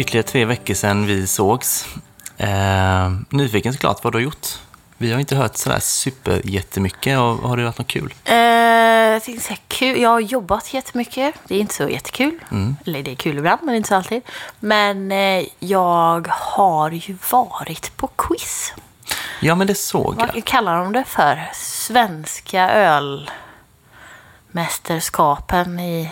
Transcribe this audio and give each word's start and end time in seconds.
ytterligare 0.00 0.26
tre 0.26 0.44
veckor 0.44 0.74
sedan 0.74 1.06
vi 1.06 1.26
sågs. 1.26 1.86
Eh, 2.36 3.10
nyfiken 3.28 3.72
såklart 3.72 4.04
vad 4.04 4.12
du 4.12 4.16
har 4.16 4.22
gjort. 4.22 4.46
Vi 4.98 5.12
har 5.12 5.20
inte 5.20 5.36
hört 5.36 5.56
sådär 5.56 5.78
super 5.80 6.40
jättemycket. 6.44 7.18
Och 7.18 7.24
har 7.48 7.56
det 7.56 7.64
varit 7.64 7.78
något 7.78 7.86
kul? 7.86 8.14
Eh, 8.24 8.34
jag 8.34 9.22
säga 9.22 9.58
kul. 9.68 10.00
Jag 10.00 10.10
har 10.10 10.20
jobbat 10.20 10.74
jättemycket. 10.74 11.34
Det 11.44 11.54
är 11.56 11.60
inte 11.60 11.74
så 11.74 11.88
jättekul. 11.88 12.38
Mm. 12.50 12.76
Eller 12.86 13.02
det 13.02 13.10
är 13.10 13.14
kul 13.14 13.38
ibland, 13.38 13.60
men 13.62 13.74
inte 13.74 13.88
så 13.88 13.94
alltid. 13.94 14.22
Men 14.60 15.12
eh, 15.12 15.44
jag 15.58 16.28
har 16.30 16.90
ju 16.90 17.16
varit 17.30 17.96
på 17.96 18.06
quiz. 18.06 18.72
Ja, 19.40 19.54
men 19.54 19.66
det 19.66 19.74
såg 19.74 20.16
jag. 20.18 20.30
Vad 20.34 20.44
kallar 20.44 20.76
de 20.84 20.92
det 20.92 21.04
för? 21.04 21.50
Svenska 21.54 22.70
ölmästerskapen 24.52 25.80
i 25.80 26.10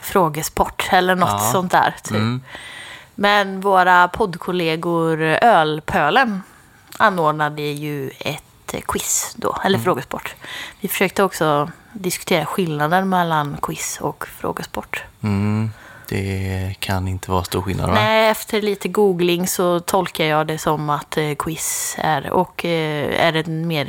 frågesport 0.00 0.88
eller 0.90 1.14
något 1.14 1.30
Ja. 1.30 1.50
sånt 1.52 1.72
där. 1.72 1.94
Typ. 2.02 2.10
Mm. 2.10 2.42
Men 3.14 3.60
våra 3.60 4.08
poddkollegor 4.08 5.22
Ölpölen 5.22 6.42
anordnade 6.98 7.62
ju 7.62 8.10
ett 8.18 8.74
quiz 8.86 9.34
då, 9.36 9.56
eller 9.64 9.76
Mm. 9.78 9.84
frågesport. 9.84 10.34
Vi 10.80 10.88
försökte 10.88 11.22
också 11.22 11.70
diskutera 11.92 12.46
skillnaden 12.46 13.08
mellan 13.08 13.56
quiz 13.62 13.98
och 14.00 14.26
frågesport. 14.26 15.02
Mm, 15.22 15.70
det 16.08 16.74
kan 16.78 17.08
inte 17.08 17.30
vara 17.30 17.44
stor 17.44 17.62
skillnad, 17.62 17.88
va? 17.88 17.94
Nej, 17.94 18.28
efter 18.30 18.62
lite 18.62 18.88
googling 18.88 19.46
så 19.48 19.80
tolkar 19.80 20.24
jag 20.24 20.46
det 20.46 20.58
som 20.58 20.90
att 20.90 21.16
eh, 21.16 21.34
quiz 21.38 21.96
är, 21.98 22.30
och, 22.30 22.64
eh, 22.64 23.26
är 23.26 23.32
en 23.36 23.66
mer 23.66 23.84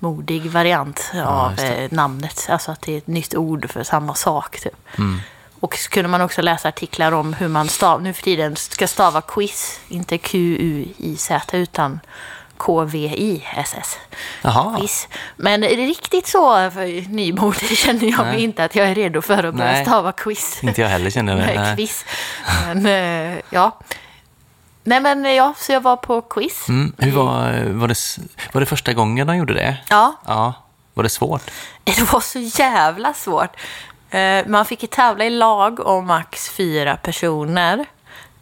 nymodig 0.00 0.50
variant 0.50 1.12
av 1.26 1.50
just 1.50 1.62
det. 1.62 1.74
eh, 1.84 1.88
namnet. 1.92 2.46
Alltså 2.50 2.72
att 2.72 2.80
det 2.82 2.92
är 2.94 2.98
ett 2.98 3.06
nytt 3.06 3.34
ord 3.34 3.70
för 3.70 3.82
samma 3.82 4.14
sak. 4.14 4.60
Typ. 4.60 4.98
Mm. 4.98 5.20
Och 5.66 5.76
så 5.76 5.90
kunde 5.90 6.08
man 6.08 6.20
också 6.20 6.42
läsa 6.42 6.68
artiklar 6.68 7.12
om 7.12 7.32
hur 7.34 7.48
man 7.48 7.68
stav, 7.68 8.02
nu 8.02 8.12
för 8.12 8.22
tiden 8.22 8.56
ska 8.56 8.88
stava 8.88 9.20
quiz, 9.20 9.80
inte 9.88 10.18
Q-U-I-Z 10.18 11.56
utan 11.56 12.00
K-V-I-S-S. 12.56 13.98
Jaha, 14.42 14.78
Quiz. 14.78 15.08
Men 15.36 15.62
riktigt 15.62 16.26
så 16.26 16.70
nymodig 17.08 17.78
känner 17.78 18.10
jag 18.10 18.26
mig 18.26 18.42
inte 18.42 18.64
att 18.64 18.74
jag 18.76 18.86
är 18.88 18.94
redo 18.94 19.22
för 19.22 19.44
att 19.44 19.54
börja 19.54 19.84
stava 19.84 20.12
quiz. 20.12 20.62
inte 20.62 20.80
jag 20.80 20.88
heller 20.88 21.10
känner. 21.10 21.36
Nej, 21.46 21.58
Nej. 21.58 21.76
quiz. 21.76 22.04
Men 22.66 22.86
eh, 22.86 23.38
ja. 23.50 23.78
Nej 24.84 25.00
men 25.00 25.24
ja, 25.34 25.54
så 25.58 25.72
jag 25.72 25.80
var 25.80 25.96
på 25.96 26.20
quiz. 26.20 26.68
Mm, 26.68 26.92
hur 26.98 27.12
var, 27.12 27.64
var, 27.64 27.88
det, 27.88 27.96
var 28.52 28.60
det 28.60 28.66
första 28.66 28.92
gången 28.92 29.26
de 29.26 29.36
gjorde 29.36 29.54
det? 29.54 29.76
Ja, 29.88 30.16
Ja. 30.26 30.54
Var 30.94 31.02
det 31.02 31.08
svårt? 31.08 31.50
det 31.84 32.12
var 32.12 32.20
så 32.20 32.38
jävla 32.38 33.14
svårt. 33.14 33.56
Eh, 34.10 34.46
Man 34.46 34.64
fick 34.64 34.82
ju 34.82 34.86
tävla 34.88 35.24
i 35.24 35.30
lag 35.30 35.86
om 35.86 36.06
max 36.06 36.48
fyra 36.50 36.96
personer. 36.96 37.84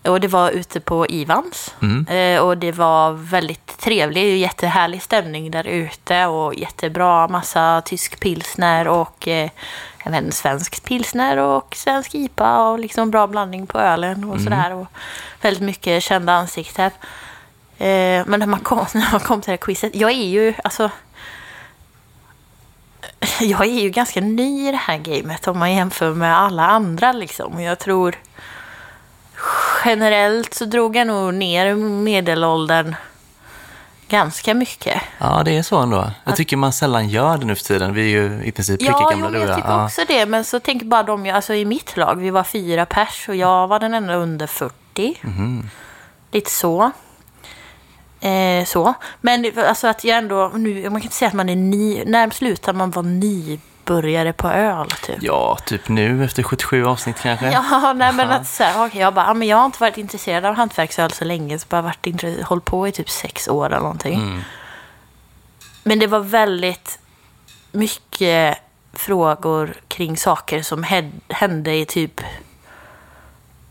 Och 0.03 0.21
det 0.21 0.29
var 0.29 0.51
ute 0.51 0.81
på 0.81 1.07
Ivans. 1.07 1.75
Mm. 1.83 2.07
Eh, 2.07 2.41
Och 2.43 2.59
det 2.59 2.73
var 2.73 3.13
väldigt 3.13 3.79
trevlig, 3.79 4.37
jättehärlig 4.39 5.03
stämning 5.03 5.51
där 5.51 5.67
ute. 5.67 6.27
Och 6.27 6.55
jättebra 6.55 7.29
massa 7.29 7.83
tysk 7.85 8.21
pilsner 8.21 8.89
och 8.89 9.29
eh, 9.29 9.51
även 10.05 10.33
svensk 10.33 10.85
pilsner 10.85 11.37
och 11.37 11.75
svensk 11.77 12.15
IPA. 12.15 12.59
Och 12.69 12.79
liksom 12.79 13.11
bra 13.11 13.27
blandning 13.27 13.67
på 13.67 13.79
ölen 13.81 14.25
och 14.25 14.41
sådär. 14.41 14.73
Och 14.73 14.87
väldigt 15.41 15.63
mycket 15.63 16.03
kända 16.03 16.33
ansikten. 16.33 16.91
Eh, 17.79 18.23
Men 18.27 18.41
när 18.41 18.47
man 18.47 18.61
kom, 18.61 18.79
när 18.95 19.13
man 19.13 19.21
kom 19.21 19.41
till 19.41 19.47
det 19.51 19.53
här 19.53 19.57
quizet, 19.57 19.95
jag 19.95 20.11
är 20.11 20.27
ju, 20.27 20.55
alltså 20.65 20.91
jag 23.41 23.61
är 23.61 23.81
ju 23.81 23.91
ganska 23.91 24.21
ny 24.21 24.69
i 24.69 24.71
det 24.71 24.77
här 24.77 24.99
gamet 24.99 25.49
om 25.49 25.59
man 25.59 25.75
jämför 25.75 26.15
med 26.15 26.39
alla 26.39 26.67
andra 26.67 27.13
liksom. 27.13 27.61
Jag 27.61 27.79
tror 27.79 28.15
generellt 29.85 30.55
så 30.55 30.65
drog 30.65 30.97
jag 30.97 31.07
nog 31.07 31.35
ner 31.35 31.75
medelåldern 31.75 32.95
ganska 34.09 34.55
mycket. 34.55 35.03
Ja, 35.19 35.43
det 35.45 35.57
är 35.57 35.63
så 35.63 35.79
ändå. 35.79 36.11
Jag 36.25 36.37
tycker 36.37 36.57
man 36.57 36.73
sällan 36.73 37.09
gör 37.09 37.39
det 37.39 37.47
nu 37.47 37.55
för 37.55 37.65
tiden. 37.65 37.95
Vi 37.95 38.03
är 38.03 38.07
ju 38.23 38.45
i 38.45 38.53
princip 38.53 38.81
lika 38.81 38.93
Ja, 38.93 39.11
gamla 39.11 39.31
du 39.31 39.39
och 39.43 39.49
jag 39.49 39.57
tycker 39.57 39.69
Ja. 39.71 39.85
också 39.85 40.03
det. 40.09 40.27
Men 40.27 40.45
så 40.45 40.61
tänker 40.61 40.87
bara 40.87 41.03
de, 41.03 41.31
alltså 41.31 41.55
i 41.55 41.65
mitt 41.65 41.97
lag, 41.97 42.15
vi 42.15 42.31
var 42.31 42.45
fyra 42.45 42.87
pers 42.87 43.29
och 43.29 43.37
jag 43.37 43.67
var 43.69 43.81
den 43.81 43.95
enda 43.95 44.15
under 44.15 44.47
40. 44.47 45.19
Mhm. 45.23 45.71
Lite 46.33 46.51
så. 46.51 46.91
Eh, 48.25 48.65
så. 48.65 48.95
Men 49.21 49.53
alltså 49.59 49.87
att 49.87 50.05
jag 50.05 50.19
ändå, 50.19 50.49
nu, 50.55 50.83
man 50.91 51.01
kan 51.01 51.03
inte 51.03 51.17
säga 51.17 51.29
att 51.29 51.35
man 51.35 51.49
är 51.49 51.57
ny, 51.57 52.05
när 52.05 52.31
slutar 52.31 52.73
man 52.73 52.91
vara 52.91 53.07
nybörjare 53.07 54.33
på 54.33 54.49
öl 54.49 54.91
typ? 54.91 55.17
Ja, 55.21 55.59
typ 55.67 55.89
nu 55.89 56.25
efter 56.25 56.43
77 56.43 56.85
avsnitt 56.85 57.17
kanske. 57.23 57.51
Ja, 57.53 57.93
nej 57.97 58.13
men 58.13 58.31
att 58.31 58.49
så 58.49 58.65
här, 58.65 58.87
okej, 58.87 59.01
jag 59.01 59.15
bara, 59.15 59.27
ja, 59.27 59.35
men 59.35 59.49
jag 59.49 59.57
har 59.57 59.65
inte 59.67 59.81
varit 59.81 59.99
intresserad 59.99 60.45
av 60.45 60.55
hantverksöl 60.55 61.11
så 61.11 61.25
länge, 61.25 61.59
så 61.59 61.67
bara 61.69 61.83
varit 61.83 62.07
intre- 62.07 62.43
hållit 62.43 62.65
på 62.65 62.89
i 62.89 62.93
typ 62.93 63.11
sex 63.11 63.49
år 63.49 63.67
eller 63.67 63.81
någonting. 63.81 64.15
Mm. 64.15 64.43
Men 65.83 65.99
det 65.99 66.07
var 66.07 66.21
väldigt 66.21 66.99
mycket 67.73 68.59
frågor 68.93 69.75
kring 69.89 70.17
saker 70.17 70.63
som 70.63 70.85
hände 71.29 71.75
i 71.75 71.85
typ 71.85 72.21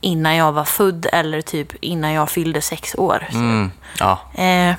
innan 0.03 0.35
jag 0.35 0.51
var 0.51 0.63
född 0.65 1.05
eller 1.13 1.41
typ 1.41 1.73
innan 1.81 2.11
jag 2.11 2.29
fyllde 2.29 2.61
sex 2.61 2.95
år. 2.95 3.27
Så. 3.31 3.37
Mm. 3.37 3.71
Ja, 3.99 4.19
Eh, 4.33 4.75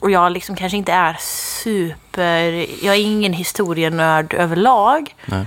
och 0.00 0.10
jag 0.10 0.32
liksom 0.32 0.56
kanske 0.56 0.76
inte 0.78 0.92
är 0.92 1.16
super... 1.20 2.66
Jag 2.84 2.94
är 2.94 3.00
ingen 3.00 3.32
historienörd 3.32 4.34
överlag. 4.34 5.14
nej. 5.26 5.46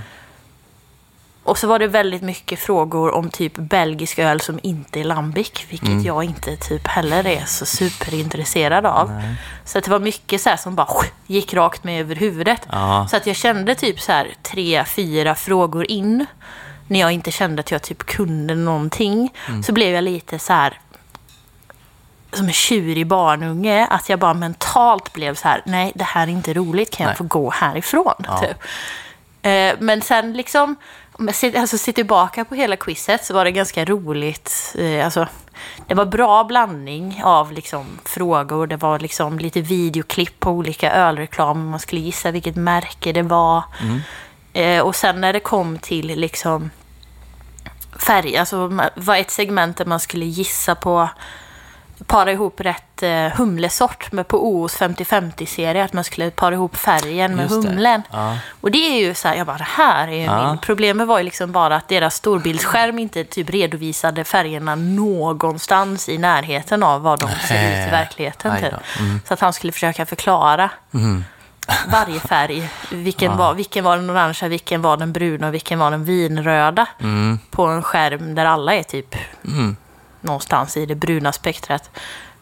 Och 1.46 1.58
så 1.58 1.66
var 1.66 1.78
det 1.78 1.86
väldigt 1.86 2.22
mycket 2.22 2.58
frågor 2.58 3.14
om 3.14 3.30
typ 3.30 3.52
belgisk 3.56 4.18
öl 4.18 4.40
som 4.40 4.60
inte 4.62 5.00
är 5.00 5.04
lambic, 5.04 5.52
vilket 5.68 5.88
Mm. 5.88 6.04
jag 6.04 6.24
inte 6.24 6.56
typ 6.56 6.86
heller 6.86 7.26
är 7.26 7.44
så 7.46 7.66
superintresserad 7.66 8.86
av. 8.86 9.22
Så 9.64 9.78
att 9.78 9.84
det 9.84 9.90
var 9.90 9.98
mycket 9.98 10.40
så 10.40 10.48
här 10.50 10.56
som 10.56 10.74
bara 10.74 10.88
gick 11.26 11.54
rakt 11.54 11.84
med 11.84 12.00
över 12.00 12.14
huvudet. 12.14 12.60
Ja. 12.72 13.06
Så 13.10 13.16
att 13.16 13.26
jag 13.26 13.36
kände 13.36 13.74
typ 13.74 14.00
så 14.00 14.12
här 14.12 14.28
tre, 14.42 14.84
fyra 14.84 15.34
frågor 15.34 15.90
in, 15.90 16.26
när 16.88 17.00
jag 17.00 17.12
inte 17.12 17.30
kände 17.30 17.60
att 17.60 17.70
jag 17.70 17.82
typ 17.82 18.06
kunde 18.06 18.54
någonting, 18.54 19.32
Mm. 19.48 19.62
så 19.62 19.72
blev 19.72 19.94
jag 19.94 20.04
lite 20.04 20.38
så 20.38 20.52
här 20.52 20.78
som 22.32 22.46
en 22.46 22.52
tjurig 22.52 23.06
barnunge, 23.06 23.86
att 23.90 24.08
jag 24.08 24.18
bara 24.18 24.34
mentalt 24.34 25.12
blev 25.12 25.34
så 25.34 25.48
här, 25.48 25.62
nej 25.66 25.92
det 25.94 26.04
här 26.04 26.22
är 26.26 26.30
inte 26.30 26.54
roligt, 26.54 26.90
kan 26.96 27.04
jag 27.04 27.10
Nej. 27.10 27.16
få 27.16 27.24
gå 27.24 27.50
härifrån? 27.50 28.14
Ja. 28.26 28.38
Typ. 28.38 28.56
Eh, 29.42 29.74
men 29.80 30.02
sen 30.02 30.32
liksom, 30.32 30.76
om 31.12 31.26
jag 31.26 31.34
ser, 31.34 31.60
alltså, 31.60 31.78
ser 31.78 31.92
tillbaka 31.92 32.44
på 32.44 32.54
hela 32.54 32.76
quizet 32.76 33.24
så 33.24 33.34
var 33.34 33.44
det 33.44 33.50
ganska 33.52 33.84
roligt. 33.84 34.74
Eh, 34.78 35.04
alltså, 35.04 35.28
det 35.86 35.94
var 35.94 36.04
bra 36.06 36.44
blandning 36.44 37.20
av 37.24 37.52
liksom, 37.52 37.86
frågor. 38.04 38.66
Det 38.66 38.76
var 38.76 38.98
liksom 38.98 39.38
lite 39.38 39.60
videoklipp 39.60 40.40
på 40.40 40.50
olika 40.50 40.92
ölreklam. 40.92 41.68
Man 41.68 41.80
skulle 41.80 42.00
gissa 42.00 42.30
vilket 42.30 42.56
märke 42.56 43.12
det 43.12 43.22
var. 43.22 43.62
Eh, 44.54 44.80
och 44.80 44.96
sen 44.96 45.20
när 45.20 45.32
det 45.32 45.40
kom 45.40 45.78
till 45.78 46.06
liksom 46.06 46.70
färg, 48.06 48.36
alltså 48.36 48.80
var 48.94 49.16
ett 49.16 49.30
segment 49.30 49.76
där 49.76 49.84
man 49.84 50.00
skulle 50.00 50.24
gissa 50.24 50.74
på 50.74 51.08
para 52.06 52.32
ihop 52.32 52.60
rätt 52.60 53.02
eh, 53.02 53.26
humlesort 53.26 54.12
med 54.12 54.28
på 54.28 54.66
O's 54.66 54.78
50-50-serie. 54.78 55.84
Att 55.84 55.92
man 55.92 56.04
skulle 56.04 56.30
para 56.30 56.54
ihop 56.54 56.76
färgen 56.76 57.34
med 57.36 57.50
Just 57.50 57.62
det. 57.62 57.68
humlen. 57.68 58.02
Ja. 58.10 58.38
Och 58.60 58.70
det 58.70 58.78
är 58.78 59.00
ju 59.06 59.14
så 59.14 59.28
här, 59.28 59.34
jag 59.36 59.46
bara, 59.46 59.58
det 59.58 59.66
här 59.68 60.08
är 60.08 60.12
ju 60.12 60.22
Ja. 60.22 60.48
min... 60.48 60.58
Problemet 60.58 61.06
var 61.06 61.18
ju 61.18 61.24
liksom 61.24 61.52
bara 61.52 61.76
att 61.76 61.88
deras 61.88 62.14
storbildsskärm 62.14 62.98
inte 62.98 63.24
typ 63.24 63.50
redovisade 63.50 64.24
färgerna 64.24 64.74
någonstans 64.74 66.08
i 66.08 66.18
närheten 66.18 66.82
av 66.82 67.02
vad 67.02 67.20
de 67.20 67.28
ser 67.48 67.54
ut 67.82 67.88
i 67.88 67.90
verkligheten. 67.90 68.56
Typ. 68.56 68.72
Mm. 68.98 69.20
Så 69.28 69.34
att 69.34 69.40
han 69.40 69.52
skulle 69.52 69.72
försöka 69.72 70.06
förklara 70.06 70.70
varje 71.92 72.20
färg. 72.20 72.70
Vilken, 72.92 73.36
var, 73.36 73.54
vilken 73.54 73.84
var 73.84 73.96
den 73.96 74.10
orangea, 74.10 74.48
vilken 74.48 74.82
var 74.82 74.96
den 74.96 75.12
bruna 75.12 75.46
och 75.46 75.54
vilken 75.54 75.78
var 75.78 75.90
den 75.90 76.04
vinröda. 76.04 76.86
Mm. 77.00 77.38
På 77.50 77.66
en 77.66 77.82
skärm 77.82 78.34
där 78.34 78.44
alla 78.44 78.74
är 78.74 78.82
typ 78.82 79.14
Mm. 79.44 79.76
någonstans 80.20 80.76
i 80.76 80.86
det 80.86 80.94
bruna 80.94 81.32
spektrat. 81.32 81.90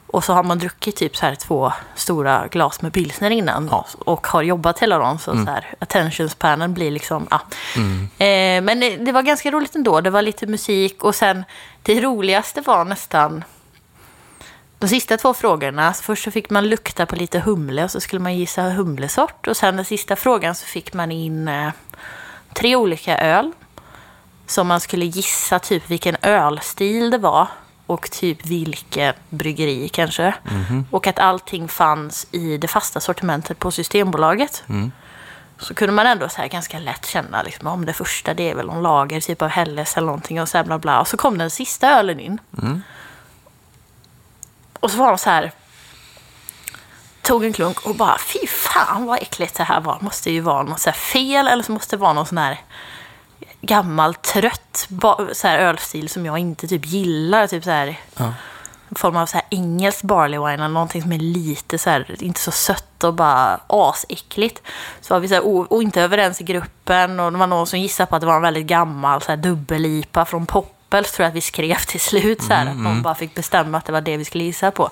Och 0.06 0.24
så 0.24 0.32
har 0.32 0.42
man 0.42 0.58
druckit 0.58 0.96
typ 0.96 1.16
så 1.16 1.26
här 1.26 1.34
två 1.34 1.72
stora 1.94 2.46
glas 2.48 2.82
med 2.82 2.92
pilsner 2.92 3.30
innan 3.30 3.68
Ja. 3.70 3.86
och 3.98 4.26
har 4.26 4.42
jobbat 4.42 4.78
hela 4.78 4.98
dagen. 4.98 5.18
Så, 5.18 5.32
så 5.32 5.50
här, 5.50 5.66
attention 5.78 6.28
spanen 6.28 6.74
blir 6.74 6.90
liksom, 6.90 7.26
ja. 7.30 7.40
Mm. 7.76 8.02
Eh, 8.18 8.64
men 8.66 8.80
det, 8.80 8.96
det 8.96 9.12
var 9.12 9.22
ganska 9.22 9.50
roligt 9.50 9.74
ändå. 9.74 10.00
Det 10.00 10.10
var 10.10 10.22
lite 10.22 10.46
musik 10.46 11.04
och 11.04 11.14
sen 11.14 11.44
det 11.82 12.00
roligaste 12.00 12.60
var 12.60 12.84
nästan 12.84 13.44
de 14.82 14.88
sista 14.88 15.16
två 15.16 15.34
frågorna. 15.34 15.92
Först 15.92 16.24
så 16.24 16.30
fick 16.30 16.50
man 16.50 16.68
lukta 16.68 17.06
på 17.06 17.16
lite 17.16 17.38
humle 17.38 17.84
och 17.84 17.90
så 17.90 18.00
skulle 18.00 18.20
man 18.20 18.36
gissa 18.36 18.62
humlesort. 18.62 19.46
Och 19.46 19.56
sen 19.56 19.76
den 19.76 19.84
sista 19.84 20.16
frågan 20.16 20.54
så 20.54 20.66
fick 20.66 20.94
man 20.94 21.12
in 21.12 21.48
eh, 21.48 21.72
tre 22.54 22.76
olika 22.76 23.18
öl. 23.18 23.52
Som 24.46 24.66
man 24.66 24.80
skulle 24.80 25.04
gissa 25.04 25.58
typ 25.58 25.90
vilken 25.90 26.16
ölstil 26.22 27.10
det 27.10 27.18
var. 27.18 27.48
Och 27.86 28.10
typ 28.10 28.46
vilket 28.46 29.16
bryggeri 29.30 29.88
kanske. 29.88 30.34
Och 30.90 31.06
att 31.06 31.18
allting 31.18 31.68
fanns 31.68 32.26
i 32.30 32.56
det 32.56 32.68
fasta 32.68 33.00
sortimentet 33.00 33.58
på 33.58 33.70
Systembolaget. 33.70 34.64
Så 35.58 35.74
kunde 35.74 35.92
man 35.92 36.06
ändå 36.06 36.28
så 36.28 36.48
ganska 36.50 36.78
lätt 36.78 37.06
känna 37.06 37.42
liksom, 37.42 37.66
om 37.66 37.84
det 37.86 37.92
första 37.92 38.34
det 38.34 38.50
är 38.50 38.54
väl 38.54 38.66
någon 38.66 38.82
lager, 38.82 39.20
typ 39.20 39.42
av 39.42 39.48
Helles 39.48 39.96
eller 39.96 40.06
någonting 40.06 40.40
och 40.42 40.48
så 40.48 40.56
här 40.56 40.64
bla 40.64 40.78
bla. 40.78 41.00
Och 41.00 41.08
så 41.08 41.16
kom 41.16 41.38
den 41.38 41.50
sista 41.50 41.98
ölen 41.98 42.20
in. 42.20 42.40
Och 44.82 44.90
så 44.90 44.96
var 44.96 45.08
de 45.08 45.18
så 45.18 45.30
här, 45.30 45.52
tog 47.22 47.44
en 47.44 47.52
klunk 47.52 47.86
och 47.86 47.94
bara 47.94 48.18
fy 48.18 48.46
fan 48.46 49.06
vad 49.06 49.22
äckligt 49.22 49.56
det 49.56 49.64
här 49.64 49.80
var. 49.80 49.98
Måste 50.00 50.30
ju 50.30 50.40
vara 50.40 50.62
något 50.62 50.80
så 50.80 50.92
fel 50.92 51.48
eller 51.48 51.62
så 51.62 51.72
måste 51.72 51.96
det 51.96 52.00
vara 52.00 52.12
någon 52.12 52.26
sån 52.26 52.38
här 52.38 52.60
gammal 53.60 54.14
trött 54.14 54.88
så 55.32 55.48
här 55.48 55.58
ölstil 55.58 56.08
som 56.08 56.26
jag 56.26 56.38
inte 56.38 56.68
typ 56.68 56.86
gillar. 56.86 57.46
Typ 57.46 57.64
så 57.64 57.70
här, 57.70 58.00
en 58.88 58.94
form 58.96 59.16
av 59.16 59.26
så 59.26 59.36
här 59.36 59.46
engelsk 59.50 60.02
barley 60.02 60.38
wine 60.38 60.52
eller 60.52 60.68
någonting 60.68 61.02
som 61.02 61.12
är 61.12 61.18
lite 61.18 61.78
så 61.78 61.90
här, 61.90 62.22
inte 62.22 62.40
så 62.40 62.50
sött 62.50 63.04
och 63.04 63.14
bara 63.14 63.60
asäckligt. 63.66 64.62
Så 65.00 65.14
var 65.14 65.20
vi 65.20 65.28
så 65.28 65.34
här, 65.34 65.72
och 65.72 65.82
inte 65.82 66.02
överens 66.02 66.40
i 66.40 66.44
gruppen 66.44 67.20
och 67.20 67.32
det 67.32 67.38
var 67.38 67.46
någon 67.46 67.66
som 67.66 67.78
gissade 67.78 68.06
på 68.06 68.16
att 68.16 68.20
det 68.20 68.26
var 68.26 68.36
en 68.36 68.42
väldigt 68.42 68.66
gammal 68.66 69.22
så 69.22 69.32
här, 69.32 69.36
dubbel-IPA 69.36 70.24
från 70.24 70.46
Poppels 70.92 71.12
tror 71.12 71.24
jag 71.24 71.28
att 71.28 71.36
vi 71.36 71.40
skrev 71.40 71.76
till 71.76 72.00
slut. 72.00 72.42
Så 72.42 72.52
här, 72.52 72.66
Att 72.66 72.76
någon 72.76 73.02
bara 73.02 73.14
fick 73.14 73.34
bestämma 73.34 73.78
att 73.78 73.84
det 73.84 73.92
var 73.92 74.00
det 74.00 74.16
vi 74.16 74.24
skulle 74.24 74.44
gissa 74.44 74.70
på. 74.70 74.90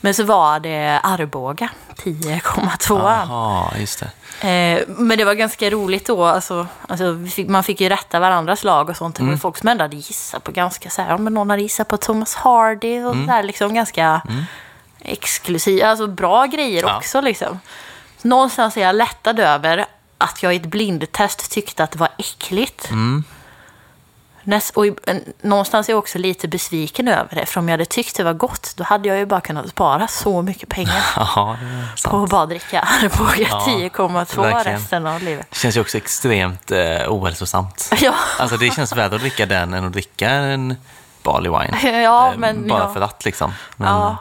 Men 0.00 0.14
så 0.14 0.24
var 0.24 0.60
det 0.60 1.00
Arboga, 1.02 1.68
10,2. 1.96 3.00
Jaha, 3.02 3.72
just 3.78 4.04
det. 4.40 4.48
Eh, 4.48 4.82
men 4.88 5.18
det 5.18 5.24
var 5.24 5.34
ganska 5.34 5.70
roligt 5.70 6.06
då. 6.06 6.24
Alltså, 6.24 6.66
alltså, 6.88 7.26
fick, 7.34 7.48
man 7.48 7.64
fick 7.64 7.80
ju 7.80 7.88
rätta 7.88 8.20
varandras 8.20 8.64
lag 8.64 8.88
och 8.88 8.96
sånt. 8.96 9.16
Det 9.16 9.24
var 9.24 9.30
ju 9.30 9.38
folk 9.38 9.56
som 9.56 9.68
ändå 9.68 9.84
hade 9.84 9.96
gissat 9.96 10.44
på 10.44 10.52
ganska 10.52 10.90
så 10.90 11.02
här, 11.02 11.10
ja, 11.10 11.18
men 11.18 11.34
någon 11.34 11.50
hade 11.50 11.62
gissat 11.62 11.88
på 11.88 11.96
Thomas 11.96 12.34
Hardy 12.34 13.02
och 13.02 13.14
mm. 13.14 13.26
där 13.26 13.42
liksom 13.42 13.74
ganska 13.74 14.22
exklusiva, 15.00 15.86
alltså 15.86 16.06
bra 16.06 16.46
grejer 16.46 16.82
Ja. 16.82 16.96
också 16.96 17.20
liksom. 17.20 17.60
Någonstans 18.22 18.76
är 18.76 18.80
jag 18.80 18.96
lättad 18.96 19.40
över 19.40 19.86
att 20.18 20.42
jag 20.42 20.54
i 20.54 20.56
ett 20.56 20.66
blindtest 20.66 21.50
tyckte 21.50 21.84
att 21.84 21.90
det 21.90 21.98
var 21.98 22.08
äckligt. 22.18 22.90
Näst, 24.44 24.76
och 24.76 24.86
i, 24.86 24.94
någonstans 25.42 25.88
är 25.88 25.92
jag 25.92 25.98
också 25.98 26.18
lite 26.18 26.48
besviken 26.48 27.08
över 27.08 27.34
det. 27.34 27.46
För 27.46 27.60
om 27.60 27.68
jag 27.68 27.72
hade 27.72 27.84
tyckt 27.84 28.16
det 28.16 28.24
var 28.24 28.32
gott, 28.32 28.72
då 28.76 28.84
hade 28.84 29.08
jag 29.08 29.18
ju 29.18 29.26
bara 29.26 29.40
kunnat 29.40 29.68
spara 29.68 30.06
så 30.08 30.42
mycket 30.42 30.68
pengar 30.68 31.04
Ja, 31.16 31.56
på 32.04 32.22
att 32.22 32.30
bara 32.30 32.46
dricka 32.46 32.80
Arboga 33.02 33.48
Ja, 33.50 33.64
10,2 33.68 34.42
verkligen. 34.42 34.78
resten 34.78 35.06
av 35.06 35.22
livet. 35.22 35.46
Det 35.50 35.56
känns 35.58 35.76
ju 35.76 35.80
också 35.80 35.96
extremt 35.96 36.70
eh, 36.70 36.78
ohälsosamt. 37.08 37.90
Ja, 38.00 38.14
Alltså 38.38 38.56
det 38.56 38.74
känns 38.74 38.92
värre 38.92 39.14
att 39.14 39.20
dricka 39.20 39.46
den 39.46 39.74
än 39.74 39.84
att 39.86 39.92
dricka 39.92 40.30
en 40.30 40.74
barley 41.22 41.50
wine. 41.52 42.00
ja 42.02 42.32
Eh, 42.32 42.38
men, 42.38 42.68
Bara 42.68 42.82
ja. 42.82 42.92
för 42.94 43.00
att 43.00 43.24
liksom. 43.24 43.52
Men, 43.76 43.88
Ja. 43.88 44.16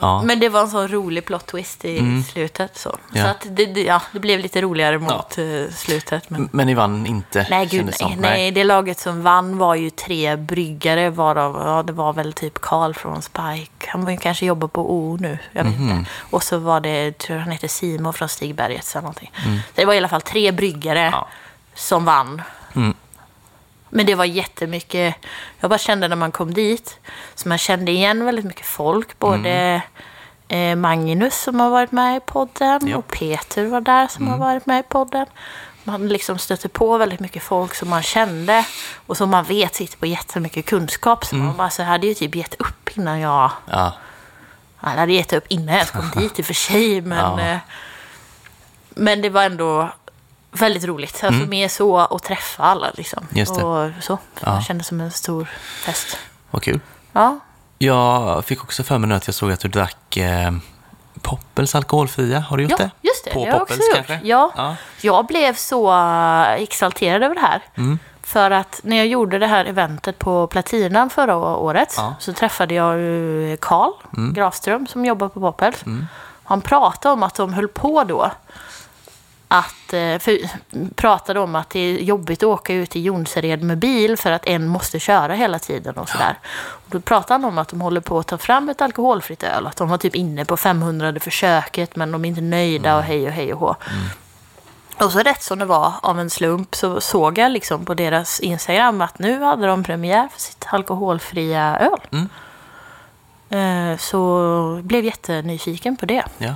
Ja. 0.00 0.22
men 0.22 0.40
det 0.40 0.48
var 0.48 0.60
en 0.60 0.68
sån 0.70 0.88
rolig 0.88 1.24
plot 1.24 1.46
twist 1.46 1.84
i 1.84 2.22
slutet. 2.32 2.76
Så, 2.78 2.90
så 2.90 2.96
Ja. 3.18 3.26
att 3.30 3.46
det, 3.50 3.62
ja, 3.62 4.02
det 4.12 4.18
blev 4.20 4.40
lite 4.40 4.60
roligare 4.60 4.98
mot 4.98 5.38
eh, 5.38 5.74
slutet. 5.76 6.30
Men... 6.30 6.48
Men 6.52 6.66
ni 6.66 6.74
vann 6.74 7.06
inte? 7.06 7.46
Nej, 7.50 7.66
gud 7.66 7.84
nej, 7.84 7.94
som. 7.94 8.12
nej. 8.18 8.50
Det 8.50 8.64
laget 8.64 8.98
som 8.98 9.22
vann 9.22 9.58
var 9.58 9.74
ju 9.74 9.90
tre 9.90 10.36
bryggare 10.36 11.10
varav, 11.10 11.62
ja 11.66 11.82
det 11.82 11.92
var 11.92 12.12
väl 12.12 12.32
typ 12.32 12.60
Karl 12.60 12.92
från 12.94 13.22
Spike. 13.22 13.86
Han 13.88 14.04
var 14.04 14.10
ju 14.10 14.16
kanske 14.16 14.46
jobbar 14.46 14.68
på 14.68 14.94
O 14.94 15.16
nu, 15.20 15.38
jag 15.52 15.64
vet 15.64 15.78
Mhm. 15.78 15.90
inte. 15.98 16.10
Och 16.30 16.42
så 16.42 16.58
var 16.58 16.80
det, 16.80 17.18
tror 17.18 17.36
han 17.36 17.50
heter 17.50 17.68
Simon 17.68 18.12
från 18.12 18.28
Stigberget 18.28 18.90
eller 18.92 19.02
någonting. 19.02 19.32
Mm. 19.44 19.56
Så 19.58 19.62
det 19.74 19.84
var 19.84 19.94
i 19.94 19.98
alla 19.98 20.08
fall 20.08 20.22
tre 20.22 20.52
bryggare 20.52 21.08
Ja. 21.12 21.28
som 21.74 22.04
vann. 22.04 22.42
Mm. 23.94 23.96
Men 23.96 24.06
det 24.06 24.14
var 24.14 24.24
jättemycket, 24.24 25.14
jag 25.60 25.70
bara 25.70 25.78
kände 25.78 26.08
när 26.08 26.16
man 26.16 26.32
kom 26.32 26.54
dit, 26.54 26.98
så 27.34 27.48
man 27.48 27.58
kände 27.58 27.92
igen 27.92 28.24
väldigt 28.24 28.44
mycket 28.44 28.66
folk. 28.66 29.18
Både 29.18 29.82
eh, 30.48 30.76
Magnus 30.76 31.42
som 31.42 31.60
har 31.60 31.70
varit 31.70 31.92
med 31.92 32.16
i 32.16 32.20
podden 32.20 32.68
Ja. 32.80 32.86
Mm. 32.86 32.96
och 32.98 33.08
Peter 33.08 33.66
var 33.66 33.80
där 33.80 34.06
som 34.06 34.28
har 34.28 34.38
varit 34.38 34.66
med 34.66 34.80
i 34.80 34.82
podden. 34.82 35.26
Man 35.84 36.08
liksom 36.08 36.38
stötte 36.38 36.68
på 36.68 36.98
väldigt 36.98 37.20
mycket 37.20 37.42
folk 37.42 37.74
som 37.74 37.88
man 37.90 38.02
kände 38.02 38.64
och 39.06 39.16
som 39.16 39.30
man 39.30 39.44
vet 39.44 39.74
sitter 39.74 39.98
på 39.98 40.06
jättemycket 40.06 40.66
kunskap. 40.66 41.24
Så 41.24 41.34
Mm. 41.34 41.46
man 41.46 41.56
bara, 41.56 41.70
så 41.70 41.82
hade 41.82 42.06
ju 42.06 42.14
typ 42.14 42.34
gett 42.34 42.54
upp 42.60 42.90
innan 42.96 43.20
jag... 43.20 43.50
Ja. 43.70 43.92
Jag 44.80 44.88
hade 44.90 45.12
gett 45.12 45.32
upp 45.32 45.44
innan 45.48 45.66
jag 45.66 45.74
ens 45.76 45.90
kom 45.90 46.10
dit 46.22 46.38
i 46.38 46.42
och 46.42 46.46
för 46.46 46.54
sig, 46.54 47.00
men... 47.00 47.18
Ja. 47.38 47.40
Eh, 47.40 47.58
men 48.96 49.22
det 49.22 49.30
var 49.30 49.42
ändå 49.44 49.88
väldigt 50.54 50.84
roligt. 50.84 51.24
Alltså 51.24 51.46
mer 51.46 51.68
så 51.68 51.98
att 51.98 52.22
träffa 52.22 52.62
alla 52.62 52.90
liksom. 52.94 53.18
Mm. 53.22 53.38
Just 53.38 53.54
det. 53.54 53.64
Och 53.64 53.90
så. 54.00 54.18
Ja. 54.40 54.54
Jag 54.54 54.64
kände 54.64 54.84
som 54.84 55.00
en 55.00 55.10
stor 55.10 55.48
fest. 55.84 56.18
Vad 56.50 56.62
kul. 56.62 56.80
Ja. 57.12 57.38
Jag 57.78 58.44
fick 58.44 58.62
också 58.64 58.82
för 58.82 58.98
mig 58.98 59.08
nu 59.08 59.14
att 59.14 59.26
jag 59.28 59.34
såg 59.34 59.52
att 59.52 59.60
du 59.60 59.68
drack 59.68 60.16
eh, 60.16 60.50
Poppels 61.22 61.74
alkoholfria. 61.74 62.40
Har 62.40 62.56
du 62.56 62.62
gjort 62.62 62.70
Ja, 62.72 62.76
det? 62.78 62.90
just 63.02 63.24
det. 63.24 63.30
På 63.30 63.38
det 63.44 63.50
har 63.50 63.52
jag 63.58 63.62
också 63.62 63.74
Poppels 63.74 63.88
gjort. 63.98 64.06
kanske? 64.06 64.26
Ja. 64.26 64.52
Ja. 64.56 64.76
Jag 65.00 65.26
blev 65.26 65.54
så 65.54 65.92
eh, 65.92 66.52
exalterad 66.52 67.22
över 67.22 67.34
det 67.34 67.40
här. 67.40 67.62
Mm. 67.74 67.98
För 68.22 68.50
att 68.50 68.80
när 68.84 68.96
jag 68.96 69.06
gjorde 69.06 69.38
det 69.38 69.46
här 69.46 69.64
eventet 69.64 70.18
på 70.18 70.46
Platinan 70.46 71.10
förra 71.10 71.36
året 71.36 71.94
Ja. 71.96 72.02
Mm. 72.02 72.14
så 72.18 72.32
träffade 72.32 72.74
jag 72.74 72.96
Karl 73.60 73.92
Grafström 74.34 74.86
som 74.86 75.04
jobbar 75.04 75.28
på 75.28 75.40
Poppels. 75.40 75.84
Han 76.44 76.60
pratade 76.60 77.12
om 77.12 77.22
att 77.22 77.34
de 77.34 77.52
höll 77.52 77.68
på 77.68 78.04
då 78.04 78.30
att, 79.58 79.92
eh, 79.92 80.18
för, 80.18 80.38
pratade 80.94 81.40
om 81.40 81.54
att 81.54 81.70
det 81.70 81.78
är 81.80 82.02
jobbigt 82.02 82.42
att 82.42 82.46
åka 82.46 82.74
ut 82.74 82.96
i 82.96 83.00
Jonsered 83.00 83.62
med 83.62 83.78
bil 83.78 84.16
för 84.16 84.32
att 84.32 84.46
en 84.46 84.68
måste 84.68 85.00
köra 85.00 85.34
hela 85.34 85.58
tiden 85.58 85.94
och 85.96 86.08
sådär. 86.08 86.38
Och 86.56 86.90
då 86.90 87.00
pratade 87.00 87.34
han 87.34 87.44
om 87.44 87.58
att 87.58 87.68
de 87.68 87.80
håller 87.80 88.00
på 88.00 88.18
att 88.18 88.26
ta 88.26 88.38
fram 88.38 88.68
ett 88.68 88.80
alkoholfritt 88.82 89.42
öl. 89.42 89.66
Att 89.66 89.76
de 89.76 89.88
var 89.88 89.98
typ 89.98 90.14
inne 90.14 90.44
på 90.44 90.56
500 90.56 91.20
försöket 91.20 91.96
men 91.96 92.12
de 92.12 92.24
är 92.24 92.28
inte 92.28 92.40
nöjda 92.40 92.96
och 92.96 93.02
hej 93.02 93.26
och 93.26 93.32
hej 93.32 93.52
och 93.54 93.60
hå. 93.60 93.76
Och 94.98 95.12
så 95.12 95.18
rätt 95.18 95.42
som 95.42 95.58
det 95.58 95.64
var 95.64 95.92
av 96.02 96.20
en 96.20 96.30
slump 96.30 96.74
så 96.74 97.00
såg 97.00 97.38
jag 97.38 97.52
liksom 97.52 97.84
på 97.84 97.94
deras 97.94 98.40
Instagram 98.40 99.00
att 99.00 99.18
nu 99.18 99.42
hade 99.42 99.66
de 99.66 99.82
premiär 99.84 100.28
för 100.32 100.40
sitt 100.40 100.66
alkoholfria 100.70 101.78
öl. 101.78 102.00
Mm. 102.12 102.28
Eh, 103.50 103.98
Så 103.98 104.80
blev 104.82 105.04
jättenyfiken 105.04 105.96
på 105.96 106.06
det. 106.06 106.24
Ja. 106.38 106.54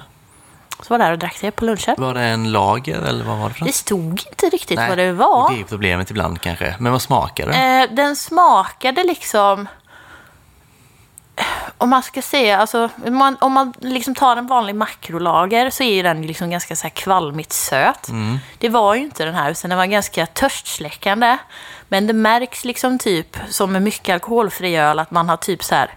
Så 0.82 0.94
var 0.94 0.98
där 0.98 1.12
och 1.12 1.18
drack 1.18 1.38
det 1.40 1.50
på 1.50 1.64
lunchen. 1.64 1.94
Var 1.98 2.14
det 2.14 2.20
en 2.20 2.52
lager 2.52 2.98
eller 2.98 3.24
vad 3.24 3.38
var 3.38 3.48
det 3.48 3.54
för 3.54 3.64
Det 3.64 3.72
stod 3.72 4.22
inte 4.30 4.48
riktigt 4.48 4.78
Nej, 4.78 4.88
vad 4.88 4.98
det 4.98 5.12
var. 5.12 5.54
Det 5.54 5.60
är 5.60 5.64
problemet 5.64 6.10
ibland 6.10 6.40
kanske. 6.40 6.74
Men 6.78 6.92
vad 6.92 7.02
smakar 7.02 7.46
det? 7.46 7.54
Eh, 7.54 7.94
den 7.96 8.16
smakade 8.16 9.04
liksom... 9.04 9.68
Om 11.78 11.90
man 11.90 12.02
ska 12.02 12.22
säga, 12.22 12.58
alltså, 12.58 12.88
om 13.06 13.14
man, 13.14 13.36
om 13.40 13.52
man 13.52 13.74
liksom 13.80 14.14
tar 14.14 14.36
en 14.36 14.46
vanlig 14.46 14.74
makrolager 14.74 15.70
så 15.70 15.82
är 15.82 15.94
ju 15.94 16.02
den 16.02 16.22
liksom 16.26 16.50
ganska 16.50 16.76
så 16.76 16.82
här 16.82 16.90
kvalmigt 16.90 17.52
söt. 17.52 18.08
Det 18.58 18.68
var 18.68 18.94
ju 18.94 19.00
inte 19.00 19.24
den 19.24 19.34
här, 19.34 19.50
utan 19.50 19.68
den 19.68 19.78
var 19.78 19.86
ganska 19.86 20.26
törstsläckande. 20.26 21.36
Men 21.88 22.06
det 22.06 22.12
märks 22.12 22.64
liksom 22.64 22.98
typ, 22.98 23.36
som 23.48 23.72
med 23.72 23.82
mycket 23.82 24.12
alkoholfri 24.12 24.76
öl, 24.76 24.98
att 24.98 25.10
man 25.10 25.28
har 25.28 25.36
typ 25.36 25.64
så 25.64 25.74
här 25.74 25.90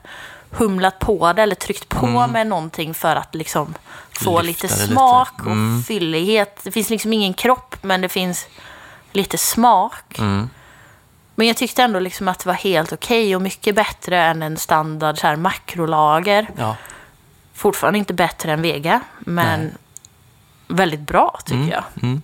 humlat 0.51 0.99
på 0.99 1.33
det 1.33 1.41
eller 1.41 1.55
tryckt 1.55 1.89
på 1.89 2.27
med 2.27 2.47
någonting 2.47 2.93
för 2.93 3.15
att 3.15 3.35
liksom 3.35 3.73
få 4.11 4.41
Lyfta 4.41 4.67
lite 4.67 4.75
det 4.75 4.81
lite. 4.81 4.93
smak 4.93 5.33
och 5.39 5.85
fyllighet. 5.87 6.59
Det 6.63 6.71
finns 6.71 6.89
liksom 6.89 7.13
ingen 7.13 7.33
kropp, 7.33 7.75
men 7.81 8.01
det 8.01 8.09
finns 8.09 8.45
lite 9.11 9.37
smak. 9.37 10.19
Men 11.35 11.47
jag 11.47 11.57
tyckte 11.57 11.83
ändå 11.83 11.99
liksom 11.99 12.27
att 12.27 12.39
det 12.39 12.45
var 12.45 12.53
helt 12.53 12.93
okej 12.93 13.35
och 13.35 13.41
mycket 13.41 13.75
bättre 13.75 14.21
än 14.21 14.41
en 14.41 14.57
standard 14.57 15.17
så 15.19 15.27
här 15.27 15.35
makrolager. 15.35 16.49
Ja. 16.57 16.75
Fortfarande 17.53 17.99
inte 17.99 18.13
bättre 18.13 18.53
än 18.53 18.61
Vega, 18.61 19.01
men 19.19 19.71
väldigt 20.67 20.99
bra 20.99 21.39
tycker 21.45 21.71
jag. 21.71 21.83
Mm. 22.01 22.21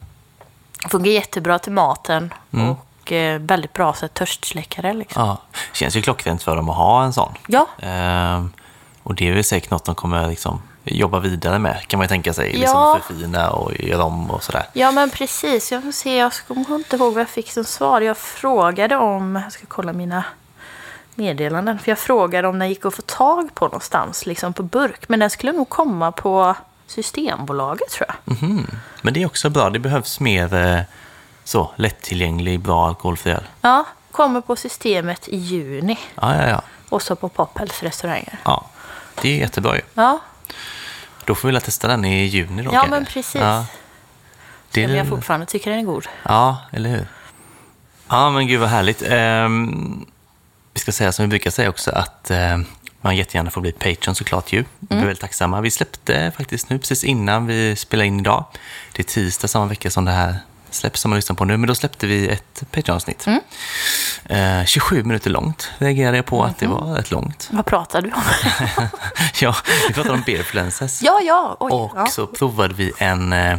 Funkar 0.90 1.12
jättebra 1.12 1.60
till 1.60 1.72
maten 1.72 2.34
och 2.52 2.87
eh, 3.12 3.40
väldigt 3.40 3.74
bra 3.74 3.94
så 3.94 4.08
törstsläckare. 4.08 4.94
Liksom. 4.94 5.24
ja. 5.28 5.38
Känns 5.74 5.96
ju 5.96 6.02
klockrent 6.02 6.44
för 6.44 6.56
dem 6.56 6.70
att 6.70 6.76
ha 6.76 7.04
en 7.04 7.14
sån. 7.14 7.34
Ja, 7.48 7.68
Ehm, 7.80 8.52
och 9.04 9.16
det 9.16 9.28
är 9.30 9.34
väl 9.34 9.44
säkert 9.44 9.72
något 9.72 9.86
de 9.86 9.96
kommer 9.96 10.28
liksom 10.28 10.62
jobba 10.84 11.20
vidare 11.20 11.60
med, 11.60 11.88
kan 11.88 11.98
man 11.98 12.04
ju 12.06 12.08
tänka 12.10 12.34
sig. 12.34 12.46
Liksom 12.54 12.80
Ja. 12.80 13.00
förfina 13.08 13.50
och 13.50 13.74
göra 13.80 14.04
om 14.04 14.32
och 14.32 14.44
sådär. 14.44 14.66
ja, 14.74 14.92
men 14.92 15.10
precis. 15.10 15.72
Jag 15.72 15.84
får 15.84 15.92
se, 15.92 16.16
jag 16.18 16.32
kommer 16.48 16.76
inte 16.76 16.96
ihåg 16.96 17.14
vad 17.14 17.22
jag 17.22 17.30
fick 17.30 17.52
som 17.52 17.64
svar. 17.64 18.02
Jag 18.02 18.18
frågade 18.18 18.96
om, 18.96 19.36
jag 19.44 19.52
ska 19.52 19.66
kolla 19.68 19.94
mina 19.94 20.24
meddelanden, 21.16 21.80
för 21.80 21.92
jag 21.92 22.00
frågade 22.00 22.48
om 22.48 22.60
den 22.60 22.70
gick 22.70 22.86
att 22.86 22.96
få 22.96 23.02
tag 23.02 23.56
på 23.56 23.66
någonstans, 23.66 24.26
liksom 24.26 24.54
på 24.54 24.64
burk. 24.64 25.10
Men 25.10 25.20
den 25.20 25.30
skulle 25.30 25.52
nog 25.52 25.70
komma 25.70 26.12
på 26.12 26.56
Systembolaget 26.88 27.90
tror 27.92 28.08
jag. 28.26 28.34
Mhm. 28.38 28.68
Men 29.02 29.14
det 29.14 29.22
är 29.22 29.26
också 29.26 29.50
bra, 29.50 29.70
det 29.70 29.80
behövs 29.80 30.20
mer 30.20 30.54
eh, 30.54 30.80
så 31.48 31.72
lättillgänglig, 31.76 32.60
bra 32.60 32.88
alkoholfri 32.88 33.32
öl. 33.32 33.44
Ja, 33.62 33.86
kommer 34.12 34.42
på 34.42 34.56
systemet 34.56 35.28
i 35.28 35.38
juni. 35.38 35.98
Ja, 36.16 36.36
ja, 36.36 36.50
ja. 36.50 36.62
Och 36.90 37.02
så 37.02 37.16
på 37.16 37.30
Poppels 37.30 37.84
restauranger. 37.84 38.38
ja. 38.46 38.66
Det 39.22 39.30
är 39.30 39.38
jättebra 39.38 39.76
ju. 39.76 39.82
Ja, 39.94 40.20
Då 41.26 41.36
får 41.36 41.48
vi 41.48 41.54
väl 41.54 41.62
testa 41.62 41.88
den 41.88 42.06
i 42.06 42.26
juni 42.26 42.62
då 42.64 42.70
ja 42.70 42.72
kanske. 42.72 42.90
men 42.90 43.06
precis. 43.06 43.42
Ja, 43.42 43.66
det 44.72 44.88
Men 44.88 44.96
jag 44.98 45.08
fortfarande 45.08 45.46
tycker 45.46 45.72
den 45.72 45.80
är 45.80 45.84
god. 45.84 46.08
ja, 46.24 46.58
eller 46.72 46.90
hur? 46.90 47.08
Ja, 48.08 48.30
men 48.30 48.48
gud 48.48 48.60
vad 48.60 48.70
härligt. 48.70 49.04
Ehm, 49.08 50.06
vi 50.74 50.80
ska 50.80 50.92
säga 50.92 51.12
som 51.12 51.24
vi 51.24 51.30
brukar 51.30 51.52
säga 51.52 51.70
också 51.70 51.92
att 51.92 52.32
eh, 52.32 52.58
man 53.02 53.16
jättegärna 53.16 53.52
får 53.52 53.62
bli 53.62 53.72
Patreon 53.72 54.16
såklart 54.16 54.54
ju. 54.54 54.66
Vi 54.80 54.96
är 54.96 55.00
väldigt 55.00 55.20
tacksamma. 55.20 55.62
Vi 55.62 55.72
släppte 55.72 56.32
faktiskt 56.38 56.70
nu 56.70 56.80
precis 56.80 57.04
innan 57.04 57.46
vi 57.48 57.76
spelade 57.76 58.08
in 58.08 58.20
idag. 58.20 58.46
Det 58.94 59.02
är 59.02 59.04
tisdag 59.04 59.48
samma 59.48 59.66
vecka 59.66 59.90
som 59.90 60.06
det 60.06 60.12
här 60.12 60.36
släpps 60.72 61.02
som 61.02 61.10
man 61.12 61.16
lyssnar 61.16 61.36
på 61.36 61.46
nu, 61.46 61.58
men 61.58 61.68
då 61.68 61.76
släppte 61.76 62.08
vi 62.08 62.28
ett 62.30 62.64
Patreon-avsnitt. 62.72 63.28
Eh, 64.26 64.66
27 64.66 65.04
minuter 65.04 65.30
långt 65.30 65.72
reagerade 65.78 66.18
jag 66.18 66.26
på 66.26 66.44
att 66.44 66.58
det 66.58 66.68
var 66.68 66.96
rätt 66.96 67.12
långt. 67.12 67.50
Vad 67.52 67.66
pratar 67.66 68.02
du 68.02 68.12
om? 68.12 68.22
ja, 69.42 69.56
vi 69.88 69.94
pratade 69.94 70.14
om 70.16 70.24
beer 70.26 70.44
ja, 71.02 71.20
ja. 71.24 71.58
Oj, 71.60 71.72
Och 71.72 71.92
ja. 71.96 72.06
så 72.06 72.28
provade 72.28 72.74
vi 72.74 72.92
en 72.98 73.34
eh, 73.34 73.58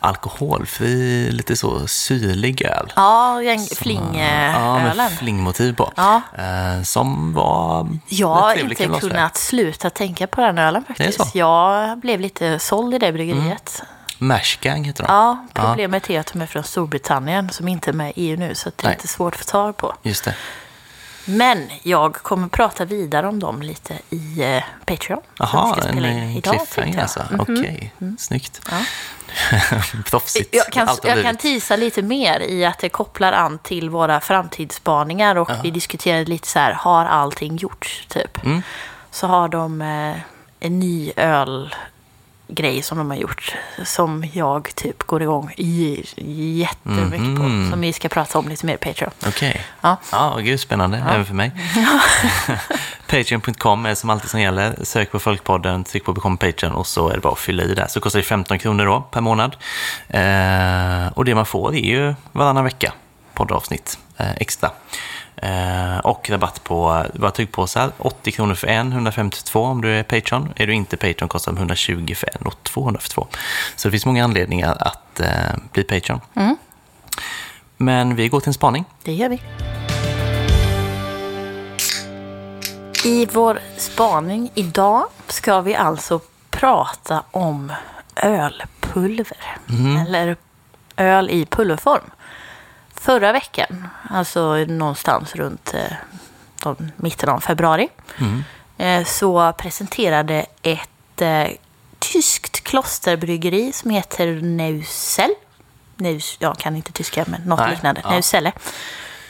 alkoholfri, 0.00 1.30
lite 1.30 1.56
så 1.56 1.86
syrlig 1.86 2.62
öl. 2.62 2.92
Ja, 2.96 3.42
Ja, 3.42 3.58
flingölen. 3.76 4.96
med 4.96 5.18
flingmotiv 5.18 5.72
på. 5.74 5.92
Ja. 5.96 6.22
Eh, 6.38 6.82
som 6.82 7.32
var 7.32 7.88
Jag 8.08 8.28
har 8.28 8.54
inte 8.56 8.74
kunnat 9.00 9.36
sluta 9.36 9.90
tänka 9.90 10.26
på 10.26 10.40
den 10.40 10.58
ölen 10.58 10.84
faktiskt. 10.84 11.20
Mm. 11.20 11.30
Jag 11.34 11.98
blev 11.98 12.20
lite 12.20 12.58
såld 12.58 12.94
i 12.94 12.98
det 12.98 13.12
bryggeriet. 13.12 13.82
Mash 13.82 13.97
Gang 14.60 14.84
heter 14.84 15.02
de. 15.04 15.12
Ja, 15.12 15.46
problemet 15.54 16.10
är 16.10 16.20
att 16.20 16.32
de 16.32 16.42
är 16.42 16.46
från 16.46 16.62
Storbritannien 16.64 17.50
som 17.50 17.68
inte 17.68 17.90
är 17.90 17.92
med 17.92 18.12
i 18.16 18.22
EU 18.22 18.36
nu 18.36 18.54
så 18.54 18.70
det 18.76 18.82
är 18.82 18.86
Nej. 18.86 18.96
lite 18.96 19.08
svårt 19.08 19.34
att 19.34 19.40
få 19.40 19.44
tag 19.44 19.76
på. 19.76 19.94
Just 20.02 20.24
det. 20.24 20.34
Men 21.28 21.70
jag 21.82 22.14
kommer 22.14 22.48
prata 22.48 22.84
vidare 22.84 23.28
om 23.28 23.38
dem 23.38 23.62
lite 23.62 23.98
i 24.10 24.42
eh, 24.42 24.62
Patreon. 24.86 25.22
Jaha, 25.38 25.76
en 25.88 26.42
cliffhanger 26.42 27.02
alltså. 27.02 27.22
Mhm. 27.30 27.40
Okej, 27.40 27.92
snyggt. 28.18 28.60
Proffsigt. 30.10 30.54
Jag 30.54 30.72
kan, 30.72 30.88
jag 31.02 31.22
kan 31.22 31.36
tisa 31.36 31.76
lite 31.76 32.02
mer 32.02 32.40
i 32.40 32.64
att 32.64 32.78
det 32.78 32.88
kopplar 32.88 33.32
an 33.32 33.58
till 33.58 33.90
våra 33.90 34.20
framtidsspaningar 34.20 35.36
och 35.36 35.50
vi 35.62 35.70
diskuterade 35.70 36.24
lite 36.24 36.48
så 36.48 36.58
här, 36.58 36.72
har 36.72 37.04
allting 37.04 37.56
gjorts 37.56 38.06
typ? 38.08 38.44
Mm. 38.44 38.62
Så 39.10 39.26
har 39.26 39.48
de 39.48 39.82
eh, 39.82 40.16
en 40.60 40.78
ny 40.78 41.12
ölgrej 42.48 42.82
som 42.82 42.98
de 42.98 43.10
har 43.10 43.16
gjort 43.16 43.54
som 43.84 44.24
jag 44.32 44.74
typ 44.74 45.02
går 45.02 45.22
igång 45.22 45.52
jättemycket 45.56 47.20
Mhm. 47.20 47.36
på. 47.36 47.70
Som 47.72 47.80
vi 47.80 47.92
ska 47.92 48.08
prata 48.08 48.38
om 48.38 48.48
lite 48.48 48.66
mer 48.66 48.74
i 48.74 48.76
Patreon. 48.76 49.10
Okej. 49.26 49.64
Ja. 49.80 49.96
Ja, 50.12 50.36
gud 50.42 50.60
spännande. 50.60 51.04
Även 51.10 51.26
för 51.26 51.34
mig. 51.34 51.52
Patreon.com 53.06 53.86
är 53.86 53.94
som 53.94 54.10
alltid 54.10 54.30
som 54.30 54.40
gäller. 54.40 54.76
Sök 54.82 55.10
på 55.12 55.18
Folkpodden, 55.18 55.84
tryck 55.84 56.04
på 56.04 56.12
Become 56.12 56.36
Patreon 56.36 56.72
och 56.72 56.86
så 56.86 57.08
är 57.08 57.14
det 57.14 57.20
bara 57.20 57.32
att 57.32 57.38
fylla 57.38 57.62
i 57.62 57.74
där. 57.74 57.86
Så 57.88 58.00
kostar 58.00 58.18
det 58.18 58.24
15 58.24 58.58
kronor 58.58 58.86
då 58.86 59.00
per 59.00 59.20
månad. 59.20 59.56
Eh, 60.08 61.12
och 61.18 61.24
det 61.24 61.34
man 61.34 61.46
får 61.46 61.74
är 61.74 61.78
ju 61.84 62.14
varannan 62.32 62.64
vecka 62.64 62.92
poddavsnitt 63.34 63.98
eh, 64.16 64.32
extra. 64.36 64.70
Eh, 65.42 65.98
och 65.98 66.30
rabatt 66.30 66.64
på 66.64 67.04
våra 67.14 67.30
tygpåsar. 67.30 67.92
80 67.98 68.32
kronor 68.32 68.54
för 68.54 68.66
en, 68.66 68.92
152 68.92 69.60
om 69.60 69.82
du 69.82 69.90
är 69.90 70.02
Patreon. 70.02 70.52
Är 70.56 70.66
du 70.66 70.74
inte 70.74 70.96
Patreon 70.96 71.28
kostar 71.28 71.52
de 71.52 71.58
120 71.58 72.14
för 72.14 72.28
en 72.34 72.46
och 72.46 72.62
200 72.62 73.00
för 73.00 73.08
två. 73.08 73.26
Så 73.76 73.88
det 73.88 73.92
finns 73.92 74.06
många 74.06 74.24
anledningar 74.24 74.76
att 74.80 75.20
eh, 75.20 75.28
bli 75.72 75.84
Patreon. 75.84 76.20
Men 77.76 78.16
vi 78.16 78.28
går 78.28 78.40
till 78.40 78.48
en 78.48 78.54
spaning. 78.54 78.84
Det 79.02 79.12
gör 79.12 79.28
vi. 79.28 79.40
I 83.04 83.26
vår 83.26 83.60
spaning 83.76 84.50
idag 84.54 85.06
ska 85.26 85.60
vi 85.60 85.74
alltså 85.74 86.20
prata 86.50 87.22
om 87.30 87.72
ölpulver. 88.16 89.56
Eller 90.06 90.36
öl 90.96 91.30
i 91.30 91.46
pulverform. 91.46 92.10
Förra 93.00 93.32
veckan, 93.32 93.88
alltså 94.10 94.54
någonstans 94.54 95.34
runt 95.34 95.74
eh, 95.74 96.72
mitten 96.96 97.28
av 97.28 97.40
februari, 97.40 97.88
eh, 98.78 99.04
så 99.04 99.52
presenterade 99.52 100.46
ett 100.62 101.20
eh, 101.22 101.46
tyskt 101.98 102.64
klosterbryggeri 102.64 103.72
som 103.72 103.90
heter 103.90 104.26
Neusel. 104.42 105.30
Neus, 105.96 106.36
jag 106.40 106.58
kan 106.58 106.76
inte 106.76 106.92
tyska, 106.92 107.24
men 107.26 107.40
något 107.42 107.58
Nej, 107.58 107.70
liknande. 107.70 108.00
ja. 108.04 108.10
Neuselle. 108.10 108.52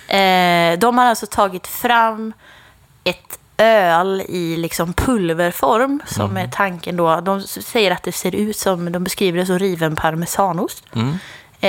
Eh, 0.09 0.79
de 0.79 0.99
har 0.99 1.05
alltså 1.07 1.27
tagit 1.27 1.67
fram 1.67 2.33
ett 3.05 3.39
öl 3.57 4.23
i 4.29 4.57
liksom 4.57 4.93
pulverform 4.93 6.01
som 6.07 6.37
är 6.37 6.49
tanken 6.49 6.97
då. 6.97 7.21
De 7.21 7.43
säger 7.43 7.91
att 7.91 8.03
det 8.03 8.13
ser 8.13 8.35
ut 8.35 8.57
som, 8.57 8.93
de 8.93 9.05
beskriver 9.05 9.39
det 9.39 9.47
som 9.47 9.59
riven 9.59 9.97
parmesanost. 9.97 10.85
Eh, 10.93 11.15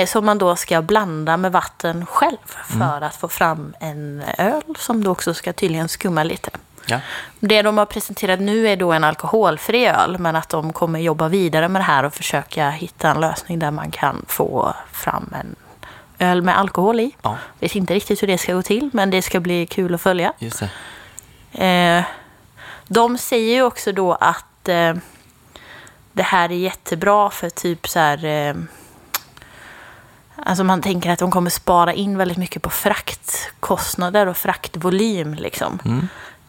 som 0.06 0.26
man 0.26 0.38
då 0.38 0.56
ska 0.56 0.82
blanda 0.82 1.36
med 1.36 1.52
vatten 1.52 2.06
själv 2.06 2.36
för 2.64 3.00
att 3.00 3.16
få 3.16 3.28
fram 3.28 3.74
en 3.80 4.22
öl 4.38 4.62
som 4.78 5.04
då 5.04 5.10
också 5.10 5.34
ska 5.34 5.52
tydligen 5.52 5.88
skumma 5.88 6.22
lite. 6.22 6.50
Ja. 6.86 7.00
Det 7.40 7.62
de 7.62 7.78
har 7.78 7.86
presenterat 7.86 8.40
nu 8.40 8.68
är 8.68 8.76
då 8.76 8.92
en 8.92 9.04
alkoholfri 9.04 9.86
öl, 9.86 10.18
men 10.18 10.36
att 10.36 10.48
de 10.48 10.72
kommer 10.72 11.00
jobba 11.00 11.28
vidare 11.28 11.68
med 11.68 11.80
det 11.80 11.84
här 11.84 12.04
och 12.04 12.14
försöka 12.14 12.70
hitta 12.70 13.10
en 13.10 13.20
lösning 13.20 13.58
där 13.58 13.70
man 13.70 13.90
kan 13.90 14.24
få 14.28 14.74
fram 14.92 15.34
en 15.40 15.56
öl 16.18 16.42
med 16.42 16.58
alkohol 16.58 17.00
i. 17.00 17.16
Ja. 17.22 17.36
Vet 17.58 17.74
inte 17.74 17.94
riktigt 17.94 18.22
hur 18.22 18.26
det 18.26 18.38
ska 18.38 18.54
gå 18.54 18.62
till, 18.62 18.90
men 18.92 19.10
det 19.10 19.22
ska 19.22 19.40
bli 19.40 19.66
kul 19.66 19.94
att 19.94 20.00
följa. 20.00 20.32
Just 20.38 20.62
det. 21.52 21.64
Eh, 21.64 22.04
de 22.86 23.18
säger 23.18 23.54
ju 23.54 23.62
också 23.62 23.92
då 23.92 24.12
att 24.12 24.68
eh, 24.68 24.94
det 26.12 26.22
här 26.22 26.52
är 26.52 26.56
jättebra 26.56 27.30
för 27.30 27.50
typ 27.50 27.88
så 27.88 27.98
här... 27.98 28.24
Eh, 28.24 28.54
alltså 30.46 30.64
man 30.64 30.82
tänker 30.82 31.10
att 31.10 31.18
de 31.18 31.30
kommer 31.30 31.50
spara 31.50 31.92
in 31.92 32.18
väldigt 32.18 32.36
mycket 32.38 32.62
på 32.62 32.70
fraktkostnader 32.70 34.26
och 34.26 34.36
fraktvolym 34.36 35.34
liksom. 35.34 35.78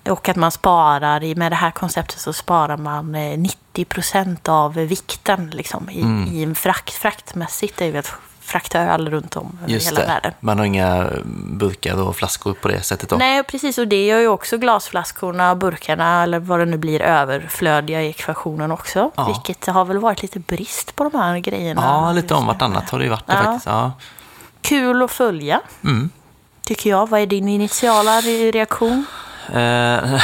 Och 0.09 0.29
att 0.29 0.35
man 0.35 0.51
sparar, 0.51 1.23
i- 1.23 1.35
med 1.35 1.51
det 1.51 1.55
här 1.55 1.71
konceptet 1.71 2.19
så 2.19 2.33
sparar 2.33 2.77
man 2.77 3.15
eh, 3.15 3.37
90 3.37 3.85
procent 3.85 4.49
av 4.49 4.73
vikten 4.73 5.49
liksom, 5.53 5.89
i, 5.89 5.99
i 6.31 6.43
en 6.43 6.55
frakt. 6.55 6.93
Fraktmässigt 6.93 7.81
är 7.81 7.85
ju 7.85 7.97
att 7.97 8.11
frakta 8.51 8.79
öl 8.79 9.09
runt 9.09 9.35
om 9.35 9.57
över 9.63 9.73
Just 9.73 9.87
hela 9.87 9.99
det. 10.01 10.07
världen. 10.07 10.31
Man 10.39 10.57
har 10.57 10.65
inga 10.65 11.09
burkar 11.45 12.01
och 12.01 12.15
flaskor 12.15 12.53
på 12.53 12.67
det 12.67 12.81
sättet 12.81 13.09
då? 13.09 13.15
Nej, 13.15 13.43
precis. 13.43 13.77
Och 13.77 13.87
det 13.87 14.05
gör 14.05 14.19
ju 14.19 14.27
också 14.27 14.57
glasflaskorna, 14.57 15.55
burkarna 15.55 16.23
eller 16.23 16.39
vad 16.39 16.59
det 16.59 16.65
nu 16.65 16.77
blir 16.77 17.01
överflödiga 17.01 18.01
i 18.01 18.09
ekvationen 18.09 18.71
också. 18.71 19.11
Ja. 19.15 19.25
Vilket 19.27 19.65
har 19.67 19.85
väl 19.85 19.97
varit 19.97 20.21
lite 20.21 20.39
brist 20.39 20.95
på 20.95 21.03
de 21.09 21.17
här 21.19 21.37
grejerna. 21.39 21.81
Ja, 21.81 22.11
lite 22.11 22.33
om 22.33 22.45
vartannat 22.45 22.89
har 22.89 22.99
det 22.99 23.03
ju 23.05 23.09
varit 23.11 23.27
det 23.27 23.33
Ja. 23.33 23.43
faktiskt. 23.43 23.65
Ja. 23.65 23.91
Kul 24.61 25.01
att 25.03 25.11
följa, 25.11 25.61
Mm. 25.83 26.09
tycker 26.63 26.89
jag. 26.89 27.09
Vad 27.09 27.19
är 27.21 27.25
din 27.25 27.47
initiala 27.47 28.21
re- 28.21 28.51
reaktion? 28.51 29.05
Eh, 29.47 29.53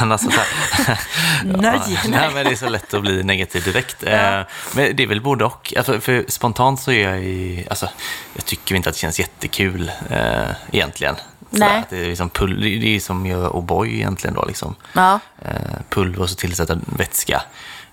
men 0.00 0.12
alltså 0.12 0.30
så 0.30 0.40
här, 0.40 0.98
Nej. 1.44 1.80
Ja, 1.88 1.98
nej, 2.08 2.30
men 2.34 2.44
det 2.44 2.50
är 2.50 2.56
så 2.56 2.68
lätt 2.68 2.94
att 2.94 3.02
bli 3.02 3.22
negativ 3.22 3.64
direkt. 3.64 4.02
Eh, 4.02 4.40
men 4.74 4.96
det 4.96 5.02
är 5.02 5.06
väl 5.06 5.20
både 5.20 5.44
och. 5.44 5.74
Alltså, 5.76 6.00
för 6.00 6.24
spontant 6.28 6.80
så 6.80 6.92
är 6.92 7.08
jag 7.10 7.24
i, 7.24 7.66
alltså, 7.70 7.88
jag 8.34 8.44
tycker 8.44 8.74
inte 8.74 8.88
att 8.88 8.94
det 8.94 9.00
känns 9.00 9.20
jättekul 9.20 9.92
eh, 10.10 10.50
egentligen. 10.72 11.16
Sådär, 11.50 11.68
Nej. 11.68 11.82
Det 11.90 12.04
är, 12.04 12.08
liksom 12.08 12.30
pull, 12.30 12.60
det 12.60 12.96
är 12.96 13.00
som 13.00 13.22
att 13.22 13.28
göra 13.28 13.50
O'boy 13.50 13.86
egentligen 13.86 14.34
då. 14.34 14.44
Liksom. 14.44 14.74
Ja. 14.92 15.20
eh, 15.42 15.52
pulver 15.88 16.20
och 16.20 16.30
så 16.30 16.36
tillsätta 16.36 16.78
vätska. 16.86 17.42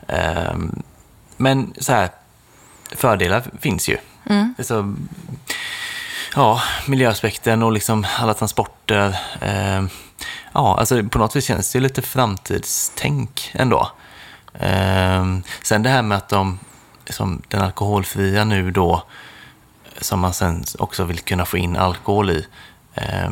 Eh, 0.08 0.54
men 1.38 1.74
så 1.80 1.94
här, 1.94 2.10
fördelar 2.96 3.44
finns 3.62 3.90
ju. 3.90 3.98
Alltså, 4.58 4.96
ja, 6.36 6.62
miljöaspekten 6.86 7.64
och 7.64 7.72
liksom 7.72 8.06
alla 8.20 8.34
transporter. 8.34 9.16
Ja, 10.54 10.78
alltså 10.80 11.04
på 11.04 11.18
något 11.20 11.36
vis 11.36 11.46
känns 11.46 11.72
det 11.72 11.78
ju 11.78 11.84
lite 11.84 12.02
framtidstänk 12.02 13.50
ändå. 13.54 13.92
Eh, 14.54 15.26
sen 15.64 15.84
det 15.84 15.90
här 15.90 16.02
med 16.02 16.18
att 16.18 16.30
de, 16.30 16.60
som 17.10 17.42
den 17.48 17.62
alkoholfria 17.62 18.44
nu 18.44 18.72
då, 18.72 19.04
som 20.02 20.20
man 20.20 20.34
sen 20.34 20.64
också 20.80 21.04
vill 21.04 21.20
kunna 21.20 21.46
få 21.46 21.58
in 21.58 21.78
alkohol 21.78 22.30
i. 22.30 22.46
Eh, 22.96 23.30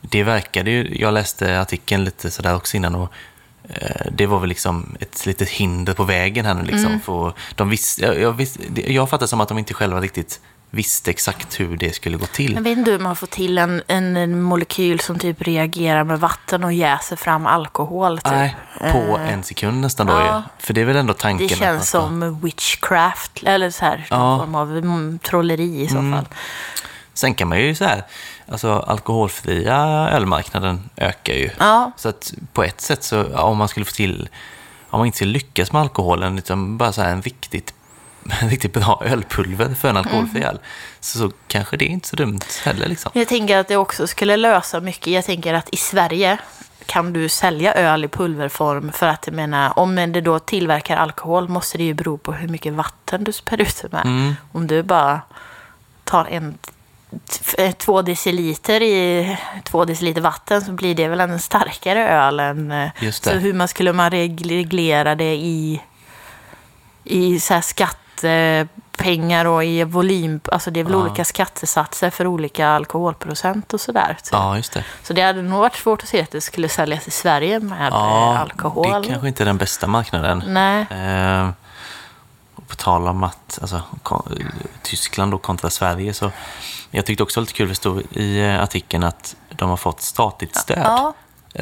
det 0.00 0.22
verkade 0.22 0.70
ju, 0.70 0.98
jag 1.00 1.14
läste 1.14 1.60
artikeln 1.60 2.04
lite 2.04 2.30
sådär 2.30 2.54
också 2.54 2.76
innan 2.76 2.94
och 2.94 3.12
eh, 3.68 4.06
det 4.12 4.26
var 4.26 4.38
väl 4.38 4.48
liksom 4.48 4.96
ett 5.00 5.26
litet 5.26 5.48
hinder 5.48 5.94
på 5.94 6.04
vägen 6.04 6.46
här 6.46 6.54
nu 6.54 6.62
liksom. 6.62 7.00
För 7.00 7.32
de 7.54 7.68
visste, 7.70 8.02
jag, 8.02 8.20
jag, 8.20 8.32
visste, 8.32 8.60
det- 8.70 8.92
jag 8.92 9.10
fattar 9.10 9.26
som 9.26 9.40
att 9.40 9.48
de 9.48 9.58
inte 9.58 9.74
själva 9.74 10.00
riktigt 10.00 10.40
visste 10.70 11.10
exakt 11.10 11.60
hur 11.60 11.76
det 11.76 11.94
skulle 11.94 12.16
gå 12.16 12.26
till. 12.26 12.54
Jag 12.54 12.62
vet 12.62 12.78
inte 12.78 12.90
hur 12.90 12.98
man 12.98 13.16
får 13.16 13.26
till 13.26 13.58
en, 13.58 13.82
en, 13.86 14.42
molekyl 14.42 15.00
som 15.00 15.18
typ 15.18 15.42
reagerar 15.42 16.04
med 16.04 16.20
vatten 16.20 16.64
och 16.64 16.72
jäser 16.72 17.16
fram 17.16 17.46
alkohol. 17.46 18.18
Typ. 18.18 18.32
Nej, 18.32 18.56
på 18.92 19.18
en 19.18 19.42
sekund 19.42 19.80
nästan 19.80 20.06
då 20.06 20.12
ja. 20.12 20.36
ju. 20.36 20.66
För 20.66 20.74
det 20.74 20.80
är 20.80 20.84
väl 20.84 20.96
ändå 20.96 21.14
tanken. 21.14 21.48
Det 21.48 21.54
känns 21.54 21.88
ska- 21.88 22.00
som 22.00 22.40
witchcraft, 22.40 23.42
eller 23.42 23.70
så 23.70 23.84
här, 23.84 24.06
någon 24.10 24.20
Ja. 24.20 24.38
form 24.38 24.54
av 24.54 24.76
mm, 24.76 25.18
trolleri 25.18 25.82
i 25.82 25.88
så 25.88 25.94
fall. 25.94 26.28
Sen 27.14 27.34
kan 27.34 27.48
man 27.48 27.60
ju 27.60 27.74
så 27.74 27.84
här, 27.84 28.02
alltså 28.48 28.72
alkoholfria 28.72 29.76
ölmarknaden 30.10 30.90
ökar 30.96 31.34
ju. 31.34 31.50
Ja. 31.58 31.92
Så 31.96 32.08
att 32.08 32.34
på 32.52 32.62
ett 32.62 32.80
sätt 32.80 33.04
så, 33.04 33.36
om 33.36 33.56
man 33.58 33.68
skulle 33.68 33.86
få 33.86 33.92
till, 33.92 34.28
om 34.90 34.98
man 34.98 35.06
inte 35.06 35.24
lyckas 35.24 35.72
med 35.72 35.82
alkoholen, 35.82 36.38
utan 36.38 36.78
bara 36.78 36.92
så 36.92 37.02
här 37.02 37.12
en 37.12 37.22
riktigt, 37.22 37.74
riktigt 38.50 38.72
bra 38.72 39.02
ölpulver 39.04 39.74
för 39.74 39.88
en 39.88 39.96
alkoholfri 39.96 40.40
Mm. 40.40 40.48
öl, 40.50 40.58
så, 41.00 41.18
så 41.18 41.30
kanske 41.48 41.76
det 41.76 41.84
är 41.84 41.88
inte 41.88 42.08
så 42.08 42.16
dumt 42.16 42.40
heller 42.64 42.88
liksom. 42.88 43.10
Jag 43.14 43.28
tänker 43.28 43.58
att 43.58 43.68
det 43.68 43.76
också 43.76 44.06
skulle 44.06 44.36
lösa 44.36 44.80
mycket. 44.80 45.06
Jag 45.06 45.24
tänker 45.24 45.54
att 45.54 45.68
i 45.72 45.76
Sverige 45.76 46.38
kan 46.86 47.12
du 47.12 47.28
sälja 47.28 47.74
öl 47.74 48.04
i 48.04 48.08
pulverform? 48.08 48.92
För 48.92 49.06
att 49.06 49.26
jag 49.26 49.34
menar, 49.36 49.78
om 49.78 49.94
det 49.96 50.20
då 50.20 50.38
tillverkar 50.38 50.96
alkohol 50.96 51.48
måste 51.48 51.78
det 51.78 51.84
ju 51.84 51.94
bero 51.94 52.18
på 52.18 52.32
hur 52.32 52.48
mycket 52.48 52.72
vatten 52.72 53.24
du 53.24 53.32
spär 53.32 53.60
ut 53.60 53.84
med. 53.92 54.02
Mm. 54.06 54.34
Om 54.52 54.66
du 54.66 54.82
bara 54.82 55.20
tar 56.04 56.24
en 56.24 56.58
två 57.78 58.02
deciliter 58.02 58.82
i 58.82 59.36
två 59.64 59.84
deciliter 59.84 60.20
vatten 60.20 60.62
så 60.62 60.72
blir 60.72 60.94
det 60.94 61.08
väl 61.08 61.20
en 61.20 61.38
starkare 61.40 62.08
öl 62.08 62.40
än... 62.40 62.90
Så 63.12 63.30
hur 63.30 63.52
man 63.52 63.68
skulle 63.68 63.92
man 63.92 64.10
reg- 64.10 64.48
reglera 64.48 65.14
det 65.14 65.34
i, 65.34 65.80
i 67.04 67.40
så 67.40 67.54
här 67.54 67.60
skattepengar 68.18 69.44
och 69.44 69.64
i 69.64 69.84
volym, 69.84 70.40
alltså 70.52 70.70
det 70.70 70.80
är 70.80 70.84
väl 70.84 70.92
Ja. 70.92 70.98
olika 70.98 71.24
skattesatser 71.24 72.10
för 72.10 72.26
olika 72.26 72.68
alkoholprocent 72.68 73.74
och 73.74 73.80
sådär. 73.80 74.16
typ. 74.22 74.32
Ja, 74.32 74.56
just 74.56 74.72
det. 74.72 74.84
Så 75.02 75.12
det 75.12 75.22
hade 75.22 75.42
nog 75.42 75.60
varit 75.60 75.76
svårt 75.76 76.02
att 76.02 76.08
se 76.08 76.22
att 76.22 76.30
det 76.30 76.40
skulle 76.40 76.68
säljas 76.68 77.08
i 77.08 77.10
Sverige 77.10 77.60
med 77.60 77.80
eh, 77.92 77.98
Ja, 77.98 78.38
alkohol. 78.38 79.02
det 79.02 79.08
kanske 79.08 79.28
inte 79.28 79.42
är 79.42 79.46
den 79.46 79.56
bästa 79.58 79.86
marknaden. 79.86 80.42
Nej. 80.46 80.86
Eh, 80.90 81.48
på 82.68 82.74
tal 82.76 83.08
om 83.08 83.24
att, 83.24 83.58
alltså, 83.62 83.82
Tyskland 84.82 85.34
och 85.34 85.42
kontra 85.42 85.70
Sverige 85.70 86.14
så 86.14 86.30
jag 86.90 87.06
tyckte 87.06 87.22
också 87.22 87.40
det 87.40 87.42
var 87.42 87.46
lite 87.46 87.52
kul, 87.56 87.68
det 87.68 87.74
stod 87.74 88.02
i 88.10 88.40
eh, 88.40 88.62
artikeln 88.62 89.04
att 89.04 89.36
de 89.50 89.68
har 89.70 89.76
fått 89.76 90.00
statligt 90.00 90.56
stöd. 90.56 90.78
Ja, 90.84 91.06
Eh, 91.08 91.14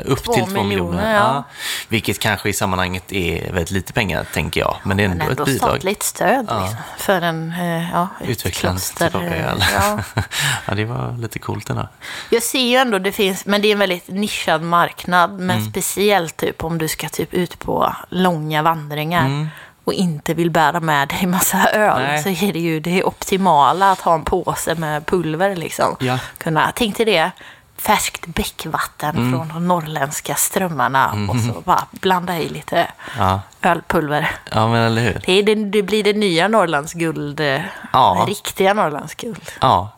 Upp 0.05 0.25
två 0.25 0.33
till 0.33 0.43
två 0.45 0.63
miljoner. 0.63 0.69
miljoner, 0.69 1.15
ja. 1.15 1.43
Vilket 1.89 2.19
kanske 2.19 2.49
i 2.49 2.53
sammanhanget 2.53 3.13
är 3.13 3.53
väldigt 3.53 3.71
lite 3.71 3.93
pengar, 3.93 4.25
tänker 4.35 4.61
jag. 4.61 4.77
Men 4.85 4.97
det 4.97 5.05
är 5.05 5.09
men 5.09 5.21
ändå, 5.21 5.31
ändå 5.31 5.43
ett 5.43 5.47
bidrag. 5.49 5.69
statligt 5.71 6.03
stöd 6.03 6.47
Ja. 6.49 6.61
liksom, 6.61 6.77
för 6.99 7.21
en, 7.23 7.53
eh, 7.53 7.91
ja, 7.93 8.09
ett 8.21 8.29
Utvecklarens 8.29 8.91
kloster. 8.91 9.11
tillbaka 9.11 9.37
eh. 9.37 9.55
Ja. 9.75 9.99
ja, 10.67 10.75
det 10.75 10.85
var 10.85 11.19
lite 11.19 11.39
coolt 11.39 11.71
ändå. 11.71 11.89
Jag 12.31 12.43
ser 12.43 12.61
ju 12.71 12.77
ändå 12.77 12.99
det 12.99 13.13
finns, 13.13 13.47
men 13.47 13.63
det 13.63 13.69
är 13.69 13.73
en 13.73 13.79
väldigt 13.79 14.09
nischad 14.09 14.63
marknad. 14.63 15.31
Men 15.41 15.57
Mm. 15.59 15.71
speciellt 15.71 16.37
typ 16.37 16.65
om 16.65 16.79
du 16.79 16.89
ska 16.89 17.09
typ 17.09 17.35
ut 17.35 17.59
på 17.59 17.97
långa 18.09 18.63
vandringar 18.63 19.27
Mm. 19.27 19.49
och 19.85 19.93
inte 19.93 20.35
vill 20.35 20.51
bära 20.51 20.81
med 20.81 21.09
dig 21.09 21.27
massa 21.27 21.71
öl. 21.71 22.03
Nej. 22.03 22.23
Så 22.23 22.29
är 22.47 22.53
det 22.53 22.59
ju 22.61 22.81
det 22.81 23.05
optimala 23.05 23.93
att 23.93 24.01
ha 24.01 24.15
en 24.15 24.25
påse 24.25 24.75
med 24.75 25.07
pulver 25.07 25.57
liksom. 25.57 25.97
Ja. 26.01 26.19
Kunna, 26.39 26.73
tänk 26.75 26.97
dig 26.97 27.07
det. 27.07 27.31
Färskt 27.79 28.27
bäckvatten 28.27 29.17
Mm. 29.17 29.33
från 29.33 29.49
de 29.49 29.69
norrländska 29.69 30.35
strömmarna 30.35 31.27
och 31.31 31.41
så 31.41 31.61
bara 31.61 31.87
blanda 31.91 32.39
i 32.39 32.49
lite 32.49 32.91
Ja, 33.19 33.41
ölpulver. 33.63 34.31
ja 34.53 34.69
men 34.69 34.83
eller 34.83 35.03
hur? 35.03 35.23
Det, 35.27 35.43
det, 35.43 35.55
det 35.55 35.83
blir 35.83 36.05
det 36.05 36.13
nya 36.13 36.49
Norrlandsguld. 36.49 37.41
eh, 37.41 37.61
Ja. 37.93 38.25
Riktiga 38.29 38.75
Norrlandsguld. 38.75 39.51
Ja, 39.61 39.89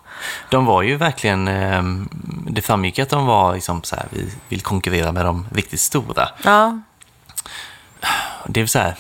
de 0.50 0.64
var 0.66 0.82
ju 0.82 0.96
verkligen, 0.96 1.48
eh, 1.48 1.82
det 2.50 2.62
framgick 2.62 2.98
att 2.98 3.08
de 3.10 3.26
var 3.26 3.54
liksom 3.54 3.82
så 3.82 3.96
här, 3.96 4.06
vi 4.10 4.32
vill 4.48 4.60
konkurrera 4.62 5.12
med 5.12 5.24
de 5.24 5.46
riktigt 5.54 5.80
stora. 5.80 6.28
Ja, 6.44 6.78
Det 8.46 8.60
är 8.60 8.66
så 8.66 8.78
här, 8.78 8.94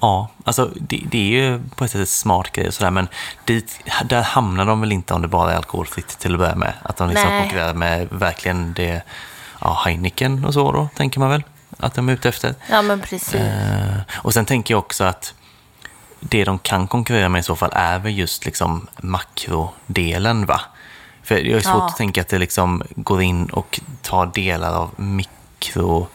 ja, 0.00 0.28
alltså 0.44 0.70
det, 0.80 1.02
det 1.10 1.18
är 1.18 1.42
ju 1.42 1.60
på 1.76 1.84
ett 1.84 1.90
sätt 1.90 2.00
ett 2.00 2.08
smart 2.08 2.52
grej 2.52 2.66
och 2.68 2.74
sådär, 2.74 2.90
men 2.90 3.08
dit, 3.44 3.80
där 4.04 4.22
hamnar 4.22 4.64
de 4.66 4.80
väl 4.80 4.92
inte 4.92 5.14
om 5.14 5.22
det 5.22 5.28
bara 5.28 5.52
är 5.52 5.56
alkoholfritt 5.56 6.08
till 6.18 6.32
att 6.32 6.38
börja 6.38 6.54
med. 6.54 6.72
Att 6.82 6.96
de 6.96 7.08
liksom 7.10 7.28
Nej. 7.28 7.42
konkurrerar 7.42 7.74
med 7.74 8.08
verkligen 8.10 8.72
det, 8.72 9.02
ja, 9.60 9.82
Heineken 9.84 10.44
och 10.44 10.54
så 10.54 10.72
då, 10.72 10.88
tänker 10.96 11.20
man 11.20 11.30
väl, 11.30 11.42
att 11.78 11.94
de 11.94 12.08
är 12.08 12.12
ute 12.12 12.28
efter. 12.28 12.54
ja 12.70 12.82
men 12.82 13.00
precis. 13.00 13.34
Eh, 13.34 13.96
och 14.16 14.34
sen 14.34 14.44
tänker 14.44 14.74
jag 14.74 14.78
också 14.78 15.04
att 15.04 15.34
det 16.20 16.44
de 16.44 16.58
kan 16.58 16.86
konkurrera 16.86 17.28
med 17.28 17.38
i 17.40 17.42
så 17.42 17.56
fall 17.56 17.70
är 17.72 17.98
väl 17.98 18.18
just 18.18 18.44
liksom 18.44 18.86
makrodelen 18.98 20.46
va? 20.46 20.60
För 21.22 21.34
jag 21.34 21.46
är 21.58 21.60
svårt 21.60 21.74
Ja. 21.74 21.86
att 21.86 21.96
tänka 21.96 22.20
att 22.20 22.28
det 22.28 22.38
liksom 22.38 22.82
går 22.96 23.22
in 23.22 23.46
och 23.46 23.80
tar 24.02 24.26
delar 24.26 24.74
av 24.74 24.90
mikro... 24.96 26.08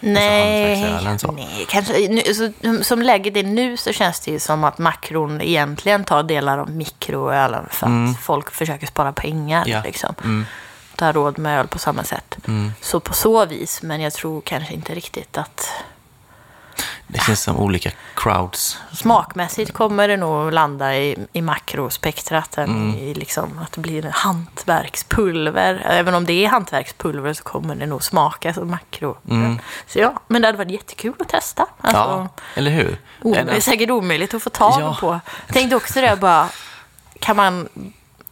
Nej, 0.00 0.76
hantverksölen 0.76 1.18
så. 1.18 1.32
nej 1.32 1.66
kanske, 1.68 2.08
nu, 2.08 2.34
så, 2.34 2.52
som 2.84 3.02
läget 3.02 3.36
är 3.36 3.42
nu 3.42 3.76
så 3.76 3.92
känns 3.92 4.20
det 4.20 4.30
ju 4.30 4.38
som 4.38 4.64
att 4.64 4.78
makron 4.78 5.40
egentligen 5.40 6.04
tar 6.04 6.22
delar 6.22 6.58
av 6.58 6.70
mikroölen 6.70 7.66
för 7.70 7.86
att 7.86 8.20
folk 8.20 8.50
försöker 8.50 8.86
spara 8.86 9.12
pengar. 9.12 9.62
Mm. 9.62 9.72
Ja. 9.72 9.82
Liksom. 9.84 10.14
Mm. 10.24 10.46
Ta 10.96 11.12
råd 11.12 11.38
med 11.38 11.60
öl 11.60 11.66
på 11.68 11.78
samma 11.78 12.04
sätt. 12.04 12.36
Mm. 12.48 12.72
Så 12.80 13.00
på 13.00 13.14
så 13.14 13.46
vis, 13.46 13.82
men 13.82 14.00
jag 14.00 14.12
tror 14.12 14.40
kanske 14.40 14.74
inte 14.74 14.94
riktigt 14.94 15.38
att... 15.38 15.66
Det 17.12 17.20
känns 17.20 17.42
som 17.42 17.56
olika 17.56 17.90
crowds. 18.14 18.78
Smakmässigt 18.92 19.72
kommer 19.72 20.08
det 20.08 20.16
nog 20.16 20.52
landa 20.52 20.96
i, 20.96 21.16
i 21.32 21.42
makrospektrat 21.42 22.58
Mm. 22.58 22.94
i 22.94 23.14
liksom 23.14 23.58
att 23.58 23.72
det 23.72 23.80
blir 23.80 24.02
hantverkspulver. 24.12 25.82
Även 25.84 26.14
om 26.14 26.24
det 26.26 26.44
är 26.44 26.48
hantverkspulver 26.48 27.32
så 27.32 27.42
kommer 27.42 27.74
det 27.74 27.86
nog 27.86 28.02
smaka 28.04 28.54
som 28.54 28.70
makro. 28.70 29.16
Mm. 29.30 29.58
Så 29.86 29.98
ja, 29.98 30.14
men 30.28 30.42
det 30.42 30.48
hade 30.48 30.58
varit 30.58 30.70
jättekul 30.70 31.14
att 31.18 31.28
testa. 31.28 31.66
Alltså, 31.80 31.98
Ja, 32.00 32.28
eller 32.54 32.70
hur? 32.70 32.98
Det 33.22 33.36
är 33.38 33.60
säkert 33.60 33.90
omöjligt 33.90 34.34
att 34.34 34.42
få 34.42 34.50
tag 34.50 34.80
Ja. 34.80 34.96
på. 35.00 35.20
Jag 35.46 35.54
tänkte 35.54 35.76
också 35.76 36.00
det 36.00 36.16
bara, 36.20 36.48
kan 37.20 37.36
man, 37.36 37.68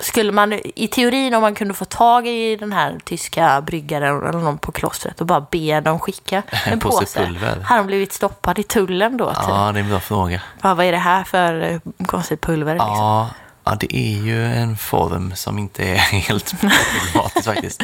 skulle 0.00 0.32
man 0.32 0.52
i 0.74 0.88
teorin 0.88 1.34
om 1.34 1.42
man 1.42 1.54
kunde 1.54 1.74
få 1.74 1.84
tag 1.84 2.26
i 2.26 2.56
den 2.56 2.72
här 2.72 2.98
tyska 3.04 3.60
bryggaren 3.60 4.28
eller 4.28 4.38
någon 4.38 4.58
på 4.58 4.72
klostret 4.72 5.20
och 5.20 5.26
bara 5.26 5.46
be 5.50 5.80
dem 5.80 5.98
skicka 5.98 6.42
en 6.66 6.80
påse 6.80 7.00
påse. 7.00 7.24
pulver. 7.26 7.60
Har 7.64 7.76
de 7.76 7.86
blivit 7.86 8.12
stoppad 8.12 8.58
i 8.58 8.62
tullen 8.62 9.16
då? 9.16 9.28
Typ? 9.28 9.44
Ja, 9.48 9.70
det 9.72 9.78
är 9.78 9.82
en 9.82 9.88
bra 9.88 10.00
fråga. 10.00 10.42
Bara, 10.62 10.74
vad 10.74 10.86
är 10.86 10.92
det 10.92 10.98
här 10.98 11.24
för 11.24 11.60
eh, 11.60 11.78
konstigt 12.06 12.40
pulver? 12.40 12.74
Liksom? 12.74 12.88
Ja, 12.88 13.30
ja, 13.70 13.76
det 13.80 13.96
är 13.96 14.22
ju 14.22 14.44
en 14.44 14.76
form 14.76 15.32
som 15.36 15.58
inte 15.58 15.84
är 15.84 15.96
helt 15.96 16.60
problematisk 16.60 17.44
faktiskt. 17.44 17.82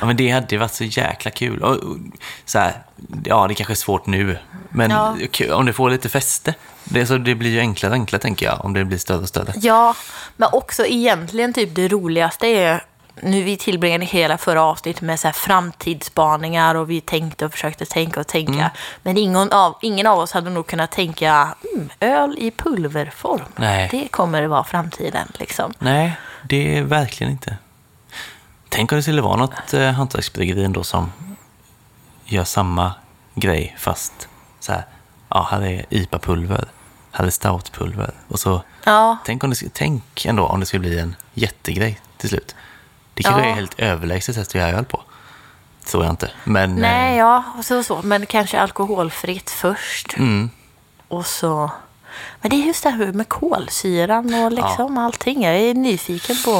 Ja, 0.00 0.06
men 0.06 0.16
det 0.16 0.30
hade 0.30 0.58
varit 0.58 0.74
så 0.74 0.84
jäkla 0.84 1.30
kul. 1.30 1.62
Och, 1.62 1.76
och, 1.76 1.96
så 2.44 2.58
här, 2.58 2.72
ja, 3.24 3.48
det 3.48 3.54
kanske 3.54 3.72
är 3.72 3.74
svårt 3.74 4.06
nu, 4.06 4.38
men 4.70 4.90
Ja. 4.90 5.16
om 5.54 5.66
det 5.66 5.72
får 5.72 5.90
lite 5.90 6.08
fäste. 6.08 6.54
Det, 6.84 7.06
så 7.06 7.18
det 7.18 7.34
blir 7.34 7.50
ju 7.50 7.60
enklare 7.60 7.90
och 7.90 7.96
enklare, 7.96 8.22
tänker 8.22 8.46
jag, 8.46 8.64
om 8.64 8.72
det 8.72 8.84
blir 8.84 8.98
större 8.98 9.18
och 9.18 9.28
större. 9.28 9.52
Ja, 9.56 9.94
men 10.36 10.48
också 10.52 10.86
egentligen 10.86 11.52
typ 11.52 11.74
det 11.74 11.88
roligaste 11.88 12.46
är 12.46 12.84
nu 13.22 13.42
vi 13.42 13.56
tillbringade 13.56 14.04
hela 14.04 14.38
förra 14.38 14.62
avsnittet 14.62 15.02
med 15.02 15.20
så 15.20 15.28
här 15.28 15.32
framtidsspaningar 15.32 16.74
och 16.74 16.90
vi 16.90 17.00
tänkte 17.00 17.46
och 17.46 17.52
försökte 17.52 17.84
tänka 17.84 18.20
och 18.20 18.26
tänka. 18.26 18.52
Mm. 18.52 18.70
Men 19.02 19.16
ingen 19.16 19.52
av, 19.52 19.76
ingen 19.82 20.06
av 20.06 20.18
oss 20.18 20.32
hade 20.32 20.50
nog 20.50 20.66
kunnat 20.66 20.90
tänka 20.90 21.54
mm, 21.74 21.88
öl 22.00 22.36
i 22.38 22.50
pulverform. 22.50 23.44
Nej. 23.56 23.88
Det 23.90 24.08
kommer 24.08 24.46
vara 24.46 24.64
framtiden 24.64 25.28
liksom. 25.38 25.72
Nej, 25.78 26.12
det 26.42 26.78
är 26.78 26.82
verkligen 26.82 27.32
inte. 27.32 27.56
Tänk 28.68 28.92
om 28.92 28.96
det 28.96 29.02
skulle 29.02 29.22
vara 29.22 29.36
något 29.36 29.74
eh, 29.74 29.90
hantverksbryggeri 29.90 30.64
ändå 30.64 30.84
som 30.84 31.12
gör 32.24 32.44
samma 32.44 32.92
grej 33.34 33.76
fast 33.78 34.28
så 34.60 34.72
här, 34.72 34.84
ja, 35.28 35.48
här 35.50 35.62
är 35.62 35.84
IPA-pulver, 35.90 36.64
här 37.12 37.24
är 37.24 37.30
stoutpulver 37.30 38.14
och 38.28 38.40
så 38.40 38.62
Ja, 38.84 39.18
Tänk, 39.24 39.44
om 39.44 39.50
det, 39.50 39.56
tänk 39.72 40.26
ändå 40.26 40.46
om 40.46 40.60
det 40.60 40.66
skulle 40.66 40.80
bli 40.80 40.98
en 40.98 41.16
jättegrej 41.34 42.00
till 42.16 42.28
slut. 42.28 42.54
Det 43.22 43.30
kanske 43.30 43.42
Ja. 43.42 43.50
är 43.50 43.54
helt 43.54 43.74
överlägset 43.78 44.34
sätt 44.34 44.48
att 44.48 44.54
göra 44.54 44.68
öl 44.78 44.84
på. 44.84 45.00
Tror 45.84 46.04
jag 46.04 46.12
inte. 46.12 46.30
Men, 46.44 46.74
nej, 46.74 47.12
eh, 47.12 47.18
ja, 47.18 47.44
och 47.58 47.64
så, 47.64 47.82
så. 47.82 48.00
Men 48.02 48.26
kanske 48.26 48.60
alkoholfritt 48.60 49.50
först. 49.50 50.16
Mm, 50.16 50.50
Och 51.08 51.26
så... 51.26 51.70
Men 52.40 52.50
det 52.50 52.56
är 52.56 52.66
just 52.66 52.82
det 52.82 52.90
här 52.90 53.12
med 53.12 53.28
kolsyran 53.28 54.34
och 54.34 54.52
liksom 54.52 54.98
allting. 54.98 55.42
Jag 55.44 55.56
är 55.56 55.74
nyfiken 55.74 56.36
på... 56.44 56.50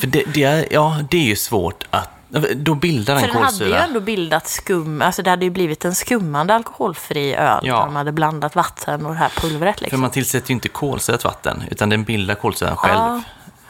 för 0.00 0.06
det, 0.06 0.22
det, 0.34 0.42
är, 0.42 0.66
ja, 0.72 0.96
det 1.10 1.16
är 1.16 1.22
ju 1.24 1.36
svårt 1.36 1.84
att... 1.90 2.08
Då 2.56 2.74
bildar 2.74 3.18
För 3.18 3.26
den 3.26 3.34
den 3.34 3.42
hade 3.44 3.56
ju 3.56 3.58
kolsyra. 3.60 3.84
ändå 3.84 4.00
bildat 4.00 4.48
skum, 4.48 5.02
alltså 5.02 5.22
det 5.22 5.30
hade 5.30 5.44
ju 5.44 5.50
blivit 5.50 5.84
en 5.84 5.94
skummande 5.94 6.54
alkoholfri 6.54 7.34
öl. 7.34 7.60
Ja. 7.66 7.76
De 7.84 7.96
hade 7.96 8.12
blandat 8.12 8.54
vatten 8.56 9.06
och 9.06 9.12
det 9.12 9.18
här 9.18 9.28
pulvret 9.36 9.76
För 9.78 9.82
liksom. 9.84 10.00
man 10.00 10.10
tillsätter 10.10 10.50
ju 10.50 10.54
inte 10.54 10.68
kolsyrat 10.68 11.24
vatten, 11.24 11.62
utan 11.70 11.88
den 11.88 12.04
bildar 12.04 12.34
kolsyran 12.34 12.76
själv. 12.76 12.94
Ja. 12.98 13.20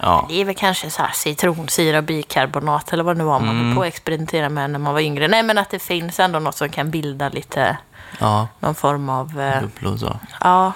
Ja. 0.04 0.26
Det 0.28 0.40
är 0.40 0.44
väl 0.44 0.54
kanske 0.54 0.90
så 0.90 1.02
här 1.02 1.12
citronsyra, 1.14 2.02
bikarbonat 2.02 2.92
eller 2.92 3.04
vad 3.04 3.16
det 3.16 3.18
nu 3.18 3.24
var 3.24 3.40
man 3.40 3.60
Mm. 3.60 3.74
på 3.76 3.82
att 3.82 3.88
experimentera 3.88 4.48
med 4.48 4.70
när 4.70 4.78
man 4.78 4.92
var 4.94 5.00
yngre. 5.00 5.28
Nej 5.28 5.42
men 5.42 5.58
att 5.58 5.70
det 5.70 5.78
finns 5.78 6.20
ändå 6.20 6.38
något 6.38 6.56
som 6.56 6.68
kan 6.68 6.90
bilda 6.90 7.28
lite, 7.28 7.76
Ja, 8.20 8.48
någon 8.60 8.74
form 8.74 9.08
av... 9.08 9.40
Eh, 9.40 9.60
bubblor 9.60 9.96
så. 9.96 10.18
ja, 10.40 10.72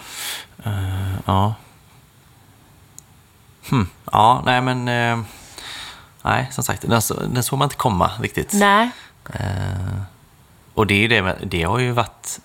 Eh, 0.65 1.15
ja. 1.27 1.55
Hm. 3.71 3.89
Ja, 4.13 4.43
nej 4.45 4.61
men... 4.61 4.89
eh, 4.89 5.25
nej, 6.23 6.49
som 6.53 6.65
sagt, 6.65 6.83
den, 6.83 7.01
den 7.35 7.43
såg 7.43 7.59
man 7.59 7.67
inte 7.67 7.77
komma 7.77 8.11
riktigt. 8.21 8.53
nej. 8.53 8.91
Eh, 9.33 10.01
och 10.75 10.87
det, 10.87 10.95
är 10.95 10.99
ju 10.99 11.09
det, 11.09 11.37
det 11.43 11.63
har 11.63 11.79
ju 11.79 11.91
varit... 11.93 12.41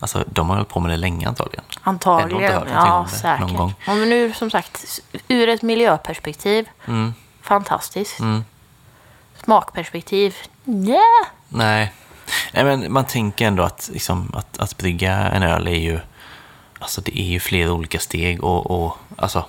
Alltså, 0.00 0.24
de 0.26 0.48
har 0.48 0.56
hållit 0.56 0.68
på 0.68 0.80
med 0.80 0.90
det 0.90 0.96
länge 0.96 1.28
antagligen. 1.28 1.64
Antagligen. 1.82 2.42
Inte 2.42 2.54
hört 2.58 2.68
Ja, 2.74 2.98
om 2.98 3.04
det 3.04 3.10
säkert. 3.10 3.40
någon 3.40 3.54
gång. 3.56 3.74
Vi 3.86 4.06
nu 4.06 4.32
som 4.32 4.50
sagt, 4.50 5.00
ur 5.28 5.48
ett 5.48 5.62
miljöperspektiv, 5.62 6.68
Mm, 6.86 7.14
fantastiskt. 7.42 8.20
mm. 8.20 8.44
Smakperspektiv, 9.44 10.36
nja. 10.64 11.00
Nej. 11.48 11.92
Nej, 12.52 12.64
men 12.64 12.92
man 12.92 13.04
tänker 13.04 13.46
ändå 13.46 13.62
att, 13.62 13.90
liksom, 13.92 14.32
att, 14.34 14.58
att 14.58 14.76
brygga 14.76 15.12
en 15.14 15.42
öl 15.42 15.66
är 15.68 15.72
ju... 15.78 16.00
Alltså 16.78 17.00
det 17.00 17.18
är 17.20 17.24
ju 17.26 17.40
flera 17.40 17.72
olika 17.72 17.98
steg 17.98 18.44
och, 18.44 18.70
och 18.70 18.98
alltså... 19.16 19.44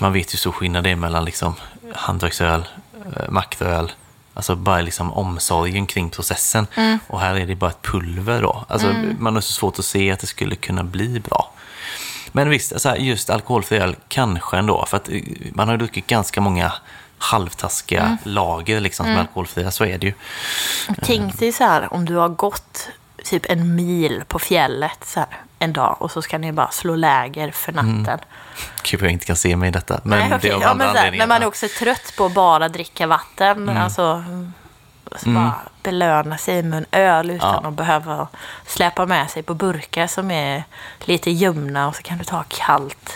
Man 0.00 0.12
vet 0.12 0.34
ju 0.34 0.38
så 0.38 0.52
skillnad 0.52 0.84
det 0.84 0.90
är 0.90 0.96
mellan 0.96 1.24
liksom 1.24 1.54
hantverksöl, 1.94 2.68
eh, 3.16 3.28
makroöl, 3.30 3.92
Alltså 4.38 4.56
bara 4.56 4.80
liksom 4.80 5.12
omsorgen 5.12 5.86
kring 5.86 6.10
processen. 6.10 6.66
Och 7.06 7.20
här 7.20 7.34
är 7.34 7.46
det 7.46 7.54
bara 7.54 7.70
ett 7.70 7.82
pulver 7.82 8.42
då. 8.42 8.64
Alltså 8.68 8.94
man 9.18 9.34
har 9.34 9.40
så 9.40 9.52
svårt 9.52 9.78
att 9.78 9.84
se 9.84 10.12
att 10.12 10.20
det 10.20 10.26
skulle 10.26 10.56
kunna 10.56 10.84
bli 10.84 11.20
bra. 11.20 11.52
Men 12.32 12.48
visst, 12.48 12.72
alltså 12.72 12.96
just 12.96 13.30
alkoholfri 13.30 13.78
öl 13.78 13.96
kanske 14.08 14.56
ändå. 14.56 14.86
För 14.86 14.96
att 14.96 15.08
eh, 15.08 15.20
man 15.52 15.68
har 15.68 15.74
ju 15.74 15.78
druckit 15.78 16.06
ganska 16.06 16.40
många 16.40 16.72
halvtaskiga 17.18 18.18
lager 18.22 18.80
liksom, 18.80 19.06
som 19.06 19.14
är 19.14 19.18
alkoholfria. 19.20 19.70
Så 19.70 19.84
är 19.84 19.98
det 19.98 20.06
ju. 20.06 20.12
Tänk 21.02 21.38
dig 21.38 21.52
så 21.52 21.64
här 21.64 21.92
om 21.92 22.04
du 22.04 22.14
har 22.14 22.28
gått 22.28 22.88
typ 23.24 23.46
en 23.48 23.74
mil 23.74 24.22
på 24.28 24.38
fjället 24.38 25.04
så 25.04 25.20
här, 25.20 25.28
en 25.58 25.72
dag 25.72 25.96
och 26.00 26.10
så 26.10 26.22
ska 26.22 26.38
ni 26.38 26.52
bara 26.52 26.70
slå 26.70 26.96
läger 26.96 27.50
för 27.50 27.72
natten. 27.72 28.18
Gud, 28.82 29.02
jag 29.02 29.10
inte 29.10 29.26
kan 29.26 29.36
se 29.36 29.56
mig 29.56 29.68
i 29.68 29.72
detta. 29.72 29.94
Mm. 29.94 30.02
Men 30.04 30.18
Nej, 30.18 30.28
det 30.28 30.36
okej. 30.36 30.50
är 30.50 30.54
av 30.54 30.62
ja, 30.62 30.68
andra 30.68 30.86
men 30.86 30.96
anledningar. 30.96 31.26
när 31.26 31.34
man 31.34 31.42
är 31.42 31.46
också 31.46 31.66
trött 31.78 32.12
på 32.16 32.26
att 32.26 32.34
bara 32.34 32.68
dricka 32.68 33.06
vatten. 33.06 33.68
Alltså, 33.68 34.02
mm, 34.02 34.52
så 35.16 35.30
bara 35.30 35.52
belöna 35.82 36.38
sig 36.38 36.62
med 36.62 36.78
en 36.78 36.86
öl 37.00 37.30
utan 37.30 37.60
Ja. 37.62 37.68
att 37.68 37.74
behöva 37.74 38.28
släpa 38.66 39.06
med 39.06 39.30
sig 39.30 39.42
på 39.42 39.54
burkar 39.54 40.06
som 40.06 40.30
är 40.30 40.64
lite 41.00 41.30
ljumna 41.30 41.88
och 41.88 41.96
så 41.96 42.02
kan 42.02 42.18
du 42.18 42.24
ta 42.24 42.44
kallt 42.48 43.14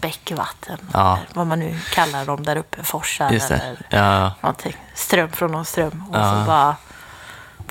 bäckvatten. 0.00 0.74
Mm. 0.80 0.90
Ja. 0.92 1.16
Eller 1.16 1.26
vad 1.34 1.46
man 1.46 1.58
nu 1.58 1.78
kallar 1.92 2.24
dem 2.24 2.44
där 2.44 2.56
uppe, 2.56 2.82
forsar 2.82 3.30
det. 3.30 3.50
eller 3.50 3.76
Ja, 3.90 4.32
någonting. 4.40 4.76
Ström 4.94 5.32
från 5.32 5.52
någon 5.52 5.64
ström. 5.64 6.04
Och 6.10 6.16
Ja. 6.18 6.30
så 6.40 6.46
bara 6.46 6.76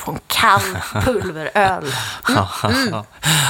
få 0.02 0.12
en 0.12 0.20
kall 0.28 0.78
pulveröl. 1.04 1.86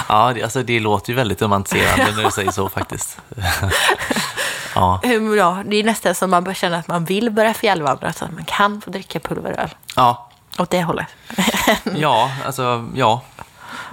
ja 0.09 0.33
det, 0.35 0.43
alltså, 0.43 0.63
det 0.63 0.79
låter 0.79 1.09
ju 1.09 1.15
väldigt 1.15 1.41
romantiserande 1.41 2.11
när 2.15 2.23
du 2.23 2.31
säger 2.31 2.51
så 2.51 2.69
faktiskt. 2.69 3.17
ja. 4.75 4.99
Ja, 5.37 5.63
det 5.65 5.75
är 5.75 5.83
nästan 5.83 6.15
som 6.15 6.29
man 6.29 6.43
börjar 6.43 6.55
känna 6.55 6.77
att 6.77 6.87
man 6.87 7.05
vill 7.05 7.29
börja 7.29 7.53
fjällvandra 7.53 8.13
så 8.13 8.25
att 8.25 8.31
man 8.31 8.45
kan 8.45 8.81
få 8.81 8.89
dricka 8.89 9.19
pulveröl. 9.19 9.69
Ja. 9.95 10.29
Åt 10.57 10.69
det 10.69 10.83
hållet. 10.83 11.07
ja, 11.95 12.31
alltså 12.45 12.89
ja, 12.95 13.21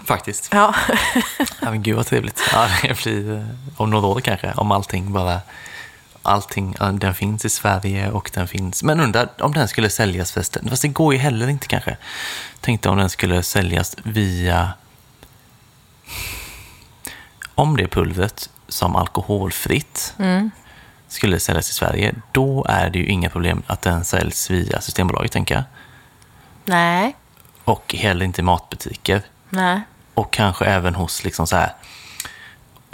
faktiskt. 0.05 0.49
ja. 0.53 0.75
Ja, 1.61 1.71
men 1.71 1.83
gud 1.83 1.97
vad 1.97 2.07
trevligt. 2.07 2.43
Ja, 2.53 2.69
det 2.83 3.03
blir 3.03 3.37
eh, 3.37 3.45
om 3.77 3.91
några 3.91 4.07
år 4.07 4.21
kanske, 4.21 4.53
om 4.53 4.73
allting 4.73 5.13
bara... 5.13 5.41
Allting, 6.23 6.77
den 6.93 7.15
finns 7.15 7.45
i 7.45 7.51
Sverige 7.51 8.11
och 8.11 8.31
den 8.35 8.49
finns... 8.49 8.83
Men 8.83 9.01
undrar 9.01 9.29
om 9.39 9.53
den 9.53 9.69
skulle 9.69 9.91
säljas 9.91 10.33
förresten. 10.33 10.69
Fast 10.71 10.83
det 10.83 10.89
går 10.89 11.15
ju 11.15 11.21
heller 11.21 11.49
inte 11.49 11.67
kanske. 11.67 11.97
Tänkte 12.61 12.89
om 12.89 12.97
den 12.99 13.11
skulle 13.11 13.43
säljas 13.43 13.97
via... 14.03 14.73
Om 17.55 17.77
det 17.77 17.89
pulvret 17.89 18.51
som 18.69 18.97
alkoholfritt 18.97 20.15
skulle 21.09 21.41
säljas 21.41 21.71
i 21.71 21.73
Sverige, 21.73 22.15
då 22.33 22.67
är 22.69 22.91
det 22.91 22.99
ju 22.99 23.07
inga 23.07 23.31
problem 23.31 23.63
att 23.67 23.83
den 23.83 24.05
säljs 24.05 24.51
via 24.51 24.81
Systembolaget, 24.81 25.33
tänker 25.33 25.55
jag. 25.55 25.65
Nej, 26.65 27.17
Och 27.65 27.95
heller 27.99 28.25
inte 28.25 28.41
i 28.41 28.45
matbutiker. 28.45 29.23
nej. 29.49 29.81
Och 30.15 30.33
kanske 30.33 30.65
även 30.65 30.95
hos 30.95 31.25
liksom 31.25 31.47
så 31.47 31.57
här 31.57 31.73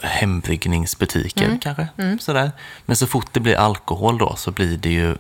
hembryggningsbutiker 0.02 1.44
Mm. 1.44 1.58
kanske. 1.58 1.88
Sådär. 2.20 2.50
Men 2.86 2.96
så 2.96 3.06
fort 3.06 3.26
det 3.32 3.40
blir 3.40 3.56
alkohol 3.56 4.18
då 4.18 4.36
så 4.36 4.50
blir 4.50 4.76
det 4.76 4.90
ju 4.90 5.16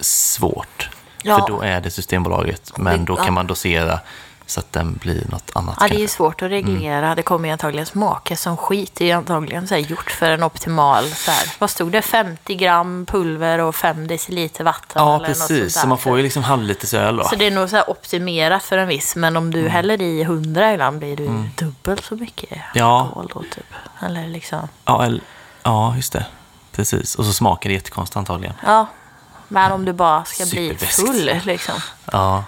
svårt. 0.00 0.88
Ja. 1.22 1.38
För 1.40 1.48
då 1.48 1.60
är 1.60 1.80
det 1.80 1.90
Systembolaget, 1.90 2.78
men 2.78 3.04
då 3.04 3.16
kan 3.16 3.34
man 3.34 3.46
dosera 3.46 4.00
så 4.46 4.60
att 4.60 4.72
den 4.72 4.94
blir 4.94 5.24
något 5.28 5.50
annat. 5.54 5.76
Ja, 5.80 5.88
det 5.88 5.94
är 5.94 5.98
ju 5.98 6.08
svårt 6.08 6.42
att 6.42 6.50
reglera. 6.50 7.14
Det 7.14 7.22
kommer 7.22 7.48
ju 7.48 7.52
antagligen 7.52 7.86
smaka 7.86 8.36
som 8.36 8.56
skit. 8.56 8.92
Det 8.94 9.04
är 9.04 9.08
ju 9.08 9.12
antagligen 9.14 9.68
så 9.68 9.76
gjort 9.76 10.10
för 10.10 10.30
en 10.30 10.42
optimal, 10.42 11.08
så 11.10 11.30
här, 11.30 11.52
vad 11.58 11.70
stod 11.70 11.92
det, 11.92 12.02
50 12.02 12.54
gram 12.54 13.06
pulver 13.06 13.58
och 13.58 13.74
5 13.74 14.06
deciliter 14.06 14.64
vatten? 14.64 15.02
Ja, 15.02 15.18
precis. 15.26 15.74
Så 15.80 15.86
man 15.86 15.98
får 15.98 16.16
ju 16.16 16.22
liksom 16.22 16.42
halvliters 16.42 16.94
öl 16.94 17.16
då. 17.16 17.24
Så 17.24 17.36
det 17.36 17.46
är 17.46 17.50
nog 17.50 17.70
så 17.70 17.82
optimerat 17.82 18.62
för 18.62 18.78
en 18.78 18.88
viss, 18.88 19.16
men 19.16 19.36
om 19.36 19.50
du 19.50 19.68
häller 19.68 20.02
i 20.02 20.22
100 20.22 20.72
ibland 20.72 20.98
blir 20.98 21.16
det 21.16 21.22
ju 21.22 21.48
dubbelt 21.58 22.04
så 22.04 22.14
mycket 22.16 22.52
Mm. 22.52 22.64
Ja. 22.74 23.00
alkohol 23.00 23.30
då 23.34 23.40
typ. 23.42 23.66
Eller 24.06 24.28
liksom, 24.28 24.68
Ja, 24.84 25.04
eller, 25.04 25.20
ja, 25.62 25.96
just 25.96 26.12
det. 26.12 26.26
Precis. 26.72 27.14
Och 27.14 27.24
så 27.24 27.32
smakar 27.32 27.68
det 27.70 27.74
jättekonstigt 27.74 28.16
antagligen. 28.16 28.54
ja. 28.66 28.86
Men 29.48 29.72
om 29.72 29.84
du 29.84 29.92
bara 29.92 30.24
ska 30.24 30.46
bli 30.46 30.76
full 30.78 31.30
liksom. 31.44 31.74
Ja. 32.12 32.44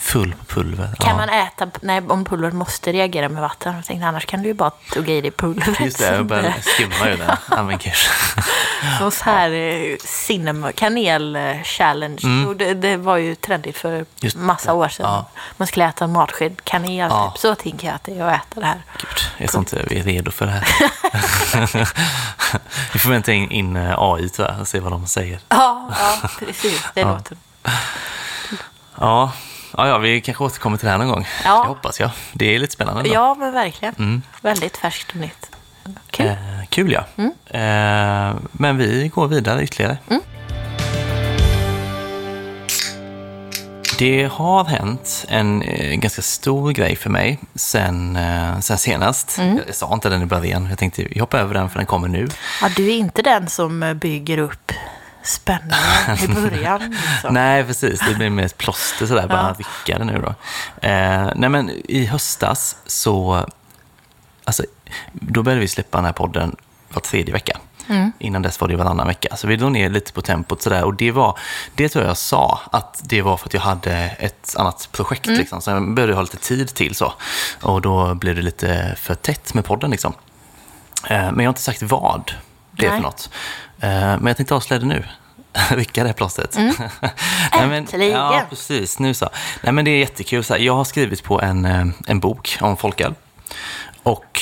Full 0.00 0.34
på 0.34 0.44
pulver. 0.44 0.94
Kan 0.98 1.10
ja. 1.10 1.16
man 1.16 1.28
äta, 1.28 1.66
nej 1.80 2.02
om 2.08 2.24
pulvret 2.24 2.54
måste 2.54 2.92
reagera 2.92 3.28
med 3.28 3.42
vatten. 3.42 3.74
Jag 3.76 3.84
tänkte, 3.84 4.06
annars 4.06 4.26
kan 4.26 4.42
du 4.42 4.48
ju 4.48 4.54
bara 4.54 4.70
tugga 4.92 5.14
i 5.14 5.20
dig 5.20 5.30
pulvret. 5.30 5.80
Just 5.80 5.98
det, 5.98 6.14
jag 6.14 6.26
börjar 6.26 6.54
skumma 6.62 7.08
ur 7.10 7.16
den. 7.16 7.36
Ja, 7.50 7.62
men. 7.62 7.78
Som 8.98 9.10
så 9.10 9.24
här 9.24 9.50
eh, 9.50 9.96
cinnamon, 10.04 10.72
kanel-challenge. 10.72 12.46
Och 12.48 12.56
Det, 12.56 12.74
det 12.74 12.96
var 12.96 13.16
ju 13.16 13.34
trendigt 13.34 13.76
för 13.78 13.90
Mm. 13.90 14.06
Just 14.20 14.36
massa 14.36 14.70
det. 14.70 14.76
år 14.78 14.88
sedan. 14.88 15.06
Ja. 15.06 15.26
Man 15.56 15.66
skulle 15.68 15.84
äta 15.88 16.04
en 16.04 16.12
matsked 16.12 16.64
kanel. 16.64 17.08
Ja. 17.10 17.30
Typ. 17.34 17.40
Så 17.40 17.54
tänker 17.54 17.86
jag 17.86 17.94
att 17.94 18.04
det 18.04 18.18
är 18.18 18.24
att 18.26 18.34
äta 18.34 18.60
det 18.60 18.66
här. 18.66 18.82
Gud, 18.98 19.08
jag 19.38 19.50
tror 19.50 19.60
inte 19.60 19.84
vi 19.88 19.98
är 19.98 20.02
redo 20.02 20.30
för 20.30 20.46
det 20.46 20.52
här. 20.52 20.64
vi 22.92 22.98
får 22.98 23.10
vänta 23.10 23.32
in, 23.32 23.50
in 23.50 23.76
eh, 23.76 23.94
AI 23.98 24.30
jag 24.38 24.60
och 24.60 24.68
se 24.68 24.80
vad 24.80 24.92
de 24.92 25.06
säger. 25.06 25.40
Ja, 25.48 25.90
ja 26.22 26.28
precis. 26.38 26.84
Det 26.94 27.00
Ja. 27.00 27.08
låter... 27.12 27.36
Ja, 29.00 29.32
ja, 29.76 29.88
ja 29.88 29.98
vi 29.98 30.20
kanske 30.20 30.44
återkommer 30.44 30.76
till 30.76 30.86
det 30.86 30.90
här 30.90 30.98
någon 30.98 31.08
gång. 31.08 31.26
Ja. 31.44 31.62
Det 31.62 31.68
hoppas 31.68 32.00
jag. 32.00 32.10
Det 32.32 32.54
är 32.54 32.58
lite 32.58 32.72
spännande. 32.72 33.00
ändå. 33.00 33.14
Ja, 33.14 33.34
men 33.34 33.52
verkligen. 33.52 33.94
Mm. 33.98 34.22
Väldigt 34.42 34.76
färskt 34.76 35.10
och 35.10 35.16
nytt. 35.16 35.50
Kul. 36.10 36.26
Eh, 36.26 36.36
kul 36.68 36.92
ja. 36.92 37.04
Mm. 37.16 37.32
Eh, 37.46 38.36
men 38.52 38.76
vi 38.76 39.10
går 39.14 39.28
vidare 39.28 39.62
ytterligare. 39.62 39.98
Mm. 40.08 40.20
Det 43.98 44.30
har 44.32 44.64
hänt 44.64 45.24
en 45.28 45.62
eh, 45.62 45.96
ganska 45.96 46.22
stor 46.22 46.72
grej 46.72 46.96
för 46.96 47.10
mig 47.10 47.38
sen, 47.54 48.16
eh, 48.16 48.60
sen 48.60 48.78
senast. 48.78 49.38
Mm. 49.38 49.60
Jag, 49.66 49.74
sa 49.74 49.94
inte 49.94 50.08
den 50.08 50.22
i 50.22 50.26
början. 50.26 50.66
Jag 50.70 50.78
tänkte 50.78 51.06
vi 51.10 51.20
hoppar 51.20 51.38
över 51.38 51.54
den 51.54 51.70
för 51.70 51.78
den 51.78 51.86
kommer 51.86 52.08
nu. 52.08 52.28
Ja, 52.62 52.68
du 52.76 52.88
är 52.90 52.96
inte 52.96 53.22
den 53.22 53.48
som 53.48 53.98
bygger 54.00 54.38
upp 54.38 54.72
spänningen 55.22 56.18
i 56.24 56.28
början. 56.28 56.80
Liksom. 56.90 57.34
Nej, 57.34 57.64
precis. 57.64 58.00
Det 58.08 58.14
blir 58.14 58.30
mer 58.30 58.44
ett 58.44 58.58
plåster 58.58 59.06
sådär, 59.06 59.28
bara 59.28 59.40
Ja. 59.48 59.54
vicka 59.58 59.98
det 59.98 60.04
nu 60.04 60.18
då. 60.22 60.28
Eh, 60.88 61.30
nej, 61.36 61.48
men 61.50 61.70
i 61.84 62.06
höstas 62.06 62.76
så... 62.86 63.46
Alltså, 64.44 64.64
då 65.12 65.42
började 65.42 65.60
vi 65.60 65.68
släppa 65.68 65.98
den 65.98 66.04
här 66.04 66.12
podden 66.12 66.56
var 66.88 67.00
tredje 67.00 67.32
vecka. 67.32 67.58
Innan 68.18 68.42
dess 68.42 68.60
var 68.60 68.68
det 68.68 68.76
varannan 68.76 69.06
vecka. 69.06 69.36
Så 69.36 69.46
vi 69.46 69.56
drog 69.56 69.72
ner 69.72 69.90
lite 69.90 70.12
på 70.12 70.22
tempot 70.22 70.62
sådär. 70.62 70.84
Och 70.84 70.94
det 70.94 71.10
var, 71.10 71.38
det 71.74 71.88
tror 71.88 72.04
jag 72.04 72.10
jag 72.10 72.16
sa, 72.16 72.60
att 72.72 73.00
det 73.04 73.22
var 73.22 73.36
för 73.36 73.46
att 73.48 73.54
jag 73.54 73.60
hade 73.60 73.92
ett 73.94 74.54
annat 74.58 74.88
projekt 74.92 75.26
liksom. 75.26 75.60
Så 75.60 75.70
jag 75.70 75.94
behövde 75.94 76.14
ha 76.14 76.22
lite 76.22 76.36
tid 76.36 76.74
till 76.74 76.94
så. 76.94 77.12
Och 77.62 77.82
då 77.82 78.14
blev 78.14 78.36
det 78.36 78.42
lite 78.42 78.96
för 79.00 79.14
tätt 79.14 79.54
med 79.54 79.64
podden 79.64 79.90
liksom. 79.90 80.12
Eh, 81.08 81.16
men 81.18 81.36
jag 81.36 81.44
har 81.44 81.48
inte 81.48 81.60
sagt 81.62 81.82
vad 81.82 82.32
det 82.80 82.86
är 82.86 82.96
för 82.96 83.02
något. 83.02 83.30
Eh, 83.80 83.90
men 83.90 84.26
jag 84.26 84.36
tänkte 84.36 84.54
avslöja 84.54 84.80
det 84.80 84.86
nu. 84.86 85.04
Rycka 85.70 86.02
det 86.02 86.08
här 86.08 86.14
plåstret. 86.14 86.54
Nej, 86.58 86.72
men, 87.52 87.72
Äntligen. 87.72 88.10
Ja, 88.10 88.46
precis. 88.50 88.98
Nu 88.98 89.14
så. 89.14 89.28
Nej, 89.62 89.72
men 89.72 89.84
det 89.84 89.90
är 89.90 89.98
jättekul. 89.98 90.44
Så 90.44 90.54
här, 90.54 90.60
jag 90.60 90.74
har 90.74 90.84
skrivit 90.84 91.22
på 91.22 91.40
en, 91.40 91.64
eh, 91.64 91.86
en 92.06 92.20
bok 92.20 92.58
om 92.60 92.76
folköl. 92.76 93.14
Och 94.02 94.40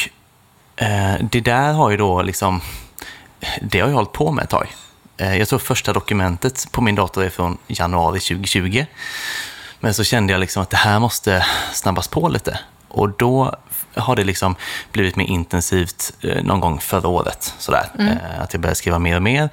eh, 0.76 1.14
det 1.20 1.40
där 1.40 1.72
har 1.72 1.90
ju 1.90 1.96
då 1.96 2.22
liksom... 2.22 2.60
Det 3.62 3.80
har 3.80 3.88
jag 3.88 3.94
hållit 3.94 4.12
på 4.12 4.32
med 4.32 4.44
ett 4.44 4.50
tag. 4.50 4.66
Eh, 5.16 5.36
jag 5.36 5.48
tror 5.48 5.58
första 5.58 5.92
dokumentet 5.92 6.68
på 6.72 6.80
min 6.80 6.94
dator 6.94 7.24
är 7.24 7.30
från 7.30 7.58
januari 7.66 8.20
2020. 8.20 8.86
Men 9.80 9.94
så 9.94 10.04
kände 10.04 10.32
jag 10.32 10.40
liksom 10.40 10.62
att 10.62 10.70
det 10.70 10.76
här 10.76 10.98
måste 10.98 11.46
snabbas 11.72 12.08
på 12.08 12.28
lite. 12.28 12.58
Och 12.88 13.10
då 13.10 13.56
har 13.94 14.16
det 14.16 14.24
liksom 14.24 14.54
blivit 14.92 15.16
mer 15.16 15.24
intensivt 15.24 16.12
eh, 16.20 16.42
någon 16.44 16.60
gång 16.60 16.80
förra 16.80 17.08
året. 17.08 17.54
Sådär. 17.58 17.86
Eh, 17.98 18.42
att 18.42 18.52
jag 18.52 18.60
började 18.62 18.74
skriva 18.76 18.98
mer 18.98 19.16
och 19.16 19.22
mer. 19.22 19.48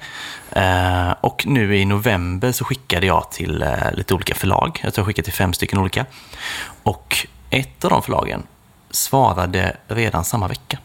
Eh, 0.50 1.10
och 1.20 1.46
nu 1.46 1.76
i 1.76 1.84
november 1.84 2.52
så 2.52 2.64
skickade 2.64 3.06
jag 3.06 3.30
till 3.30 3.64
lite 3.92 4.14
olika 4.14 4.34
förlag. 4.34 4.80
Jag 4.82 4.94
tror 4.94 5.02
jag 5.02 5.06
skickade 5.06 5.24
till 5.24 5.32
fem 5.34 5.52
stycken 5.52 5.78
olika. 5.78 6.06
Och 6.82 7.26
ett 7.50 7.84
av 7.84 7.90
de 7.90 8.02
förlagen 8.02 8.42
svarade 8.90 9.76
redan 9.88 10.24
samma 10.24 10.48
vecka. 10.48 10.78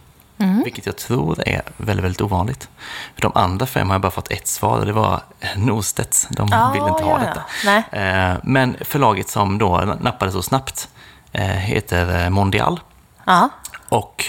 Vilket 0.63 0.85
jag 0.85 0.97
tror 0.97 1.47
är 1.47 1.61
väldigt, 1.77 2.03
väldigt 2.05 2.21
ovanligt. 2.21 2.69
För 3.15 3.21
de 3.21 3.31
andra 3.35 3.65
fem 3.65 3.87
har 3.89 3.93
jag 3.93 4.01
bara 4.01 4.11
fått 4.11 4.31
ett 4.31 4.47
svar 4.47 4.79
och 4.79 4.85
det 4.85 4.93
var 4.93 5.21
Norstedts. 5.55 6.27
De 6.29 6.47
Ja, 6.51 6.71
ville 6.73 6.89
inte 6.89 7.03
ha 7.03 7.19
ja, 7.23 7.43
ja. 7.65 7.83
detta. 7.83 7.97
Eh, 8.31 8.37
Men 8.43 8.75
förlaget 8.81 9.29
som 9.29 9.57
då 9.57 9.77
nappade 10.01 10.31
så 10.31 10.41
snabbt 10.41 10.89
heter 11.33 12.29
Mondial. 12.29 12.79
Ja. 13.25 13.49
Och 13.89 14.25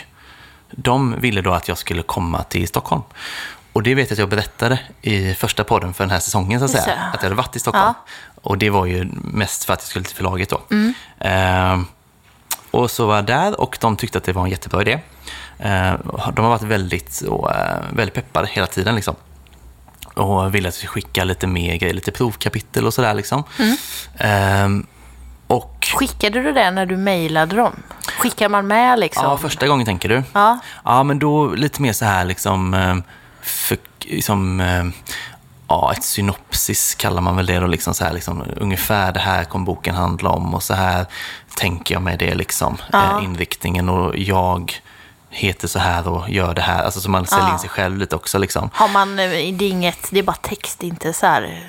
de 0.70 1.20
ville 1.20 1.42
då 1.42 1.52
att 1.52 1.68
jag 1.68 1.78
skulle 1.78 2.02
komma 2.02 2.42
till 2.42 2.68
Stockholm. 2.68 3.02
Och 3.72 3.82
det 3.82 3.94
vet 3.94 4.10
jag 4.10 4.14
att 4.14 4.18
jag 4.18 4.28
berättade 4.28 4.78
i 5.02 5.34
första 5.34 5.64
podden 5.64 5.94
för 5.94 6.04
den 6.04 6.10
här 6.10 6.20
säsongen, 6.20 6.58
så 6.60 6.64
att 6.64 6.70
säga. 6.70 6.84
det. 6.86 6.92
Att 6.92 7.14
jag 7.14 7.22
hade 7.22 7.34
varit 7.34 7.56
i 7.56 7.58
Stockholm. 7.58 7.94
Och 8.42 8.58
det 8.58 8.70
var 8.70 8.86
ju 8.86 9.10
mest 9.14 9.64
för 9.64 9.72
att 9.72 9.80
jag 9.80 9.88
skulle 9.88 10.04
till 10.04 10.16
förlaget 10.16 10.50
då. 10.50 10.60
Eh, 11.18 11.80
och 12.70 12.90
så 12.90 13.06
var 13.06 13.14
jag 13.16 13.26
där 13.26 13.60
och 13.60 13.78
de 13.80 13.96
tyckte 13.96 14.18
att 14.18 14.24
det 14.24 14.32
var 14.32 14.44
en 14.44 14.50
jättebra 14.50 14.80
idé. 14.82 14.98
Eh, 15.58 15.94
de 16.32 16.42
har 16.42 16.48
varit 16.48 16.62
väldigt, 16.62 17.12
så, 17.12 17.50
eh, 17.50 17.96
väldigt 17.96 18.14
peppade 18.14 18.48
hela 18.48 18.66
tiden. 18.66 18.94
Liksom. 18.94 19.16
och 20.14 20.54
ville 20.54 20.68
att 20.68 20.74
vi 20.74 20.78
skulle 20.78 20.90
skicka 20.90 21.24
lite 21.24 21.46
mer 21.46 21.76
grejer, 21.76 21.94
lite 21.94 22.12
provkapitel 22.12 22.86
och 22.86 22.94
sådär 22.94 23.14
liksom. 23.14 23.44
Ehm, 24.18 24.86
och 25.52 25.86
Skickade 25.94 26.42
du 26.42 26.52
det 26.52 26.70
när 26.70 26.86
du 26.86 26.96
mejlade 26.96 27.56
dem? 27.56 27.82
Skickar 28.18 28.48
man 28.48 28.66
med 28.66 28.98
liksom? 28.98 29.24
ja, 29.24 29.36
första 29.38 29.66
gången 29.66 29.86
tänker 29.86 30.08
du? 30.08 30.22
Ja. 30.32 30.58
Ja, 30.84 31.02
men 31.02 31.18
då 31.18 31.46
lite 31.48 31.82
mer 31.82 31.92
så 31.92 32.04
här 32.04 32.24
liksom, 32.24 32.74
eh, 32.74 32.96
för, 33.42 33.76
liksom 34.00 34.60
eh, 34.60 34.84
ja, 35.68 35.92
ett 35.92 36.04
synopsis 36.04 36.94
kallar 36.94 37.20
man 37.22 37.36
väl 37.36 37.46
det 37.46 37.58
då, 37.58 37.66
liksom 37.66 37.94
så 37.94 38.04
här, 38.04 38.12
liksom, 38.12 38.44
ungefär 38.56 39.12
det 39.12 39.20
här 39.20 39.44
kommer 39.44 39.66
boken 39.66 39.94
handla 39.94 40.30
om 40.30 40.54
och 40.54 40.62
så 40.62 40.74
här 40.74 41.06
tänker 41.56 41.94
jag 41.94 42.02
med 42.02 42.18
det 42.18 42.34
liksom, 42.34 42.76
Ja. 42.92 43.18
eh, 43.18 43.24
inriktningen 43.24 43.88
och 43.88 44.18
jag 44.18 44.72
heter 45.30 45.68
så 45.68 45.78
här 45.78 46.08
och 46.08 46.30
gör 46.30 46.54
det 46.54 46.62
här, 46.62 46.82
alltså 46.84 47.00
så 47.00 47.10
man 47.10 47.26
säljer 47.26 47.46
Ja. 47.46 47.52
in 47.52 47.58
sig 47.58 47.68
själv 47.70 47.98
lite 47.98 48.16
också 48.16 48.38
liksom. 48.38 48.70
Har 48.74 48.88
man, 48.88 49.16
det 49.16 49.22
är 49.22 49.62
inget, 49.62 50.08
det 50.10 50.18
är 50.18 50.22
bara 50.22 50.36
text, 50.36 50.82
inte 50.82 51.12
så 51.12 51.26
här 51.26 51.60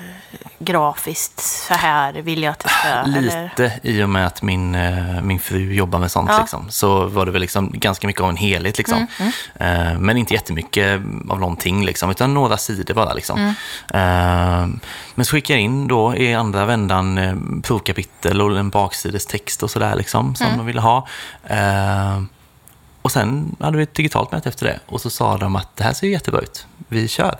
grafiskt, 0.58 1.40
så 1.40 1.74
här 1.74 2.12
vill 2.12 2.42
jag 2.42 2.52
att 2.52 2.58
det 2.60 2.68
ska, 2.68 2.88
eller? 2.88 3.42
Lite 3.44 3.80
i 3.82 4.02
och 4.02 4.08
med 4.08 4.26
att 4.26 4.42
min, 4.42 4.74
eh, 4.74 5.22
min 5.22 5.38
fru 5.40 5.74
jobbar 5.74 5.98
med 5.98 6.10
sånt 6.10 6.30
Ja. 6.32 6.38
liksom, 6.40 6.70
så 6.70 7.06
var 7.06 7.26
det 7.26 7.32
väl 7.32 7.40
liksom 7.40 7.70
ganska 7.74 8.06
mycket 8.06 8.22
av 8.22 8.28
en 8.30 8.36
helhet 8.36 8.78
liksom. 8.78 9.06
Mm, 9.18 9.32
Eh, 9.54 9.98
men 9.98 10.16
inte 10.16 10.34
jättemycket 10.34 11.00
av 11.30 11.40
någonting 11.40 11.84
liksom, 11.84 12.10
utan 12.10 12.34
några 12.34 12.56
sidor 12.56 12.94
bara 12.94 13.12
liksom. 13.14 13.38
Mm. 13.38 13.54
Eh, 13.94 14.68
men 15.14 15.24
så 15.26 15.30
skickade 15.36 15.58
jag 15.58 15.64
in 15.64 15.88
då 15.88 16.16
i 16.16 16.34
andra 16.34 16.64
vändan 16.64 17.62
provkapitel 17.66 18.40
och 18.42 18.58
en 18.58 18.70
baksides 18.70 19.26
text 19.26 19.62
och 19.62 19.70
sådär 19.70 19.94
liksom, 19.94 20.34
som 20.34 20.46
Mm. 20.46 20.58
de 20.58 20.66
ville 20.66 20.80
ha. 20.80 21.06
Och 23.02 23.12
sen 23.12 23.56
hade 23.60 23.76
vi 23.76 23.82
ett 23.82 23.94
digitalt 23.94 24.32
möte 24.32 24.48
efter 24.48 24.66
det 24.66 24.80
och 24.86 25.00
så 25.00 25.10
sa 25.10 25.36
de 25.36 25.56
att 25.56 25.76
det 25.76 25.84
här 25.84 25.92
ser 25.92 26.06
jättebra 26.06 26.40
ut, 26.40 26.66
vi 26.88 27.08
kör. 27.08 27.36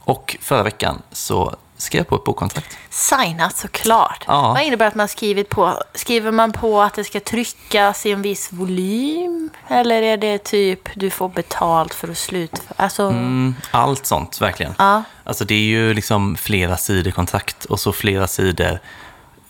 Och 0.00 0.36
förra 0.40 0.62
veckan 0.62 1.02
så 1.12 1.56
skrev 1.80 2.04
på 2.04 2.16
ett 2.16 2.24
bokkontrakt. 2.24 2.76
Signat 2.90 3.56
såklart. 3.56 4.24
Ja. 4.26 4.52
Vad 4.52 4.62
innebär 4.62 4.86
att 4.86 4.94
man 4.94 5.08
skrivit 5.08 5.48
på? 5.48 5.82
Skriver 5.94 6.30
man 6.30 6.52
på 6.52 6.82
att 6.82 6.94
det 6.94 7.04
ska 7.04 7.20
tryckas 7.20 8.06
i 8.06 8.10
en 8.12 8.22
viss 8.22 8.52
volym? 8.52 9.50
Eller 9.68 10.02
är 10.02 10.16
det 10.16 10.38
typ 10.38 10.88
du 10.94 11.10
får 11.10 11.28
betalt 11.28 11.94
för 11.94 12.08
att 12.08 12.18
slutföra? 12.18 12.74
Alltså, 12.76 13.02
Mm, 13.02 13.54
allt 13.70 14.06
sånt, 14.06 14.40
verkligen. 14.40 14.74
Ja. 14.78 15.02
Alltså 15.24 15.44
det 15.44 15.54
är 15.54 15.58
ju 15.58 15.94
liksom 15.94 16.36
flera 16.36 16.76
sidor 16.76 17.10
kontrakt 17.10 17.64
och 17.64 17.80
så 17.80 17.92
flera 17.92 18.26
sidor 18.26 18.78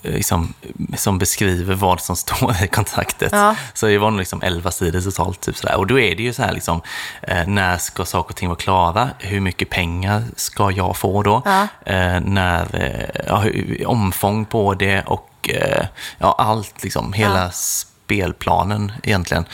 liksom, 0.03 0.55
som 0.97 1.19
beskriver 1.19 1.75
vad 1.75 2.01
som 2.01 2.17
står 2.17 2.63
i 2.63 2.69
kontraktet. 2.69 3.33
Ja. 3.33 3.57
Så 3.75 3.87
det 3.87 3.99
var 3.99 4.11
nog 4.11 4.19
liksom 4.19 4.43
11 4.43 4.71
sidor 4.71 5.01
totalt. 5.01 5.41
Typ 5.41 5.57
sådär. 5.57 5.77
Och 5.77 5.87
då 5.87 6.01
är 6.01 6.15
det 6.15 6.23
ju 6.23 6.33
så 6.33 6.43
här, 6.43 6.53
liksom, 6.53 6.81
eh, 7.23 7.47
när 7.47 7.79
ska 7.79 8.05
saker 8.05 8.31
och 8.31 8.37
ting 8.37 8.49
vara 8.49 8.59
klara? 8.59 9.11
Hur 9.19 9.41
mycket 9.41 9.71
pengar 9.71 10.25
ska 10.37 10.71
jag 10.71 10.97
få 10.97 11.23
då? 11.23 11.43
Ja. 11.45 11.69
Eh, 11.87 12.21
när, 12.21 12.83
eh, 12.83 13.23
ja, 13.27 13.45
omfång 13.87 14.45
på 14.45 14.75
det 14.75 15.03
och 15.03 15.51
eh, 15.53 15.87
ja, 16.19 16.35
allt, 16.39 16.83
liksom, 16.83 17.13
hela 17.13 17.51
spelplanen 17.51 18.93
egentligen. 19.03 19.45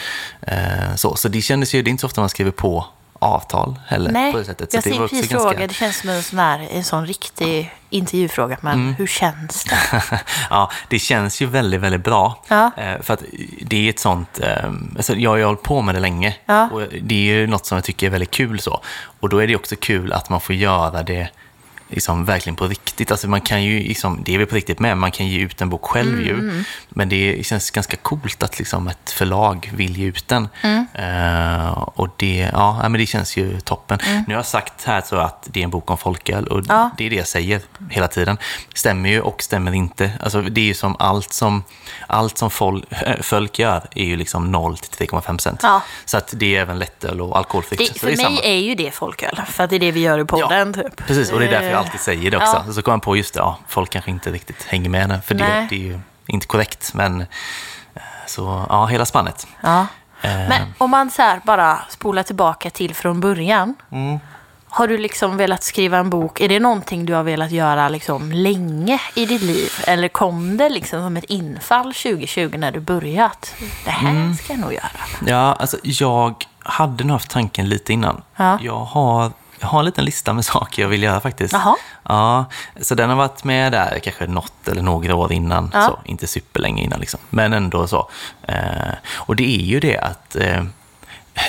Eh, 0.41 0.95
så, 0.97 1.17
så 1.17 1.29
det 1.29 1.43
kändes 1.43 1.75
ju, 1.75 1.83
det 1.83 1.89
är 1.89 1.91
inte 1.91 2.01
så 2.01 2.07
ofta 2.07 2.21
man 2.21 2.31
skriver 2.31 2.51
på 2.51 2.87
avtal 3.19 3.75
heller 3.87 4.11
nej, 4.13 4.33
på 4.33 4.39
det 4.39 4.45
sättet. 4.45 4.71
Så 4.71 4.77
jag 4.77 4.85
tänkte 4.85 5.01
precis 5.01 5.29
ganska- 5.29 5.39
fråga. 5.51 5.67
Det 5.67 5.75
känns 5.75 5.97
som 6.01 6.11
en 6.11 6.23
sån, 6.23 6.39
här, 6.39 6.69
en 6.73 6.85
sån 6.85 7.07
riktig 7.07 7.75
intervjufråga. 7.91 8.57
Men 8.61 8.73
Mm. 8.75 8.95
hur 8.95 9.07
känns 9.07 9.65
det? 9.65 10.03
ja, 10.51 10.71
det 10.89 10.99
känns 10.99 11.41
ju 11.43 11.47
väldigt, 11.47 11.81
väldigt 11.81 12.05
bra. 12.05 12.43
Ja. 12.49 12.71
Eh, 12.77 13.01
För 13.03 13.15
att 13.15 13.23
det 13.61 13.87
är 13.87 13.91
ett 13.91 13.99
sånt, 13.99 14.41
eh, 14.41 14.65
alltså 14.97 15.15
jag 15.17 15.31
har 15.31 15.37
ju 15.37 15.45
hållit 15.45 15.63
på 15.63 15.83
med 15.83 15.95
det 15.95 16.01
länge. 16.01 16.37
Ja. 16.47 16.69
Och 16.73 16.83
det 17.03 17.15
är 17.15 17.35
ju 17.35 17.47
något 17.47 17.67
som 17.67 17.77
jag 17.77 17.85
tycker 17.85 18.07
är 18.07 18.11
väldigt 18.11 18.31
kul 18.31 18.61
så. 18.61 18.81
Och 19.21 19.29
då 19.29 19.39
är 19.39 19.47
det 19.47 19.57
också 19.57 19.77
kul 19.81 20.13
att 20.13 20.29
man 20.29 20.41
får 20.41 20.55
göra 20.55 21.03
det 21.03 21.29
liksom 21.89 22.25
verkligen 22.25 22.57
på 22.57 22.67
riktigt. 22.67 23.11
Alltså 23.11 23.29
man 23.29 23.41
kan 23.41 23.63
ju, 23.65 23.79
liksom, 23.79 24.23
det 24.25 24.35
är 24.35 24.39
väl 24.39 24.47
på 24.47 24.55
riktigt 24.55 24.79
med, 24.79 24.99
man 24.99 25.11
kan 25.11 25.27
ge 25.29 25.39
ut 25.39 25.61
en 25.61 25.71
bok 25.71 25.85
själv 25.85 26.21
ju. 26.27 26.65
Men 26.89 27.09
det 27.09 27.47
känns 27.47 27.71
ganska 27.71 27.97
coolt 27.97 28.43
att 28.43 28.59
liksom 28.59 28.89
ett 28.89 29.11
förlag 29.11 29.71
vill 29.75 29.97
ge 29.97 30.07
ut 30.07 30.29
den. 30.29 30.49
Eh, 30.95 31.69
och 31.79 32.09
det, 32.17 32.51
ja, 32.53 32.89
men 32.89 32.93
det 32.93 33.07
känns 33.07 33.37
ju 33.37 33.61
toppen. 33.61 33.99
Nu 34.27 34.35
har 34.35 34.39
jag 34.39 34.47
sagt 34.47 34.85
här 34.85 35.01
så 35.07 35.17
att 35.17 35.49
det 35.51 35.61
är 35.61 35.65
en 35.65 35.71
bok 35.71 35.91
om 35.91 35.99
folköl 35.99 36.47
och 36.47 36.63
Ja. 36.69 36.91
det 36.99 37.07
är 37.07 37.11
det 37.11 37.17
jag 37.17 37.27
säger 37.29 37.61
hela 37.91 38.09
tiden. 38.09 38.39
Stämmer 38.75 39.09
ju 39.09 39.21
och 39.21 39.43
stämmer 39.43 39.75
inte. 39.75 40.11
Alltså 40.21 40.43
det 40.43 40.61
är 40.61 40.65
ju 40.65 40.75
som 40.75 40.97
allt 40.99 41.33
som, 41.33 41.65
allt 42.07 42.39
som 42.39 42.51
fol, 42.51 42.85
folk 43.21 43.59
gör 43.59 43.83
är 43.95 44.05
ju 44.05 44.17
liksom 44.17 44.51
0 44.53 44.77
till 44.79 45.09
3,5 45.09 45.21
procent. 45.21 45.61
Ja. 45.63 45.83
Så 46.05 46.17
att 46.17 46.35
det 46.37 46.57
är 46.57 46.61
även 46.61 46.79
lättöl 46.79 47.21
och 47.21 47.39
alkoholfritt. 47.39 47.79
det, 47.95 48.01
för 48.01 48.07
mig 48.07 48.17
samma. 48.17 48.41
är 48.41 48.57
ju 48.59 48.75
det 48.75 48.91
folköl. 48.91 49.41
För 49.47 49.65
att 49.65 49.71
det 49.71 49.77
är 49.77 49.81
det 49.81 49.91
vi 49.91 50.01
gör 50.01 50.19
i 50.19 50.25
podden. 50.25 50.75
Typ. 50.75 51.07
Precis, 51.07 51.33
och 51.33 51.41
det 51.41 51.47
är 51.47 51.51
därför 51.51 51.76
jag 51.77 51.85
alltid 51.87 52.01
säger 52.01 52.31
det 52.31 52.37
också. 52.37 52.63
ja. 52.67 52.73
Så 52.73 52.83
kom 52.83 52.93
man 52.93 53.01
på 53.01 53.17
just 53.17 53.35
det, 53.35 53.41
ja, 53.41 53.59
folk 53.69 53.91
kanske 53.91 54.11
inte 54.11 54.31
riktigt 54.31 54.63
hänger 54.65 54.91
med. 54.91 55.09
där, 55.09 55.21
För 55.21 55.35
det, 55.35 55.67
det 55.71 55.75
är 55.77 55.81
ju 55.81 56.01
inte 56.27 56.47
korrekt, 56.47 56.95
men 56.95 57.21
eh, 57.21 57.27
så 58.27 58.67
ja, 58.69 58.87
hela 58.87 59.05
spannet. 59.05 59.47
Ja. 59.61 59.81
Eh, 60.23 60.31
Men 60.49 60.63
om 60.79 60.91
man 60.91 61.11
så 61.11 61.23
här 61.23 61.41
bara 61.45 61.79
spolar 61.89 62.23
tillbaka 62.23 62.71
till 62.71 62.95
från 62.95 63.21
början. 63.21 63.75
Mm. 63.93 64.19
Har 64.69 64.89
du 64.89 64.99
liksom 64.99 65.37
velat 65.37 65.63
skriva 65.63 65.99
en 65.99 66.11
bok? 66.11 66.41
Är 66.41 66.49
det 66.49 66.61
någonting 66.61 67.07
du 67.07 67.15
har 67.15 67.23
velat 67.23 67.51
göra 67.51 67.89
liksom 67.89 68.33
länge 68.33 69.01
i 69.15 69.27
ditt 69.27 69.43
liv? 69.43 69.71
Eller 69.87 70.09
kom 70.09 70.57
det 70.57 70.69
liksom 70.69 71.01
som 71.03 71.17
ett 71.17 71.25
infall 71.25 71.95
2020 71.95 72.55
när 72.59 72.73
du 72.73 72.81
börjat? 72.81 73.55
Det 73.85 73.91
här 73.91 74.11
Mm. 74.11 74.35
ska 74.37 74.53
jag 74.53 74.61
nog 74.61 74.73
göra. 74.73 74.91
Ja, 75.27 75.55
alltså 75.61 75.77
jag 75.83 76.45
hade 76.63 77.05
nog 77.05 77.13
haft 77.13 77.31
tanken 77.31 77.69
lite 77.69 77.93
innan. 77.93 78.23
Ja. 78.37 78.59
Jag, 78.63 78.85
har, 78.85 79.31
jag 79.61 79.67
har 79.69 79.79
en 79.79 79.85
liten 79.85 80.05
lista 80.05 80.33
med 80.33 80.45
saker 80.55 80.83
jag 80.83 80.89
vill 80.89 81.03
göra 81.03 81.21
faktiskt. 81.21 81.53
Jaha. 81.53 81.77
Ja, 82.03 82.45
så 82.81 82.95
den 82.95 83.09
har 83.09 83.17
varit 83.17 83.45
med 83.45 83.73
där 83.73 83.99
kanske 84.03 84.27
något 84.27 84.69
eller 84.69 84.83
några 84.83 85.15
år 85.15 85.33
innan. 85.33 85.71
Ja. 85.75 85.87
Så, 85.87 85.99
inte 86.05 86.27
superlänge 86.27 86.83
innan 86.83 87.01
liksom. 87.01 87.21
Men 87.31 87.53
ändå 87.53 87.87
så. 87.87 88.11
Eh, 88.43 88.95
och 89.15 89.37
det 89.37 89.57
är 89.61 89.65
ju 89.65 89.81
det 89.81 89.99
att 89.99 90.37
eh, 90.37 90.63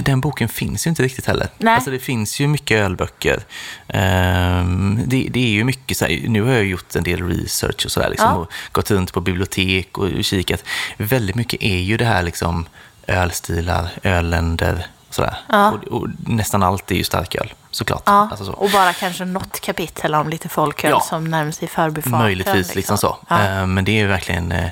den 0.01 0.21
boken 0.21 0.49
finns 0.49 0.87
ju 0.87 0.89
inte 0.89 1.03
riktigt 1.03 1.25
heller. 1.25 1.47
Nej. 1.57 1.73
Alltså 1.75 1.91
det 1.91 1.99
finns 1.99 2.39
ju 2.39 2.47
mycket 2.47 2.77
ölböcker. 2.77 3.43
Ehm, 3.87 5.01
det, 5.05 5.27
det 5.31 5.39
är 5.39 5.49
ju 5.49 5.63
mycket 5.63 5.97
så 5.97 6.05
här, 6.05 6.19
nu 6.27 6.41
har 6.41 6.51
jag 6.51 6.65
gjort 6.65 6.95
en 6.95 7.03
del 7.03 7.27
research 7.27 7.85
och 7.85 7.91
sådär 7.91 8.09
liksom, 8.09 8.29
Ja. 8.29 8.35
och 8.35 8.51
gått 8.71 8.91
runt 8.91 9.13
på 9.13 9.21
bibliotek 9.21 9.97
och 9.97 10.23
kikat. 10.23 10.63
Väldigt 10.97 11.35
mycket 11.35 11.63
är 11.63 11.77
ju 11.77 11.97
det 11.97 12.05
här 12.05 12.23
liksom 12.23 12.65
ölstilar, 13.07 13.89
ölländer 14.03 14.87
och 15.07 15.15
sådär. 15.15 15.37
Ja. 15.49 15.71
Och, 15.71 15.83
och 15.83 16.07
nästan 16.19 16.63
allt 16.63 16.91
är 16.91 16.95
ju 16.95 17.03
starköl, 17.03 17.53
såklart. 17.77 18.03
Ja. 18.05 18.27
Alltså 18.31 18.45
så. 18.45 18.51
Och 18.51 18.69
bara 18.71 18.93
kanske 18.93 19.25
något 19.25 19.59
kapitel 19.59 20.15
om 20.15 20.29
lite 20.29 20.49
folköl 20.49 20.91
Ja. 20.91 20.99
som 20.99 21.23
närmar 21.23 21.51
sig 21.51 21.67
förbifarten. 21.67 22.19
Möjligtvis 22.19 22.75
liksom, 22.75 22.97
så. 22.97 23.17
Ja. 23.29 23.43
Eh, 23.43 23.65
Men 23.65 23.85
det 23.85 23.91
är 23.91 23.95
ju 24.01 24.07
verkligen 24.07 24.51
eh, 24.51 24.65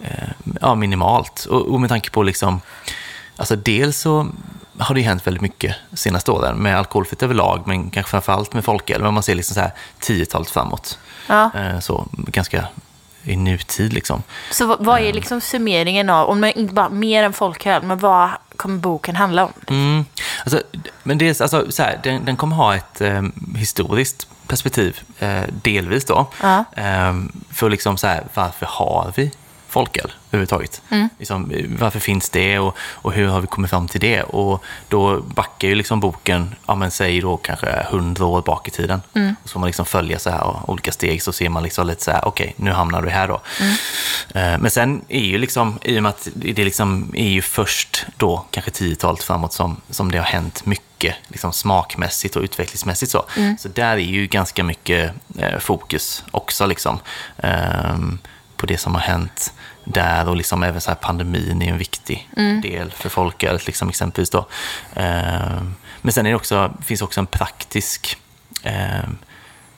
eh, 0.00 0.28
ja, 0.60 0.74
minimalt. 0.74 1.44
Och, 1.44 1.66
och 1.66 1.80
med 1.80 1.90
tanke 1.90 2.10
på 2.10 2.22
liksom, 2.22 2.60
alltså 3.36 3.56
dels 3.56 3.98
så 4.00 4.26
har 4.78 4.94
det 4.94 5.00
hänt 5.00 5.26
väldigt 5.26 5.42
mycket 5.42 5.76
senaste 5.92 6.30
åren 6.30 6.56
med 6.56 6.78
alkoholfritt 6.78 7.22
överlag, 7.22 7.62
men 7.66 7.90
kanske 7.90 8.10
framförallt 8.10 8.52
med 8.52 8.64
folköl. 8.64 9.02
Men 9.02 9.14
man 9.14 9.22
ser 9.22 9.34
liksom 9.34 9.54
så 9.54 9.60
här 9.60 9.72
tiotalet 10.00 10.50
framåt. 10.50 10.98
Ja. 11.26 11.50
Så 11.80 12.06
ganska 12.12 12.68
i 13.28 13.36
nutid 13.36 13.92
liksom. 13.92 14.22
Så 14.50 14.76
vad, 14.78 15.00
är 15.00 15.12
liksom 15.12 15.40
summeringen 15.40 16.10
av, 16.10 16.28
om 16.28 16.40
man 16.40 16.50
inte 16.50 16.74
bara 16.74 16.88
mer 16.88 17.22
än 17.22 17.32
folköl, 17.32 17.82
men 17.82 17.98
vad 17.98 18.30
kommer 18.56 18.78
boken 18.78 19.16
handla 19.16 19.44
om? 19.44 19.52
Mm. 19.68 20.04
Alltså, 20.44 20.62
men 21.02 21.18
dels, 21.18 21.40
alltså, 21.40 21.72
så 21.72 21.82
här, 21.82 22.00
den, 22.02 22.24
den 22.24 22.36
kommer 22.36 22.56
ha 22.56 22.74
ett 22.74 23.00
eh, 23.00 23.22
historiskt 23.56 24.28
perspektiv, 24.46 25.00
eh, 25.18 25.42
delvis 25.62 26.04
då. 26.04 26.26
Ja. 26.42 26.64
Eh, 26.76 27.14
för 27.50 27.70
liksom 27.70 27.96
så 27.96 28.06
här, 28.06 28.24
varför 28.34 28.66
har 28.66 29.12
vi 29.16 29.30
folköl 29.68 30.12
överhuvudtaget? 30.30 30.82
Mm. 30.88 31.08
Liksom, 31.18 31.52
varför 31.78 32.00
finns 32.00 32.30
det 32.30 32.58
och, 32.58 32.76
och 32.92 33.12
hur 33.12 33.28
har 33.28 33.40
vi 33.40 33.46
kommit 33.46 33.70
fram 33.70 33.88
till 33.88 34.00
det? 34.00 34.22
Och 34.22 34.64
då 34.88 35.20
backar 35.20 35.68
ju 35.68 35.74
liksom 35.74 36.00
boken, 36.00 36.54
ja 36.66 36.74
men 36.74 36.90
säg 36.90 37.20
då 37.20 37.36
kanske 37.36 37.86
hundra 37.90 38.24
år 38.24 38.42
bak 38.42 38.68
i 38.68 38.70
tiden. 38.70 39.02
Mm. 39.14 39.36
Och 39.42 39.48
så 39.48 39.52
får 39.52 39.60
man 39.60 39.66
liksom 39.66 39.86
följa 39.86 40.18
så 40.18 40.30
här 40.30 40.42
och 40.42 40.68
olika 40.68 40.92
steg 40.92 41.22
så 41.22 41.32
ser 41.32 41.48
man 41.48 41.62
liksom 41.62 41.86
lite 41.86 42.04
så 42.04 42.10
här, 42.10 42.28
okej, 42.28 42.54
nu 42.56 42.70
hamnar 42.70 43.02
du 43.02 43.08
här 43.10 43.28
då. 43.28 43.40
Eh, 44.34 44.58
Men 44.58 44.70
sen 44.70 45.04
är 45.08 45.24
ju 45.24 45.38
liksom, 45.38 45.78
i 45.82 45.98
och 45.98 46.02
med 46.02 46.10
att 46.10 46.28
det 46.34 46.64
liksom 46.64 47.12
är 47.16 47.28
ju 47.28 47.42
först 47.42 48.06
då, 48.16 48.44
kanske 48.50 48.70
tiotalet 48.70 49.22
framåt, 49.22 49.52
som, 49.52 49.80
som 49.90 50.10
det 50.12 50.18
har 50.18 50.24
hänt 50.24 50.66
mycket 50.66 51.14
liksom 51.28 51.52
smakmässigt 51.52 52.36
och 52.36 52.42
utvecklingsmässigt 52.42 53.12
så. 53.12 53.24
Så 53.58 53.68
där 53.68 53.92
är 53.92 53.96
ju 53.98 54.26
ganska 54.26 54.64
mycket 54.64 55.12
eh, 55.38 55.58
fokus 55.58 56.24
också 56.30 56.66
liksom, 56.66 56.98
ehm, 57.38 58.18
på 58.58 58.66
det 58.66 58.78
som 58.78 58.94
har 58.94 59.02
hänt 59.02 59.52
där 59.84 60.28
och 60.28 60.36
liksom 60.36 60.62
även 60.62 60.80
så 60.80 60.90
här 60.90 60.96
pandemin 60.96 61.62
är 61.62 61.70
en 61.70 61.78
viktig 61.78 62.28
del 62.62 62.90
för 62.90 63.08
folkölet 63.08 63.66
liksom 63.66 63.88
exempelvis 63.88 64.30
då. 64.30 64.46
Ehm, 64.94 65.74
men 66.00 66.12
sen 66.12 66.26
är 66.26 66.30
det 66.30 66.36
också, 66.36 66.74
finns 66.84 67.02
också 67.02 67.20
en 67.20 67.26
praktisk 67.26 68.16
ehm, 68.62 69.18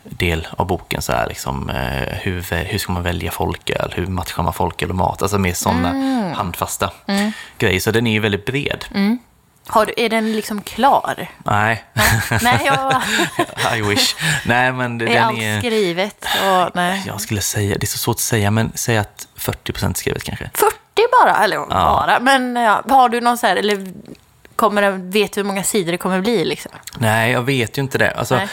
del 0.05 0.49
av 0.51 0.67
boken. 0.67 1.03
Så 1.03 1.13
här, 1.13 1.29
liksom, 1.29 1.71
eh, 1.71 2.15
hur, 2.23 2.65
hur 2.65 2.79
ska 2.79 2.93
man 2.93 3.03
välja 3.03 3.31
folköl? 3.31 3.93
Hur 3.97 4.07
matchar 4.07 4.43
man 4.43 4.53
folköl 4.53 4.91
och 4.91 4.97
mat? 4.97 5.23
Alltså 5.23 5.39
mer 5.39 5.55
sådana 5.55 6.35
handfasta 6.35 6.93
grejer. 7.59 7.81
Så 7.81 7.91
den 7.91 8.07
är 8.07 8.13
ju 8.13 8.21
väldigt 8.21 8.47
bred. 8.47 8.85
Har 9.67 9.87
du, 9.87 9.95
är 9.97 10.09
den 10.09 10.33
liksom 10.33 10.63
klar? 10.63 11.29
Nej, 11.45 11.85
Nej, 12.43 12.61
jag, 12.65 13.03
I 13.79 13.83
wish. 13.83 14.15
Nej, 14.45 14.73
men 14.73 14.99
det- 14.99 15.05
är 15.05 15.15
den 15.15 15.25
allt 15.25 15.39
är... 15.39 15.59
skrivet? 15.59 16.25
Och, 16.45 16.71
nej. 16.75 17.03
Jag 17.07 17.21
skulle 17.21 17.41
säga, 17.41 17.77
det 17.79 17.85
är 17.85 17.87
så 17.87 17.99
svårt 17.99 18.15
att 18.17 18.21
säga, 18.21 18.51
men 18.51 18.73
säg 18.75 18.99
att 18.99 19.27
40% 19.39 19.95
skrivet 19.95 20.25
kanske. 20.25 20.51
40 20.55 20.75
bara, 21.23 21.45
eller 21.45 21.59
bara. 21.67 22.21
Men 22.21 22.57
ja, 22.57 22.83
har 22.89 23.09
du 23.09 23.21
någon 23.21 23.39
så 23.39 23.47
här, 23.47 23.57
eller 23.57 23.93
kommer 24.57 24.83
det, 24.83 24.91
vet 24.91 25.33
du 25.33 25.41
hur 25.41 25.47
många 25.47 25.63
sidor 25.65 25.93
det 25.93 25.99
kommer 25.99 26.21
bli 26.21 26.45
liksom? 26.45 26.73
Nej, 26.99 27.33
jag 27.33 27.43
vet 27.43 27.79
ju 27.79 27.83
inte 27.83 27.99
det. 27.99 28.11
Alltså, 28.11 28.37
Nej. 28.37 28.49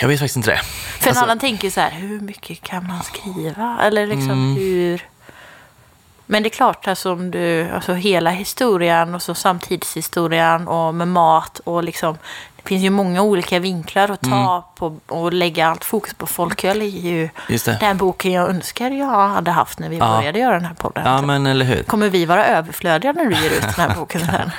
jag 0.00 0.08
vet 0.08 0.18
faktiskt 0.20 0.36
inte 0.36 0.50
det. 0.50 0.60
För 0.98 1.04
en 1.04 1.08
Alltså- 1.08 1.24
annan 1.24 1.38
tänker 1.38 1.64
ju 1.64 1.70
så 1.70 1.80
här, 1.80 1.90
hur 1.90 2.20
mycket 2.20 2.62
kan 2.62 2.86
man 2.86 3.02
skriva? 3.02 3.78
Eller 3.82 4.06
liksom 4.06 4.30
Mm. 4.30 4.56
hur... 4.56 5.06
Men 6.26 6.42
det 6.42 6.46
är 6.48 6.50
klart, 6.50 6.88
alltså, 6.88 7.12
om 7.12 7.30
du, 7.30 7.70
alltså 7.74 7.92
hela 7.92 8.30
historien 8.30 9.14
och 9.14 9.22
så 9.22 9.34
samtidshistorien 9.34 10.68
och 10.68 10.94
med 10.94 11.08
mat 11.08 11.58
och 11.64 11.84
liksom... 11.84 12.18
Det 12.56 12.68
finns 12.68 12.82
ju 12.84 12.90
många 12.90 13.22
olika 13.22 13.58
vinklar 13.58 14.08
att 14.10 14.20
ta 14.20 14.70
på 14.76 14.96
och 15.06 15.32
lägga 15.32 15.68
allt 15.68 15.84
fokus 15.84 16.14
på 16.14 16.26
folköl 16.26 16.82
är 16.82 16.86
ju 16.86 17.28
den 17.80 17.96
boken 17.96 18.32
jag 18.32 18.48
önskar 18.50 18.90
jag 18.90 19.28
hade 19.28 19.50
haft 19.50 19.78
när 19.78 19.88
vi 19.88 19.96
Ja. 19.96 20.16
började 20.16 20.38
göra 20.38 20.54
den 20.54 20.64
här 20.64 20.74
podden. 20.74 21.04
Ja, 21.06 21.22
men 21.22 21.46
eller 21.46 21.64
hur? 21.64 21.82
Kommer 21.82 22.08
vi 22.08 22.24
vara 22.26 22.46
överflödiga 22.46 23.12
när 23.12 23.24
du 23.24 23.34
ger 23.36 23.50
ut 23.50 23.60
den 23.60 23.88
här 23.88 23.94
boken 23.98 24.20
sen? 24.20 24.50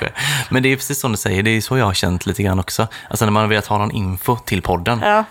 Men 0.50 0.62
det 0.62 0.72
är 0.72 0.76
precis 0.76 1.00
som 1.00 1.10
du 1.12 1.18
säger, 1.18 1.42
det 1.42 1.50
är 1.50 1.60
så 1.60 1.78
jag 1.78 1.84
har 1.84 1.94
känt 1.94 2.26
lite 2.26 2.42
grann 2.42 2.58
också. 2.60 2.86
Alltså 3.10 3.24
när 3.24 3.32
man 3.32 3.40
har 3.42 3.48
velat 3.48 3.66
ha 3.66 3.78
någon 3.78 3.90
info 3.90 4.36
till 4.36 4.62
podden, 4.62 5.00
Ja. 5.04 5.24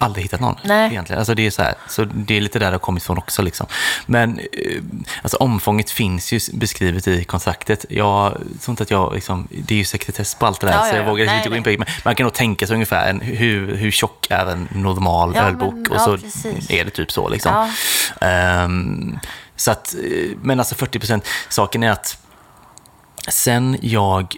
Aldrig 0.00 0.24
hittat 0.24 0.40
någon 0.40 0.56
Nej. 0.64 0.90
egentligen. 0.90 1.18
Alltså 1.18 1.34
det 1.34 1.46
är 1.46 1.50
så 1.50 1.62
här, 1.62 1.74
så 1.88 2.04
det 2.04 2.36
är 2.36 2.40
lite 2.40 2.58
där 2.58 2.66
det 2.66 2.72
har 2.74 2.78
kommit 2.78 3.02
från 3.02 3.18
också 3.18 3.42
liksom. 3.42 3.66
Men 4.06 4.38
eh, 4.38 4.82
alltså 5.22 5.36
omfånget 5.36 5.90
finns 5.90 6.32
ju 6.32 6.40
beskrivet 6.52 7.08
i 7.08 7.24
kontraktet. 7.24 7.84
Jag 7.88 8.32
tror 8.32 8.72
inte 8.72 8.82
att 8.82 8.90
jag 8.90 9.14
liksom, 9.14 9.48
det 9.50 9.74
är 9.74 9.78
ju 9.78 9.84
sekretess 9.84 10.34
på 10.34 10.46
allt 10.46 10.60
det 10.60 10.66
där, 10.66 10.74
Ja, 10.74 10.80
så 10.82 10.88
ja, 10.88 10.96
jag 10.96 11.04
ja. 11.06 11.10
vågar 11.10 11.26
Nej, 11.26 11.36
inte 11.36 11.48
gå 11.48 11.56
in 11.56 11.62
på 11.62 11.70
det. 11.70 11.78
Men 11.78 11.88
man 12.04 12.14
kan 12.14 12.24
nog 12.24 12.32
tänka 12.34 12.66
sig 12.66 12.74
ungefär 12.74 13.10
en, 13.10 13.20
hur, 13.20 13.74
hur 13.76 13.90
tjock 13.90 14.26
är 14.30 14.46
en 14.46 14.68
normal 14.74 15.32
Ja, 15.36 15.42
ölbok? 15.42 15.74
men- 15.74 15.86
och 15.92 16.00
så 16.00 16.18
precis. 16.18 16.70
är 16.70 16.84
det 16.84 16.90
typ 16.90 17.12
så 17.12 17.28
liksom. 17.28 17.52
Ja. 18.20 18.26
Ehm, 18.26 19.18
så 19.56 19.70
att, 19.70 19.94
eh, 19.94 20.36
men 20.42 20.58
alltså 20.58 20.74
40 20.74 20.98
procent, 20.98 21.28
saken 21.48 21.82
är 21.82 21.90
att 21.90 22.18
sen 23.28 23.78
jag 23.82 24.36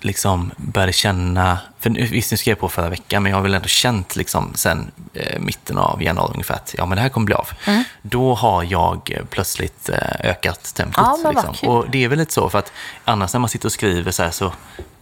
liksom 0.00 0.52
började 0.56 0.92
känna, 0.92 1.58
för 1.78 1.90
visst 1.90 2.30
nu 2.30 2.36
skrev 2.36 2.52
jag 2.52 2.58
på 2.58 2.68
förra 2.68 2.88
veckan, 2.88 3.22
men 3.22 3.30
jag 3.30 3.36
har 3.36 3.42
väl 3.42 3.54
ändå 3.54 3.68
känt 3.68 4.16
liksom 4.16 4.52
sen 4.54 4.90
eh, 5.14 5.40
mitten 5.40 5.78
av 5.78 6.02
januari 6.02 6.30
ungefär 6.32 6.54
att 6.54 6.74
ja, 6.78 6.86
men 6.86 6.96
det 6.96 7.02
här 7.02 7.08
kommer 7.08 7.24
bli 7.24 7.34
av. 7.34 7.48
Mm. 7.66 7.84
Då 8.02 8.34
har 8.34 8.62
jag 8.62 9.10
eh, 9.10 9.24
plötsligt 9.24 9.88
eh, 9.88 10.30
ökat 10.30 10.74
tempot. 10.74 11.20
Ja, 11.24 11.30
liksom. 11.30 11.68
Och 11.68 11.90
det 11.90 12.04
är 12.04 12.08
väl 12.08 12.18
lite 12.18 12.32
så, 12.32 12.48
för 12.48 12.58
att 12.58 12.72
annars 13.04 13.32
när 13.32 13.40
man 13.40 13.48
sitter 13.48 13.68
och 13.68 13.72
skriver 13.72 14.10
så 14.10 14.22
här 14.22 14.30
så, 14.30 14.52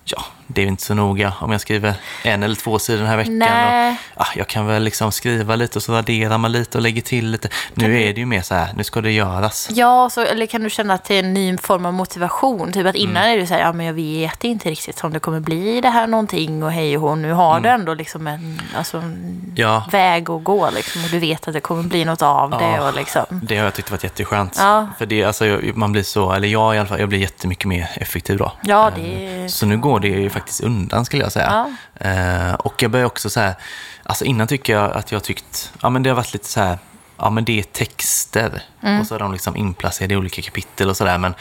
ja, 0.05 0.25
det 0.47 0.63
är 0.63 0.67
inte 0.67 0.83
så 0.83 0.95
noga 0.95 1.33
om 1.41 1.53
jag 1.53 1.61
skriver 1.61 1.95
en 2.25 2.43
eller 2.43 2.55
två 2.55 2.79
sidor 2.79 2.99
den 2.99 3.07
här 3.09 3.17
veckan. 3.17 3.39
Nej. 3.39 3.97
Och, 4.15 4.21
ah, 4.23 4.29
jag 4.37 4.47
kan 4.47 4.67
väl 4.67 4.83
liksom 4.83 5.13
skriva 5.13 5.57
lite 5.57 5.79
och 5.79 5.83
så 5.83 5.93
raderar 5.93 6.39
man 6.39 6.53
lite 6.53 6.79
och 6.79 6.83
lägger 6.83 7.03
till 7.03 7.31
lite. 7.31 7.49
Nu 7.75 8.03
är 8.03 8.15
det 8.15 8.21
ju 8.21 8.27
mer 8.27 8.43
så 8.43 8.55
här, 8.55 8.69
nu 8.77 8.85
ska 8.85 9.01
det 9.01 9.13
göras. 9.13 9.69
Ja, 9.73 10.11
så, 10.11 10.21
eller 10.21 10.47
kan 10.47 10.63
du 10.63 10.71
känna 10.71 10.95
att 10.95 11.05
det 11.05 11.15
är 11.15 11.19
en 11.19 11.35
ny 11.35 11.57
form 11.59 11.87
av 11.87 11.93
motivation? 11.95 12.73
Typ 12.73 12.87
att 12.87 12.95
innan 12.95 13.17
Mm. 13.17 13.33
är 13.33 13.37
du 13.41 13.47
så 13.47 13.55
här, 13.55 13.61
ja 13.61 13.73
men 13.73 13.87
jag 13.87 13.93
vet 13.95 14.45
inte 14.45 14.71
riktigt 14.71 15.05
om 15.05 15.13
det 15.13 15.19
kommer 15.21 15.41
bli 15.41 15.81
det 15.81 15.89
här 15.91 16.07
någonting 16.07 16.63
och 16.63 16.73
hej 16.73 16.97
och 16.97 17.03
hå. 17.03 17.15
Nu 17.15 17.33
har 17.33 17.61
du 17.61 17.69
ändå 17.69 17.95
liksom 17.95 18.27
en, 18.27 18.61
alltså, 18.77 18.97
en 18.99 19.05
Mm. 19.05 19.53
Ja. 19.57 19.85
väg 19.93 20.31
att 20.31 20.45
gå 20.45 20.71
liksom 20.71 21.05
och 21.05 21.11
du 21.11 21.19
vet 21.19 21.49
att 21.49 21.55
det 21.55 21.61
kommer 21.61 21.83
bli 21.83 22.05
något 22.05 22.23
av 22.23 22.51
det 22.51 22.57
Ja. 22.77 22.89
och 22.89 22.95
liksom. 22.97 23.25
Det 23.31 23.57
har 23.57 23.65
jag 23.65 23.75
tyckt 23.75 23.91
varit 23.91 24.05
jätteskönt. 24.05 24.57
Ja. 24.59 24.89
För 24.99 25.07
det, 25.07 25.25
alltså, 25.25 25.47
jag- 25.47 25.77
man 25.77 25.93
blir 25.93 26.03
så, 26.03 26.33
eller 26.33 26.49
jag 26.49 26.75
i 26.75 26.79
alla 26.79 26.89
fall, 26.89 27.01
jag 27.01 27.09
blir 27.09 27.19
jättemycket 27.19 27.65
mer 27.65 27.89
effektiv 27.95 28.37
då. 28.39 28.53
Ja, 28.63 28.91
det 28.97 29.03
är- 29.45 29.49
Så 29.49 29.67
nu 29.67 29.79
går 29.79 29.94
det 29.99 30.09
ju 30.09 30.31
faktiskt 30.31 30.61
undan 30.61 31.05
skulle 31.05 31.23
jag 31.23 31.33
säga. 31.33 31.77
Eh, 31.95 32.55
Och 32.55 32.83
jag 32.83 32.91
börjar 32.91 33.07
också 33.07 33.31
så 33.31 33.41
här, 33.41 33.55
alltså 34.03 34.25
innan 34.25 34.47
tycker 34.47 34.73
jag 34.73 34.93
att 34.93 35.13
jag 35.13 35.25
tyckt, 35.25 35.73
ja 35.83 35.91
men 35.91 36.03
det 36.03 36.11
har 36.11 36.17
varit 36.17 36.33
lite 36.33 36.49
så 36.49 36.61
här, 36.61 36.79
ja 37.17 37.31
men 37.31 37.45
det 37.45 37.59
är 37.59 37.63
texter. 37.63 38.63
Mm. 38.83 39.01
Och 39.01 39.07
så 39.07 39.15
är 39.15 39.19
de 39.19 39.33
liksom 39.33 39.57
inplacerade 39.57 40.15
i 40.15 40.17
olika 40.17 40.43
kapitel 40.43 40.89
och 40.91 40.97
sådär. 40.97 41.19
Men 41.19 41.35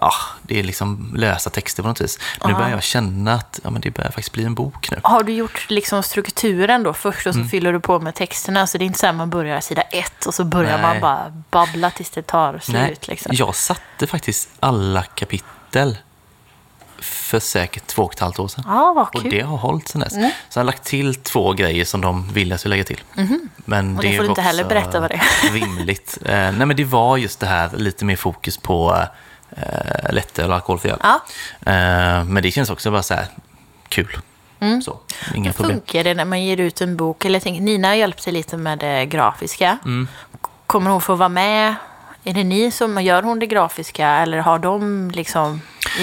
ja, 0.00 0.12
det 0.42 0.58
är 0.58 0.62
liksom 0.62 1.12
lösa 1.16 1.50
texter 1.50 1.82
på 1.82 1.88
något 1.88 2.00
vis. 2.00 2.18
Nu 2.46 2.52
börjar 2.54 2.70
jag 2.70 2.82
känna 2.82 3.34
att 3.34 3.60
ja, 3.64 3.70
men 3.70 3.80
det 3.80 3.90
börjar 3.90 4.10
faktiskt 4.10 4.32
bli 4.32 4.44
en 4.44 4.54
bok 4.54 4.90
nu. 4.90 5.00
Har 5.02 5.22
du 5.22 5.32
gjort 5.32 5.66
liksom 5.70 6.02
strukturen 6.02 6.82
då 6.82 6.92
först 6.92 7.26
och 7.26 7.32
så 7.34 7.38
Mm. 7.38 7.48
fyller 7.48 7.72
du 7.72 7.80
på 7.80 8.00
med 8.00 8.14
texterna? 8.14 8.66
Så 8.66 8.78
det 8.78 8.84
är 8.84 8.86
inte 8.86 8.98
så 8.98 9.06
här 9.06 9.12
man 9.12 9.30
börjar 9.30 9.60
sida 9.60 9.82
ett 9.82 10.26
och 10.26 10.34
så 10.34 10.44
börjar 10.44 10.78
Nej. 10.78 10.82
man 10.82 11.00
bara 11.00 11.42
babbla 11.50 11.90
tills 11.90 12.10
det 12.10 12.22
tar 12.22 12.58
slut. 12.58 12.74
Nej, 12.76 12.96
liksom. 13.02 13.32
jag 13.34 13.54
satte 13.54 14.06
faktiskt 14.06 14.48
alla 14.60 15.02
kapitel 15.02 15.98
för 17.04 17.40
säkert 17.40 17.86
två 17.86 18.02
och 18.02 18.12
ett 18.12 18.20
halvt 18.20 18.38
år 18.38 18.48
sedan. 18.48 18.64
Ja, 18.66 18.92
vad 18.92 19.06
Och 19.06 19.12
kul. 19.12 19.20
Mm. 19.20 19.38
det 19.38 19.44
har 19.44 19.56
hållit 19.56 19.88
sedan 19.88 20.00
dess. 20.00 20.12
Så 20.12 20.18
jag 20.58 20.60
har 20.60 20.64
lagt 20.64 20.84
till 20.84 21.14
två 21.14 21.52
grejer 21.52 21.84
som 21.84 22.00
de 22.00 22.32
vill 22.32 22.48
att 22.48 22.50
jag 22.50 22.60
ska 22.60 22.68
lägga 22.68 22.84
till. 22.84 23.00
Men 23.14 23.86
Mhm. 23.86 23.96
Och 23.96 24.02
det 24.02 24.16
får 24.16 24.22
du 24.22 24.28
inte 24.28 24.40
heller 24.42 24.64
berätta 24.64 25.00
vad 25.00 25.10
det 25.10 25.14
är. 25.14 25.52
Rimligt. 25.52 26.18
Eh, 26.24 26.32
nej, 26.34 26.52
men 26.66 26.76
det 26.76 26.84
var 26.84 27.16
just 27.16 27.40
det 27.40 27.46
här 27.46 27.70
lite 27.76 28.04
mer 28.04 28.16
fokus 28.16 28.58
på 28.58 29.06
eh, 29.50 30.12
lättöl 30.12 30.48
och 30.50 30.54
alkoholfri 30.56 30.90
öl. 30.90 30.98
Ja. 31.02 31.20
Eh, 31.72 32.24
men 32.24 32.42
det 32.42 32.50
känns 32.50 32.70
också 32.70 32.90
bara 32.90 33.02
så 33.02 33.14
här 33.14 33.26
kul. 33.88 34.18
Så, 34.84 34.98
inga 35.34 35.52
Hur 35.58 35.64
funkar 35.64 36.04
det 36.04 36.14
när 36.14 36.24
man 36.24 36.42
ger 36.42 36.56
ut 36.60 36.80
en 36.80 36.96
bok? 36.96 37.24
Eller 37.24 37.36
jag 37.36 37.42
tänker, 37.42 37.62
Nina 37.62 37.96
hjälpte 37.96 38.30
lite 38.30 38.56
med 38.56 38.78
det 38.78 39.06
grafiska. 39.06 39.78
Mm. 39.84 40.08
Kommer 40.66 40.90
hon 40.90 41.00
få 41.00 41.14
vara 41.14 41.28
med? 41.28 41.74
Är 42.24 42.34
det 42.34 42.44
ni 42.44 42.70
som 42.70 43.02
gör 43.02 43.22
hon 43.22 43.38
det 43.38 43.46
grafiska? 43.46 44.08
Eller 44.08 44.38
har 44.38 44.58
de 44.58 45.10
liksom, 45.14 45.60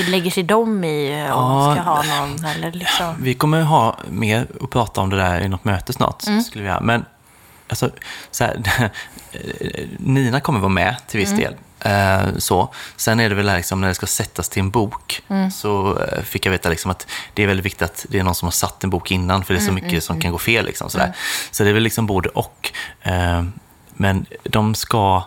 lägger 0.08 0.32
sig 0.32 0.43
de 0.43 0.84
i 0.84 1.23
och 1.23 1.27
Ja. 1.30 1.73
ska 1.75 1.84
ha 1.84 2.04
någon? 2.04 2.45
Eller 2.45 2.71
liksom? 2.71 3.15
Vi 3.19 3.34
kommer 3.34 3.62
ha 3.62 3.97
mer 4.10 4.47
att 4.63 4.69
prata 4.69 5.01
om 5.01 5.10
det 5.10 5.17
där 5.17 5.41
i 5.41 5.47
något 5.47 5.63
möte 5.65 5.93
snart. 5.93 6.27
Mm. 6.27 6.41
Skulle 6.43 6.63
vi 6.63 6.69
ha. 6.69 6.80
Men 6.82 7.06
alltså, 7.67 7.89
så 8.32 8.43
här, 8.43 8.62
Nina 9.97 10.39
kommer 10.39 10.60
vara 10.60 10.69
med 10.69 10.95
till 11.08 11.19
viss 11.19 11.30
Mm. 11.32 11.41
del. 11.41 11.56
Eh, 11.80 12.38
så. 12.38 12.73
Sen 12.95 13.19
är 13.19 13.30
det 13.30 13.36
väl 13.36 13.45
liksom, 13.45 13.82
när 13.82 13.88
det 13.88 13.93
ska 13.95 14.06
sättas 14.06 14.49
till 14.49 14.60
en 14.60 14.69
bok 14.69 15.21
Mm. 15.27 15.51
så 15.51 15.99
eh, 16.04 16.21
fick 16.23 16.45
jag 16.45 16.51
veta 16.51 16.69
liksom 16.69 16.91
att 16.91 17.08
det 17.34 17.43
är 17.43 17.47
väldigt 17.47 17.65
viktigt 17.65 17.82
att 17.82 18.06
det 18.10 18.19
är 18.19 18.23
någon 18.23 18.36
som 18.36 18.45
har 18.45 18.51
satt 18.51 18.84
en 18.84 18.89
bok 18.89 19.12
innan 19.12 19.43
för 19.43 19.54
det 19.54 19.58
är 19.60 19.62
Mm, 19.69 19.77
så 19.80 19.84
mycket 19.86 20.04
som 20.04 20.21
kan 20.21 20.32
gå 20.32 20.38
fel. 20.38 20.65
Liksom, 20.65 20.89
sådär. 20.89 21.13
Så 21.51 21.63
det 21.63 21.69
är 21.69 21.73
väl 21.73 21.84
liksom 21.84 22.06
både 22.06 22.30
och. 22.30 22.71
Eh, 23.01 23.43
men 23.93 24.25
de 24.43 24.75
ska 24.75 25.23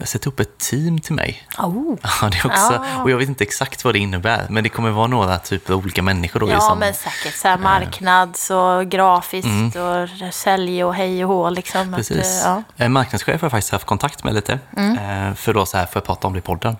sätta 0.00 0.28
upp 0.30 0.40
ett 0.40 0.58
team 0.58 1.00
till 1.00 1.14
mig. 1.14 1.46
Oh. 1.58 1.96
Ja, 2.22 2.28
det 2.28 2.44
också, 2.44 2.72
Ja. 2.94 3.02
Och 3.02 3.10
jag 3.10 3.16
vet 3.18 3.28
inte 3.28 3.44
exakt 3.44 3.84
vad 3.84 3.94
det 3.94 3.98
innebär, 3.98 4.46
men 4.50 4.62
det 4.64 4.68
kommer 4.68 4.90
vara 4.90 5.06
några 5.06 5.38
typer 5.38 5.72
av 5.74 5.78
olika 5.78 6.02
människor 6.02 6.40
då. 6.40 6.50
Ja, 6.50 6.60
som, 6.60 6.78
men 6.78 6.94
säkert 6.94 7.34
så 7.34 7.48
här 7.48 7.58
marknads 7.58 8.50
och 8.50 8.86
grafiskt 8.88 9.76
och 9.76 10.34
sälj 10.34 10.84
och 10.84 10.94
hej 10.94 11.24
och 11.24 11.30
hå. 11.34 11.50
Liksom, 11.50 11.80
att, 11.80 11.86
Mm. 11.86 11.96
Precis. 11.96 12.42
eh, 12.44 12.48
ja. 12.50 12.62
En 12.76 12.92
marknadschef 12.92 13.40
har 13.40 13.46
jag 13.46 13.50
faktiskt 13.50 13.72
haft 13.72 13.86
kontakt 13.86 14.24
med 14.24 14.34
lite. 14.34 14.52
eh, 14.76 15.34
För 15.34 15.54
då 15.54 15.66
så 15.66 15.76
här, 15.76 15.86
för 15.86 15.98
att 16.00 16.06
prata 16.06 16.26
om 16.26 16.32
det 16.32 16.38
i 16.38 16.42
podden. 16.42 16.76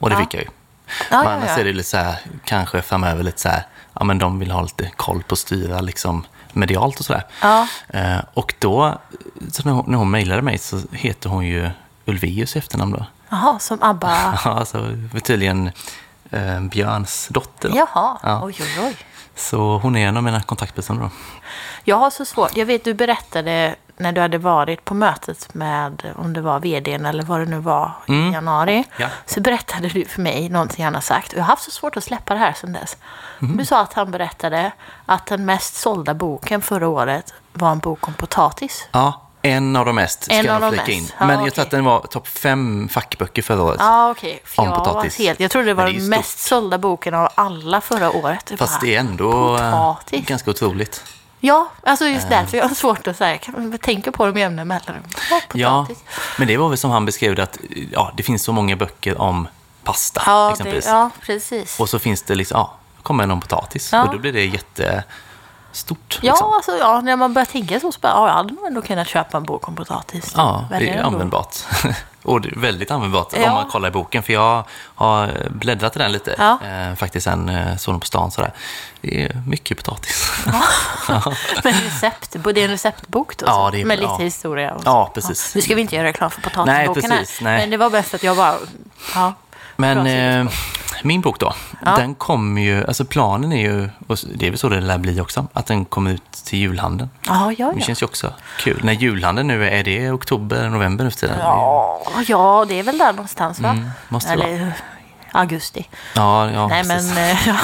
Och 0.00 0.08
det 0.10 0.14
Ja. 0.14 0.20
fick 0.20 0.34
jag 0.34 0.42
ju. 0.42 0.48
Ja, 1.10 1.18
men 1.22 1.26
annars 1.32 1.58
är 1.58 1.64
det 1.64 1.72
lite 1.72 1.88
så 1.88 1.96
här, 1.96 2.16
kanske 2.44 2.82
framöver 2.82 3.22
lite 3.22 3.40
så 3.40 3.48
här, 3.48 3.62
ja 3.92 4.04
men 4.04 4.18
de 4.18 4.38
vill 4.38 4.50
ha 4.50 4.62
lite 4.62 4.90
koll 4.96 5.22
på 5.22 5.32
att 5.32 5.38
styra 5.38 5.80
liksom 5.80 6.26
medialt 6.52 6.98
och 7.00 7.04
sådär. 7.04 7.22
Ja. 7.42 7.66
Eh, 7.88 8.18
och 8.34 8.54
då, 8.58 8.98
så 9.52 9.62
när 9.64 9.72
hon, 9.72 9.84
när 9.88 9.98
hon 9.98 10.10
mejlade 10.10 10.42
mig 10.42 10.58
så 10.58 10.80
heter 10.92 11.28
hon 11.30 11.46
ju 11.46 11.70
Ulvius 12.08 12.56
i 12.56 12.58
efternamn 12.58 12.92
då. 12.92 13.06
Jaha, 13.28 13.58
som 13.58 13.82
ABBA. 13.82 14.38
Ja, 14.44 14.50
alltså 14.58 14.78
var 15.12 15.20
tydligen 15.20 15.70
eh, 16.30 16.60
Björns 16.60 17.28
dotter. 17.30 17.68
Då. 17.68 17.76
Jaha, 17.76 18.18
Ja. 18.22 18.40
oj 18.44 18.56
oj 18.60 18.80
oj. 18.86 18.96
Så 19.34 19.78
hon 19.78 19.96
är 19.96 20.08
en 20.08 20.16
av 20.16 20.22
mina 20.22 20.42
kontaktpersoner 20.42 21.00
då. 21.02 21.10
Jag 21.84 21.96
har 21.96 22.10
så 22.10 22.24
svårt. 22.24 22.56
Jag 22.56 22.66
vet, 22.66 22.84
du 22.84 22.94
berättade 22.94 23.74
när 23.96 24.12
du 24.12 24.20
hade 24.20 24.38
varit 24.38 24.84
på 24.84 24.94
mötet 24.94 25.54
med, 25.54 26.12
om 26.16 26.32
det 26.32 26.40
var 26.40 26.60
vdn 26.60 27.06
eller 27.06 27.22
vad 27.22 27.40
det 27.40 27.46
nu 27.46 27.58
var 27.58 27.92
i 28.06 28.12
januari. 28.32 28.72
Mm. 28.74 28.84
Ja. 28.96 29.08
Så 29.26 29.40
berättade 29.40 29.88
du 29.88 30.04
för 30.04 30.22
mig 30.22 30.48
någonting 30.48 30.84
han 30.84 30.94
har 30.94 31.00
sagt. 31.00 31.32
Och 31.32 31.38
jag 31.38 31.42
har 31.42 31.46
haft 31.48 31.62
så 31.62 31.70
svårt 31.70 31.96
att 31.96 32.04
släppa 32.04 32.34
det 32.34 32.40
här 32.40 32.52
sedan 32.52 32.72
dess. 32.72 32.96
Mm. 33.42 33.56
Du 33.56 33.64
sa 33.64 33.80
att 33.80 33.92
han 33.92 34.10
berättade 34.10 34.72
att 35.06 35.26
den 35.26 35.44
mest 35.44 35.74
sålda 35.74 36.14
boken 36.14 36.62
förra 36.62 36.88
året 36.88 37.34
var 37.52 37.70
en 37.72 37.78
bok 37.78 38.08
om 38.08 38.14
potatis. 38.14 38.88
Ja, 38.92 39.22
en 39.42 39.76
av 39.76 39.86
de 39.86 39.94
mest 39.94 40.24
ska 40.24 40.34
En 40.34 40.44
jag 40.44 40.68
flika 40.68 40.76
mest. 40.76 40.88
in. 40.88 41.10
Ja, 41.18 41.26
Men 41.26 41.30
jag 41.30 41.40
okej. 41.40 41.50
tror 41.50 41.64
att 41.64 41.70
den 41.70 41.84
var 41.84 42.00
topp 42.00 42.28
fem 42.28 42.88
fackböcker 42.92 43.42
förra 43.42 43.62
året. 43.62 43.76
Ja, 43.80 44.10
okej. 44.10 44.40
För 44.44 44.62
Om 44.62 44.68
jag 44.68 44.78
potatis. 44.84 45.18
var 45.18 45.24
helt... 45.24 45.40
Jag 45.40 45.50
trodde 45.50 45.66
det 45.66 45.74
var 45.74 45.86
det 45.86 45.92
den 45.92 46.08
mest 46.08 46.38
sålda 46.38 46.78
boken 46.78 47.14
av 47.14 47.28
alla 47.34 47.80
förra 47.80 48.10
året. 48.10 48.46
Jag 48.50 48.58
Fast 48.58 48.80
det 48.80 48.94
är 48.96 49.00
ändå 49.00 49.56
eh, 49.56 49.70
Potatis. 49.70 50.26
ganska 50.26 50.50
otroligt. 50.50 51.04
Ja, 51.40 51.68
alltså 51.82 52.04
just 52.06 52.24
Eh. 52.24 52.30
därför 52.30 52.56
jag 52.58 52.68
har 52.68 52.74
svårt 52.74 53.06
att 53.06 53.16
säga. 53.16 53.38
Kan 53.38 53.54
man 53.70 53.78
tänka 53.78 54.12
på 54.12 54.26
dem 54.26 54.36
i 54.36 54.40
jämna 54.40 54.64
mellanrum. 54.64 55.02
Ja, 55.30 55.40
Ja, 55.54 55.86
men 56.38 56.48
det 56.48 56.56
var 56.56 56.68
väl 56.68 56.78
som 56.78 56.90
han 56.90 57.04
beskrev 57.04 57.34
det 57.34 57.42
att 57.42 57.58
ja, 57.92 58.12
det 58.16 58.22
finns 58.22 58.42
så 58.42 58.52
många 58.52 58.76
böcker 58.76 59.20
om 59.20 59.48
pasta 59.84 60.22
Ja, 60.26 60.46
det, 60.46 60.52
exempelvis. 60.52 60.86
ja, 60.86 61.10
precis. 61.20 61.80
Och 61.80 61.88
så 61.88 61.98
finns 61.98 62.22
det 62.22 62.34
liksom, 62.34 62.58
ja, 62.58 62.74
kommer 63.02 63.24
en 63.24 63.30
om 63.30 63.40
potatis. 63.40 63.92
Ja. 63.92 64.04
Och 64.04 64.12
då 64.12 64.18
blir 64.18 64.32
det 64.32 64.44
jätte... 64.44 65.04
stort. 65.72 66.18
Ja, 66.22 66.32
liksom. 66.32 66.52
alltså, 66.52 66.76
ja, 66.78 67.00
när 67.00 67.16
man 67.16 67.34
börjar 67.34 67.46
tänka 67.46 67.80
så, 67.80 67.92
så 67.92 68.00
bara, 68.00 68.12
ja, 68.12 68.26
jag 68.28 68.34
hade 68.34 68.54
nog 68.54 68.66
ändå 68.66 68.82
kunnat 68.82 69.08
köpa 69.08 69.36
en 69.36 69.44
bok 69.44 69.68
om 69.68 69.76
potatis. 69.76 70.32
Ja, 70.36 70.64
det 70.70 70.88
är 70.90 71.02
användbart. 71.02 71.56
Och 72.22 72.46
väldigt 72.56 72.90
användbart 72.90 73.32
Ja. 73.36 73.48
om 73.48 73.54
man 73.54 73.70
kollar 73.70 73.88
i 73.88 73.92
boken. 73.92 74.22
För 74.22 74.32
jag 74.32 74.64
har 74.94 75.46
bläddrat 75.50 75.96
i 75.96 75.98
den 75.98 76.12
lite, 76.12 76.34
Ja. 76.38 76.58
eh, 76.66 76.94
faktiskt 76.94 77.24
sen 77.24 77.48
eh, 77.48 77.76
såg 77.76 78.00
på 78.00 78.06
stan 78.06 78.30
sådär. 78.30 78.52
Det 79.00 79.24
är 79.24 79.42
mycket 79.46 79.76
potatis. 79.84 80.30
Men 81.64 81.72
recept, 81.72 82.36
det 82.44 82.60
är 82.60 82.64
en 82.64 82.70
receptbok 82.70 83.36
då? 83.36 83.46
Ja, 83.46 83.68
det 83.72 83.80
är- 83.80 83.84
med 83.84 83.98
lite 83.98 84.12
ja. 84.18 84.24
historia. 84.24 84.74
Och 84.74 84.82
så. 84.82 84.88
Ja, 84.88 85.10
precis. 85.14 85.54
Nu 85.54 85.60
ska 85.60 85.74
vi 85.74 85.80
inte 85.80 85.96
göra 85.96 86.06
reklam 86.06 86.30
för 86.30 86.40
potatisboken 86.40 87.04
Nej, 87.08 87.18
precis, 87.18 87.38
här. 87.40 87.44
nej. 87.44 87.58
Men 87.60 87.70
det 87.70 87.76
var 87.76 87.90
bäst 87.90 88.14
att 88.14 88.22
jag 88.22 88.36
bara... 88.36 88.54
Ja. 89.14 89.32
Men 89.80 90.06
eh, 90.06 90.52
min 91.02 91.20
bok 91.20 91.38
då, 91.40 91.54
Ja. 91.84 91.96
den 91.96 92.14
kommer 92.14 92.62
ju, 92.62 92.84
alltså 92.86 93.04
planen 93.04 93.52
är 93.52 93.62
ju, 93.62 93.88
och 94.06 94.18
det 94.34 94.46
är 94.46 94.50
väl 94.50 94.58
så 94.58 94.68
det 94.68 94.80
lär 94.80 94.98
bli 94.98 95.20
också, 95.20 95.46
att 95.52 95.66
den 95.66 95.84
kommer 95.84 96.10
ut 96.10 96.32
till 96.32 96.58
julhandeln. 96.58 97.10
Ja, 97.26 97.52
ja, 97.58 97.72
Det 97.76 97.80
känns 97.80 98.02
ju 98.02 98.06
också 98.06 98.32
kul. 98.58 98.80
När 98.84 98.92
julhandeln 98.92 99.48
nu 99.48 99.66
är, 99.66 99.70
är 99.70 99.84
det 99.84 100.10
oktober, 100.10 100.68
november 100.68 101.04
nu 101.04 101.10
för 101.10 101.18
tiden? 101.18 101.36
Ja, 101.40 102.00
ja, 102.28 102.64
det 102.68 102.74
är 102.78 102.82
väl 102.82 102.98
där 102.98 103.12
någonstans 103.12 103.60
va? 103.60 103.70
Mm, 103.70 103.90
måste 104.08 104.36
det 104.36 104.42
Eller 104.44 104.72
augusti. 105.32 105.88
Ja, 106.14 106.50
ja 106.50 106.66
Nej, 106.68 106.82
precis. 106.84 107.14
men 107.14 107.30
eh, 107.30 107.38
ja. 107.48 107.56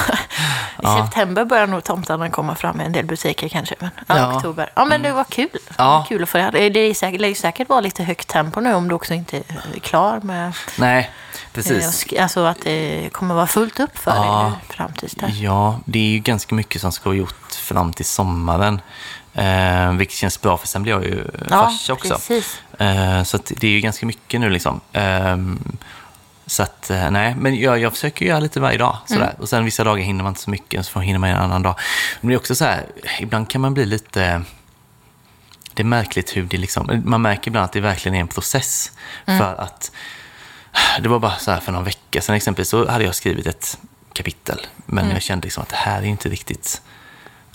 I 0.85 0.87
Ja. 0.87 1.05
september 1.07 1.45
börjar 1.45 1.67
nog 1.67 1.85
tomtarna 1.85 2.31
komma 2.31 2.55
fram 2.55 2.77
med 2.77 2.87
en 2.87 2.93
del 2.93 3.05
butiker 3.07 3.49
kanske. 3.49 3.75
Men 3.79 3.91
ja, 3.97 4.05
Ja. 4.17 4.25
Mm. 4.25 4.37
oktober. 4.37 4.71
Ja, 4.77 4.85
men 4.85 5.03
det 5.03 5.13
var 5.13 5.25
kul. 5.25 5.49
Ja. 5.79 6.05
Kul 6.09 6.23
att 6.23 6.29
få 6.29 6.39
det. 6.39 6.69
Det 6.69 6.81
är 6.81 6.95
säkert, 6.95 7.21
det 7.21 7.29
ju 7.29 7.35
säkert 7.35 7.69
vara 7.69 7.81
lite 7.81 8.03
högt 8.05 8.29
tempo 8.29 8.61
nu 8.61 8.75
om 8.75 8.89
du 8.89 8.95
också 8.95 9.15
inte 9.15 9.37
är 9.37 9.81
klar 9.83 10.21
med... 10.23 10.53
Nej, 10.79 10.99
eh, 11.33 11.39
precis. 11.53 12.05
sk- 12.05 12.23
Alltså 12.23 12.45
att 12.45 12.63
det 12.65 13.09
kommer 13.13 13.35
vara 13.35 13.47
fullt 13.47 13.81
upp 13.81 13.99
för 13.99 14.11
Ja. 14.15 14.53
dig 14.69 14.77
fram 14.77 14.93
tills 14.93 15.13
dess. 15.15 15.37
Ja, 15.39 15.81
det 15.85 15.99
är 15.99 16.03
ju 16.09 16.19
ganska 16.19 16.55
mycket 16.55 16.81
som 16.81 16.93
ska 16.93 17.09
vara 17.11 17.17
gjort 17.19 17.53
fram 17.55 17.93
till 17.93 18.05
sommaren. 18.05 18.81
Eh, 19.35 19.93
vilket 19.93 20.17
känns 20.17 20.41
bra, 20.41 20.57
för 20.57 20.67
sen 20.67 20.83
blir 20.83 20.93
jag 20.93 21.05
ju 21.05 21.25
farsa 21.49 21.93
också. 21.93 22.15
precis. 22.15 22.61
Eh, 22.79 23.23
så 23.23 23.39
det 23.49 23.67
är 23.67 23.71
ju 23.71 23.81
ganska 23.81 24.07
mycket 24.07 24.41
nu 24.41 24.51
liksom. 24.51 24.81
Ehm, 24.93 25.77
så 26.47 26.63
att, 26.63 26.91
eh, 26.91 27.11
nej, 27.11 27.35
men 27.39 27.61
jag, 27.61 27.79
jag 27.79 27.93
försöker 27.93 28.27
göra 28.27 28.41
lite 28.41 28.61
varje 28.61 28.79
dag. 28.79 28.99
Sådär. 29.07 29.23
Mm. 29.23 29.37
Och 29.39 29.49
sen 29.49 29.65
vissa 29.65 29.85
dagar 29.85 30.03
hinner 30.03 30.23
man 30.25 30.31
inte 30.31 30.41
så 30.41 30.51
mycket, 30.51 30.87
så 30.87 30.93
får 30.93 31.01
hinner 31.01 31.19
man 31.19 31.31
en 31.31 31.37
annan 31.37 31.63
dag. 31.63 31.75
Men 32.21 32.29
det 32.29 32.35
är 32.35 32.37
också 32.39 32.55
så 32.55 32.65
här, 32.65 32.87
ibland 33.21 33.49
kan 33.51 33.61
man 33.61 33.75
bli 33.75 33.87
lite... 33.87 34.43
Det 35.75 35.83
är 35.83 35.87
märkligt 35.87 36.37
hur 36.37 36.43
det 36.43 36.57
liksom... 36.57 37.03
Man 37.05 37.23
märker 37.23 37.49
ibland 37.49 37.65
att 37.65 37.73
det 37.73 37.81
verkligen 37.81 38.15
är 38.17 38.21
en 38.21 38.29
process. 38.29 38.93
Mm. 39.27 39.39
För 39.41 39.55
att... 39.55 39.93
Det 41.01 41.09
var 41.09 41.19
bara 41.19 41.37
så 41.37 41.51
här 41.51 41.61
för 41.61 41.73
någon 41.73 41.85
vecka 41.85 42.21
sedan 42.21 42.35
exempelvis, 42.35 42.69
så 42.69 42.91
hade 42.91 43.05
jag 43.05 43.15
skrivit 43.15 43.47
ett 43.47 43.79
kapitel. 44.13 44.67
Men 44.87 45.05
Mm. 45.05 45.15
jag 45.15 45.23
kände 45.23 45.47
liksom 45.47 45.63
att 45.63 45.69
det 45.69 45.77
här 45.77 45.99
är 46.03 46.07
inte 46.07 46.29
riktigt... 46.29 46.83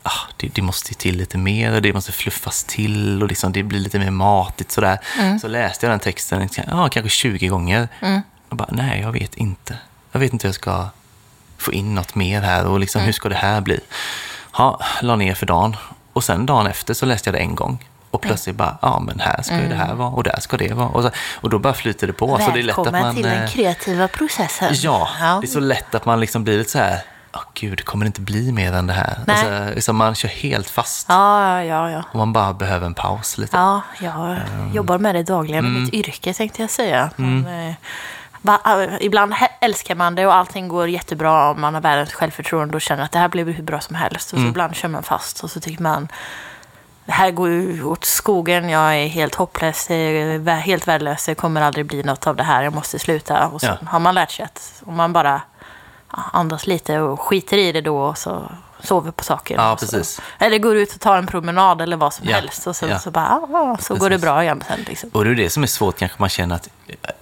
Ah, 0.04 0.12
det, 0.38 0.48
det 0.48 0.62
måste 0.62 0.94
till 0.94 1.18
lite 1.18 1.38
mer 1.38 1.74
och 1.76 1.82
det 1.82 1.94
måste 1.94 2.12
fluffas 2.12 2.64
till 2.64 3.22
och 3.24 3.30
liksom 3.30 3.52
det 3.52 3.64
blir 3.64 3.80
lite 3.80 4.00
mer 4.00 4.12
matigt 4.12 4.72
sådär. 4.72 5.00
Mm. 5.20 5.40
Så 5.40 5.48
läste 5.48 5.86
jag 5.86 5.94
den 5.94 6.00
texten 6.00 6.50
ja, 6.68 6.90
kanske 6.90 7.10
20 7.10 7.48
gånger. 7.48 7.88
Och 8.50 8.56
bara, 8.58 8.68
nej, 8.72 9.02
jag 9.02 9.12
vet 9.12 9.36
inte. 9.36 9.78
Jag 10.12 10.20
vet 10.20 10.34
inte 10.34 10.47
hur 10.47 10.50
jag 10.50 10.56
ska 10.56 10.86
få 11.58 11.74
in 11.74 11.95
något 11.95 12.16
mer 12.16 12.41
här 12.41 12.66
och 12.68 12.80
liksom, 12.80 13.02
hur 13.02 13.12
ska 13.12 13.30
det 13.30 13.36
här 13.36 13.62
bli? 13.62 13.80
Ja, 14.58 14.80
la 15.02 15.16
ner 15.16 15.34
för 15.36 15.45
dagen. 15.45 15.76
Och 16.14 16.24
sen 16.24 16.45
dagen 16.45 16.68
efter 16.68 16.93
så 16.93 17.06
läste 17.06 17.30
jag 17.30 17.36
det 17.36 17.39
en 17.39 17.56
gång. 17.56 17.86
Och 18.12 18.22
plötsligt 18.22 18.56
bara, 18.56 18.78
ja 18.82 19.00
men 19.00 19.20
här 19.20 19.41
ska 19.41 19.56
ju 19.62 19.68
det 19.70 19.76
här 19.76 19.93
vara 19.93 20.10
och 20.10 20.24
där 20.24 20.39
ska 20.39 20.58
det 20.58 20.74
vara. 20.74 20.88
Och, 20.88 21.04
så, 21.04 21.12
och 21.41 21.50
då 21.50 21.60
bara 21.60 21.74
flyter 21.74 22.08
det 22.08 22.14
på. 22.14 22.39
Så 22.45 22.52
det 22.52 22.60
är 22.60 22.64
lätt 22.64 22.78
att 22.78 22.86
Välkommen 22.86 23.02
man, 23.06 23.16
till 23.16 23.24
den 23.24 23.43
eh, 23.43 23.50
kreativa 23.50 24.08
processen. 24.08 24.70
Ja, 24.76 25.08
det 25.41 25.47
är 25.47 25.52
så 25.52 25.60
lätt 25.60 25.95
att 25.95 26.06
man 26.06 26.20
liksom 26.20 26.43
blir 26.43 26.58
lite 26.58 26.70
så 26.72 26.78
här, 26.78 27.00
åh 27.34 27.41
gud, 27.54 27.86
kommer 27.86 28.06
det 28.06 28.08
inte 28.08 28.22
bli 28.22 28.52
mer 28.52 28.74
än 28.74 28.88
det 28.88 28.93
här? 28.93 29.18
Alltså, 29.28 29.76
liksom 29.76 29.95
man 29.95 30.16
kör 30.16 30.30
helt 30.30 30.70
fast 30.70 31.06
Ja, 31.10 31.64
ja, 31.64 31.91
ja. 31.91 32.04
och 32.12 32.16
man 32.16 32.34
bara 32.34 32.54
behöver 32.54 32.86
en 32.86 32.93
paus 32.93 33.38
lite. 33.38 33.58
Ja, 33.58 33.82
jag 34.02 34.32
Ehm. 34.32 34.74
jobbar 34.74 34.97
med 34.97 35.16
det 35.16 35.24
dagligen 35.24 35.66
Mm. 35.66 35.78
i 35.78 35.80
mitt 35.86 35.93
yrke 35.93 36.34
tänkte 36.34 36.62
jag 36.62 36.70
säga. 36.72 37.10
Men, 37.16 37.45
eh, 37.47 37.52
va- 37.54 37.68
eh, 37.70 37.74
ibland 39.00 39.34
he- 39.34 39.48
älskar 39.62 39.96
man 39.96 40.16
det 40.16 40.26
och 40.26 40.34
allting 40.34 40.68
går 40.68 40.88
jättebra 40.90 41.50
om 41.52 41.62
man 41.62 41.74
har 41.74 41.82
världens 41.82 42.14
självförtroende 42.14 42.76
och 42.76 42.82
känner 42.82 43.04
att 43.04 43.12
det 43.12 43.20
här 43.20 43.28
blir 43.28 43.46
hur 43.46 43.64
bra 43.64 43.80
som 43.80 43.96
helst. 43.96 44.32
Och 44.34 44.38
Mm. 44.40 44.48
så 44.48 44.52
ibland 44.52 44.76
kör 44.76 44.88
man 44.90 45.04
fast 45.04 45.44
och 45.44 45.52
så 45.52 45.60
tycker 45.60 45.84
man 45.84 46.08
det 47.06 47.12
här 47.12 47.32
går 47.32 47.50
åt 47.86 48.06
skogen, 48.06 48.70
jag 48.70 48.96
är 48.96 49.08
helt 49.08 49.36
hopplös, 49.36 49.90
är 49.90 50.56
helt 50.56 50.88
värdelös, 50.88 51.26
det 51.26 51.36
kommer 51.36 51.62
aldrig 51.62 51.86
bli 51.86 52.04
något 52.04 52.28
av 52.28 52.36
det 52.36 52.44
här, 52.44 52.64
jag 52.64 52.74
måste 52.74 53.00
sluta. 53.00 53.48
Och 53.48 53.62
så 53.62 53.68
Ja. 53.68 53.78
har 53.88 54.00
man 54.00 54.16
lärt 54.16 54.32
sig 54.32 54.46
att 54.46 54.82
om 54.86 54.96
man 54.96 55.14
bara 55.14 55.42
ja, 56.12 56.24
andas 56.34 56.68
lite 56.68 57.00
och 57.00 57.22
skiter 57.22 57.58
i 57.58 57.72
det 57.72 57.82
då 57.82 57.98
och 58.02 58.18
så 58.18 58.52
sover 58.84 59.12
på 59.12 59.24
saker. 59.24 59.56
Ja, 59.56 59.78
precis. 59.80 60.22
Eller 60.40 60.58
går 60.58 60.76
ut 60.76 60.94
och 60.94 61.00
tar 61.00 61.18
en 61.18 61.28
promenad 61.28 61.82
eller 61.82 61.98
vad 61.98 62.14
som 62.14 62.28
Ja, 62.30 62.36
helst. 62.36 62.68
Och 62.68 62.76
sen 62.76 62.90
ja. 62.90 63.00
så 63.00 63.12
bara, 63.12 63.42
ah, 63.54 63.78
så 63.82 63.96
går 63.96 64.10
det 64.10 64.18
bra 64.18 64.44
igen 64.44 64.64
sen. 64.68 64.80
Liksom. 64.88 65.10
Och 65.14 65.26
det 65.26 65.32
är 65.32 65.36
det 65.36 65.50
som 65.50 65.64
är 65.64 65.68
svårt 65.68 65.98
kanske 66.00 66.16
man 66.20 66.30
känner 66.30 66.56
att, 66.56 66.70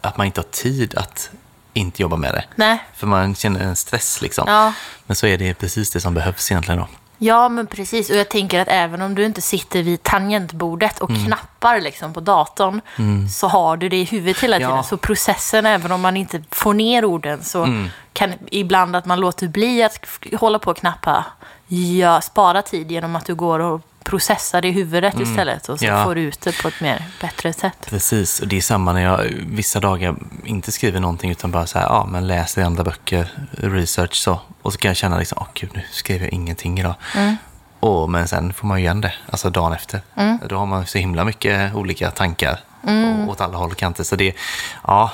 att 0.01 0.17
man 0.17 0.25
inte 0.25 0.39
har 0.39 0.45
tid 0.51 0.95
att 0.97 1.29
inte 1.73 2.01
jobba 2.01 2.15
med 2.15 2.33
det. 2.33 2.43
Nej, 2.55 2.83
För 2.95 3.07
man 3.07 3.35
känner 3.35 3.59
en 3.59 3.75
stress 3.75 4.21
liksom. 4.21 4.43
Ja. 4.47 4.73
Men 5.05 5.15
så 5.15 5.27
är 5.27 5.37
det 5.37 5.53
precis 5.53 5.91
det 5.91 5.99
som 6.01 6.13
behövs 6.13 6.51
egentligen 6.51 6.79
då. 6.79 6.87
Ja 7.17 7.49
men 7.49 7.67
precis. 7.67 8.09
Och 8.09 8.15
jag 8.15 8.29
tänker 8.29 8.59
att 8.59 8.67
även 8.67 9.01
om 9.01 9.15
du 9.15 9.25
inte 9.25 9.41
sitter 9.41 9.83
vid 9.83 10.03
tangentbordet 10.03 10.99
och 10.99 11.09
Mm. 11.09 11.25
knappar 11.25 11.81
liksom 11.81 12.13
på 12.13 12.19
datorn 12.19 12.81
så 13.29 13.47
har 13.47 13.77
du 13.77 13.89
det 13.89 13.97
i 13.97 14.03
huvudet 14.03 14.43
hela 14.43 14.57
tiden. 14.57 14.71
Ja. 14.75 14.83
Så 14.83 14.97
processen, 14.97 15.65
även 15.65 15.91
om 15.91 16.01
man 16.01 16.17
inte 16.17 16.43
får 16.51 16.73
ner 16.73 17.05
orden, 17.05 17.43
så 17.43 17.63
Mm. 17.63 17.89
kan 18.13 18.33
ibland 18.51 18.95
att 18.95 19.05
man 19.05 19.19
låter 19.19 19.47
bli 19.47 19.83
att 19.83 19.99
hålla 20.39 20.59
på 20.59 20.71
och 20.71 20.77
knappa 20.77 21.25
ja, 21.99 22.21
spara 22.21 22.61
tid 22.61 22.91
genom 22.91 23.15
att 23.15 23.25
du 23.25 23.35
går 23.35 23.59
och 23.59 23.81
processar 24.09 24.61
det 24.61 24.67
i 24.67 24.71
huvudet 24.71 25.19
istället 25.19 25.69
och 25.69 25.79
så 25.79 25.85
Mm. 25.85 25.97
Ja. 25.97 26.03
får 26.05 26.15
du 26.15 26.21
ut 26.21 26.41
det 26.41 26.61
på 26.61 26.67
ett 26.67 26.81
mer 26.81 27.05
bättre 27.21 27.53
sätt. 27.53 27.77
Precis, 27.89 28.39
och 28.39 28.47
det 28.47 28.57
är 28.57 28.61
samma 28.61 28.93
när 28.93 29.01
jag 29.01 29.21
vissa 29.47 29.79
dagar 29.79 30.15
inte 30.45 30.71
skriver 30.71 30.99
någonting 30.99 31.31
utan 31.31 31.51
bara 31.51 31.67
så 31.67 31.79
här, 31.79 31.85
ja 31.85 32.05
men 32.11 32.27
läser 32.27 32.63
andra 32.63 32.83
böcker, 32.83 33.31
research 33.51 34.15
så. 34.15 34.39
Och 34.61 34.73
så 34.73 34.79
kan 34.79 34.89
jag 34.89 34.97
känna 34.97 35.17
liksom, 35.17 35.37
åh 35.41 35.47
gud 35.53 35.69
nu 35.73 35.81
skriver 35.91 36.25
jag 36.25 36.33
ingenting 36.33 36.79
idag. 36.79 36.95
Och, 37.79 38.09
men 38.09 38.27
sen 38.27 38.53
får 38.53 38.67
man 38.67 38.77
ju 38.79 38.83
igen 38.83 39.01
det, 39.01 39.13
alltså 39.29 39.49
dagen 39.49 39.73
efter. 39.73 40.01
Då 40.49 40.57
har 40.57 40.65
man 40.65 40.85
så 40.85 40.97
himla 40.97 41.23
mycket 41.23 41.75
olika 41.75 42.11
tankar 42.11 42.59
och, 42.81 43.29
åt 43.29 43.41
alla 43.41 43.57
håll 43.57 43.71
och 43.71 43.77
kanter. 43.77 44.03
Så 44.03 44.15
det, 44.15 44.33
ja, 44.87 45.11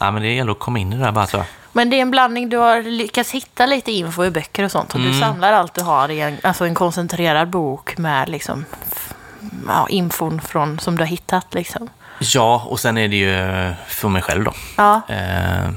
ja 0.00 0.10
men 0.10 0.22
det 0.22 0.34
gäller 0.34 0.52
att 0.52 0.58
komma 0.58 0.78
in 0.78 0.92
i 0.92 0.96
det 0.96 1.02
där 1.04 1.12
bara 1.12 1.26
tror 1.26 1.40
jag. 1.40 1.46
Men 1.72 1.90
det 1.90 1.96
är 1.96 2.02
en 2.02 2.10
blandning, 2.10 2.48
du 2.48 2.56
har 2.56 2.82
lyckats 2.82 3.30
hitta 3.30 3.66
lite 3.66 3.92
info 3.92 4.24
i 4.24 4.30
böcker 4.30 4.64
och 4.64 4.70
sånt. 4.70 4.94
Och 4.94 5.00
Mm. 5.00 5.12
du 5.12 5.18
samlar 5.20 5.52
allt 5.52 5.74
du 5.74 5.82
har 5.82 6.08
i 6.08 6.20
en, 6.20 6.38
alltså 6.42 6.64
en 6.64 6.74
koncentrerad 6.74 7.48
bok 7.50 7.98
med 7.98 8.28
liksom, 8.28 8.64
ja, 9.68 9.86
infon 9.88 10.40
från, 10.40 10.78
som 10.80 10.96
du 10.96 11.02
har 11.02 11.08
hittat. 11.08 11.54
Liksom. 11.54 11.88
Ja, 12.20 12.66
och 12.68 12.80
sen 12.80 12.98
är 12.98 13.08
det 13.08 13.16
ju 13.16 13.74
för 13.86 14.08
mig 14.08 14.22
själv 14.22 14.44
då. 14.44 14.52
Ja. 14.76 15.00
Eh, 15.08 15.70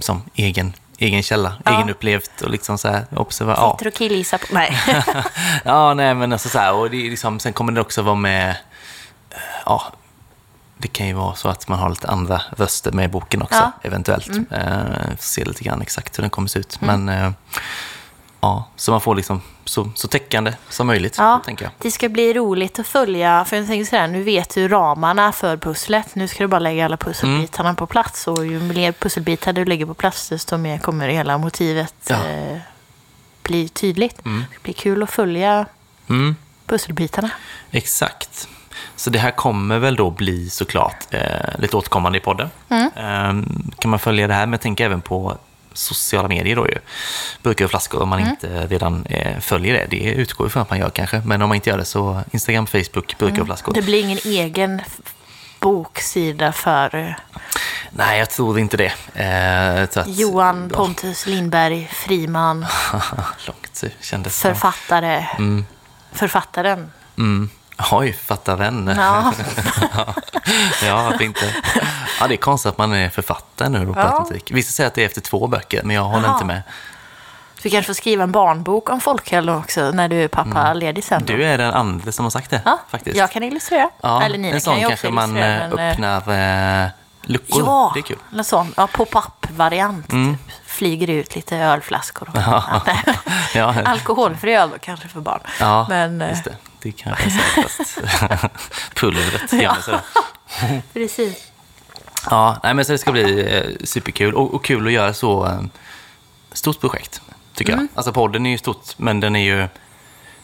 som 0.00 0.22
egen, 0.34 0.72
egen 0.98 1.22
källa, 1.22 1.52
Ja. 1.64 1.74
egenupplevt 1.76 2.40
och 2.40 2.50
liksom 2.50 2.78
så 2.78 2.88
här 2.88 3.04
observera. 3.16 3.56
Ja. 3.56 3.70
Sitter 3.78 3.86
och 3.90 3.94
killgissar 3.94 4.38
på... 4.38 4.44
Nej. 4.50 4.78
ja, 5.64 5.94
nej 5.94 6.14
men 6.14 6.32
alltså 6.32 6.48
så 6.48 6.58
här, 6.58 6.72
och 6.74 6.90
det 6.90 7.06
är 7.06 7.10
liksom, 7.10 7.40
sen 7.40 7.52
kommer 7.52 7.72
det 7.72 7.80
också 7.80 8.02
vara 8.02 8.14
med, 8.14 8.50
eh, 9.30 9.36
ja, 9.66 9.82
det 10.78 10.88
kan 10.88 11.06
ju 11.06 11.12
vara 11.12 11.34
så 11.34 11.48
att 11.48 11.68
man 11.68 11.78
har 11.78 11.88
lite 11.90 12.08
andra 12.08 12.42
röster 12.56 12.92
med 12.92 13.04
i 13.04 13.08
boken 13.08 13.42
också, 13.42 13.54
Ja. 13.58 13.72
eventuellt. 13.82 14.28
Eh, 14.50 14.84
se 15.18 15.44
lite 15.44 15.64
grann 15.64 15.82
exakt 15.82 16.18
hur 16.18 16.22
den 16.22 16.30
kommer 16.30 16.48
se 16.48 16.58
ut. 16.58 16.80
Men 16.80 17.08
eh, 17.08 17.30
ja, 18.40 18.68
så 18.76 18.90
man 18.90 19.00
får 19.00 19.14
liksom 19.14 19.42
så, 19.64 19.90
så 19.94 20.08
täckande 20.08 20.52
som 20.68 20.86
möjligt, 20.86 21.14
Ja, 21.18 21.42
tänker 21.44 21.64
jag. 21.64 21.72
det 21.78 21.90
ska 21.90 22.08
bli 22.08 22.32
roligt 22.32 22.78
att 22.78 22.86
följa. 22.86 23.44
För 23.44 23.56
jag 23.56 23.66
tänker 23.66 23.84
sådär, 23.90 24.06
nu 24.08 24.22
vet 24.22 24.54
du 24.54 24.68
ramarna 24.68 25.32
för 25.32 25.56
pusslet. 25.56 26.14
Nu 26.14 26.28
ska 26.28 26.44
du 26.44 26.48
bara 26.48 26.58
lägga 26.58 26.84
alla 26.84 26.96
pusselbitarna 26.96 27.68
Mm. 27.68 27.76
på 27.76 27.86
plats. 27.86 28.28
Och 28.28 28.46
ju 28.46 28.60
mer 28.60 28.92
pusselbitar 28.92 29.52
du 29.52 29.64
lägger 29.64 29.86
på 29.86 29.94
plats, 29.94 30.28
desto 30.28 30.56
mer 30.56 30.78
kommer 30.78 31.08
hela 31.08 31.38
motivet 31.38 31.94
Ja. 32.06 32.26
eh, 32.26 32.58
bli 33.42 33.68
tydligt. 33.68 34.16
Det 34.24 34.62
blir 34.62 34.74
kul 34.74 35.02
att 35.02 35.10
följa 35.10 35.66
Mm. 36.08 36.36
pusselbitarna. 36.66 37.30
Exakt. 37.70 38.48
Så 38.96 39.10
det 39.10 39.18
här 39.18 39.30
kommer 39.30 39.78
väl 39.78 39.96
då 39.96 40.10
bli 40.10 40.50
såklart 40.50 40.96
eh, 41.10 41.20
lite 41.58 41.76
återkommande 41.76 42.18
i 42.18 42.20
podden. 42.20 42.48
Eh, 42.68 43.32
kan 43.78 43.90
man 43.90 43.98
följa 43.98 44.26
det 44.26 44.34
här, 44.34 44.46
men 44.46 44.52
jag 44.52 44.60
tänker 44.60 44.84
även 44.84 45.00
på 45.00 45.38
sociala 45.72 46.28
medier 46.28 46.56
då 46.56 46.68
ju. 46.68 46.78
Burkar 47.42 47.64
och 47.64 47.70
flaskor 47.70 48.02
om 48.02 48.08
man 48.08 48.20
inte 48.20 48.66
redan 48.66 49.06
eh, 49.06 49.40
följer 49.40 49.74
det. 49.74 49.86
Det 49.90 50.12
utgår 50.12 50.46
ju 50.46 50.50
från 50.50 50.62
att 50.62 50.70
man 50.70 50.78
gör 50.78 50.90
kanske, 50.90 51.22
men 51.24 51.42
om 51.42 51.48
man 51.48 51.56
inte 51.56 51.70
gör 51.70 51.78
det 51.78 51.84
så 51.84 52.20
Instagram, 52.30 52.66
Facebook, 52.66 53.18
burkar 53.18 53.40
och 53.40 53.46
flaskor. 53.46 53.74
Det 53.74 53.82
blir 53.82 54.00
ingen 54.00 54.18
egen 54.24 54.82
boksida 55.60 56.52
för 56.52 56.94
eh, 56.96 57.10
Nej, 57.90 58.18
jag 58.18 58.30
tror 58.30 58.58
inte 58.58 58.76
det. 58.76 58.92
Eh, 59.14 59.88
så 59.90 60.00
att, 60.00 60.08
Johan 60.08 60.68
ja, 60.72 60.76
Pontus 60.76 61.26
Lindberg 61.26 61.88
Friman, 61.92 62.66
Långt 63.46 63.70
så 63.72 63.86
kändes 64.00 64.42
det. 64.42 64.48
författare. 64.48 65.26
Författaren. 66.12 66.92
Mm. 67.18 67.50
Oj, 67.92 68.12
författaren. 68.12 68.92
Ja. 68.96 69.32
ja, 70.84 71.02
varför 71.02 71.24
inte? 71.24 71.54
Ja, 72.20 72.26
det 72.28 72.34
är 72.34 72.36
konstigt 72.36 72.70
att 72.72 72.78
man 72.78 72.92
är 72.94 73.08
författare 73.10 73.68
nu 73.68 73.86
på 73.86 73.92
Ja. 74.00 74.02
automatik. 74.02 74.50
Vissa 74.50 74.72
säger 74.72 74.88
att 74.88 74.94
det 74.94 75.02
är 75.02 75.06
efter 75.06 75.20
två 75.20 75.46
böcker, 75.46 75.82
men 75.82 75.96
jag 75.96 76.02
håller 76.04 76.24
Jaha. 76.26 76.34
inte 76.34 76.44
med. 76.44 76.62
Du 77.62 77.70
kanske 77.70 77.86
får 77.86 77.94
skriva 77.94 78.22
en 78.24 78.32
barnbok 78.32 78.90
om 78.90 79.00
folköl 79.00 79.48
också 79.48 79.90
när 79.90 80.08
du 80.08 80.16
är 80.24 80.28
pappaledig 80.28 81.04
sen. 81.04 81.24
då. 81.26 81.32
Du 81.32 81.44
är 81.44 81.58
den 81.58 81.74
andra 81.74 82.12
som 82.12 82.24
har 82.24 82.30
sagt 82.30 82.50
det, 82.50 82.62
ja, 82.64 82.78
faktiskt. 82.90 83.16
Jag 83.16 83.30
kan 83.30 83.42
illustrera. 83.42 83.90
ja, 84.02 84.22
Eller 84.22 84.38
Nina 84.38 84.54
en 84.54 84.60
sån 84.60 84.72
kan 84.74 84.80
ju 84.82 84.88
kanske 84.88 85.10
man 85.10 85.36
eh, 85.36 85.42
men, 85.42 85.78
eh, 85.78 85.90
öppnar 85.90 86.84
eh, 86.84 86.88
luckor. 87.22 87.62
Ja, 87.66 87.90
Det 87.94 88.00
är 88.00 88.02
kul. 88.02 88.16
en 88.38 88.44
sån 88.44 88.74
ja, 88.76 88.86
pop-up-variant. 88.86 90.08
Typ. 90.10 90.38
Flyger 90.66 91.10
ut 91.10 91.34
lite 91.36 91.56
ölflaskor. 91.56 92.28
Och, 92.32 92.36
Ja. 92.46 92.82
Ja. 93.54 93.74
Alkoholfri 93.84 94.54
öl 94.54 94.70
då 94.70 94.76
kanske 94.78 95.08
för 95.08 95.20
barn. 95.20 95.40
Ja, 95.60 95.86
Men, 95.88 96.22
eh, 96.22 96.28
just 96.30 96.44
det. 96.44 96.56
Det 96.84 96.92
kanske 96.92 97.24
är 97.24 97.30
säkrast. 97.30 97.98
Pulvret 98.94 99.50
sådär. 99.50 100.00
Precis. 100.92 101.50
Ja, 102.30 102.56
nej, 102.62 102.74
men 102.74 102.84
så 102.84 102.92
det 102.92 102.98
ska 102.98 103.12
bli 103.12 103.56
eh, 103.56 103.62
superkul 103.84 104.34
och, 104.34 104.54
och 104.54 104.64
kul 104.64 104.86
att 104.86 104.92
göra 104.92 105.14
så 105.14 105.46
eh, 105.46 105.60
stort 106.52 106.80
projekt, 106.80 107.20
tycker 107.54 107.72
Mm. 107.72 107.88
jag. 107.92 107.98
Alltså 107.98 108.12
podden 108.12 108.46
är 108.46 108.50
ju 108.50 108.58
stort, 108.58 108.84
men 108.96 109.20
den 109.20 109.36
är 109.36 109.44
ju 109.44 109.68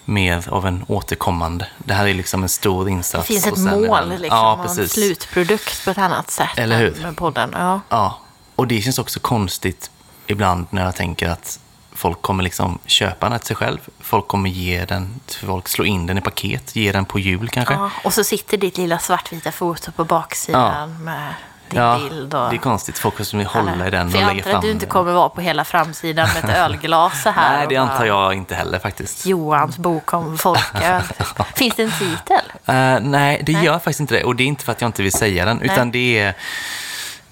mer 0.05 0.49
av 0.49 0.67
en 0.67 0.85
återkommande. 0.89 1.67
Det 1.79 1.95
här 1.95 2.07
är 2.07 2.15
liksom 2.15 2.43
en 2.43 2.49
stor 2.49 2.85
Det 2.85 2.91
insats. 2.91 3.27
finns 3.27 3.47
ett 3.47 3.59
mål 3.59 3.87
den- 3.87 4.09
liksom, 4.09 4.27
ja, 4.39 4.53
och 4.53 4.61
en 4.61 4.67
precis. 4.67 4.93
slutprodukt 4.93 5.85
på 5.85 5.91
ett 5.91 5.99
annat 5.99 6.31
sätt 6.31 6.49
Eller 6.57 6.79
hur? 6.79 6.97
med 7.03 7.17
podden. 7.17 7.51
Ja. 7.59 7.81
Ja, 7.89 8.19
och 8.57 8.67
det 8.67 8.81
känns 8.83 8.99
också 8.99 9.21
konstigt 9.21 9.91
ibland 10.27 10.67
när 10.71 10.85
jag 10.85 10.97
tänker 10.97 11.29
att 11.29 11.61
folk 12.01 12.23
kommer 12.23 12.45
liksom 12.45 12.79
köpa 12.87 13.29
den 13.29 13.39
till 13.39 13.47
sig 13.47 13.57
själv. 13.57 13.79
Folk 14.01 14.29
kommer 14.29 14.51
ge 14.51 14.85
den 14.85 15.21
folk, 15.47 15.69
slå 15.69 15.85
in 15.85 16.07
den 16.07 16.19
i 16.19 16.21
paket, 16.21 16.77
ge 16.77 16.93
den 16.93 17.05
på 17.05 17.19
jul 17.19 17.49
kanske. 17.49 17.75
Ja, 17.75 17.91
och 18.05 18.15
så 18.15 18.25
sitter 18.25 18.57
ditt 18.57 18.79
lilla 18.79 18.99
svartvita 18.99 19.53
foto 19.53 19.93
på 19.93 20.05
baksidan 20.05 21.05
med 21.05 21.35
din 21.71 21.81
Ja, 21.81 21.99
bild. 21.99 22.35
Och... 22.35 22.51
det 22.51 22.57
är 22.57 22.59
konstigt. 22.59 22.99
Folk 22.99 23.25
som 23.25 23.39
vill 23.39 23.49
hålla 23.49 23.87
i 23.87 23.91
den 23.91 24.07
och 24.07 24.13
För 24.13 24.19
jag 24.19 24.27
lägga 24.27 24.39
antar 24.39 24.51
fram 24.51 24.59
att 24.59 24.63
du 24.63 24.71
inte 24.71 24.87
kommer 24.87 25.13
vara 25.13 25.29
på 25.29 25.41
hela 25.41 25.65
framsidan 25.65 26.29
med 26.35 26.45
ett 26.45 26.57
ölglas 26.57 27.23
så 27.23 27.31
här. 27.31 27.59
Nej, 27.59 27.67
det 27.69 27.77
antar 27.77 28.05
jag 28.05 28.35
inte 28.35 28.55
heller 28.55 28.79
faktiskt. 28.79 29.27
Johans 29.27 29.79
bok 29.79 30.13
om 30.13 30.39
folköl. 30.39 31.03
Finns 31.55 31.75
det 31.75 31.83
en 31.83 31.93
titel? 31.93 32.45
Eh, 32.67 33.01
nej, 33.01 33.43
det 33.47 33.53
gör 33.53 33.75
faktiskt 33.75 34.01
inte 34.01 34.15
det. 34.15 34.25
Och 34.25 34.37
det 34.37 34.43
är 34.43 34.47
inte 34.47 34.65
för 34.65 34.73
att 34.73 34.81
jag 34.81 34.89
inte 34.89 35.03
vill 35.03 35.13
säga 35.13 35.45
den, 35.45 35.63
utan 35.63 35.91
det 35.91 36.19
är, 36.19 36.35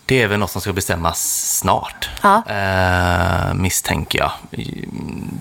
det 0.08 0.22
är 0.22 0.26
väl 0.28 0.38
något 0.38 0.50
som 0.50 0.60
ska 0.60 0.72
bestämmas 0.72 1.48
snart, 1.58 2.10
Ja. 2.22 2.42
eh, 2.46 3.54
misstänker 3.54 4.18
jag. 4.18 4.32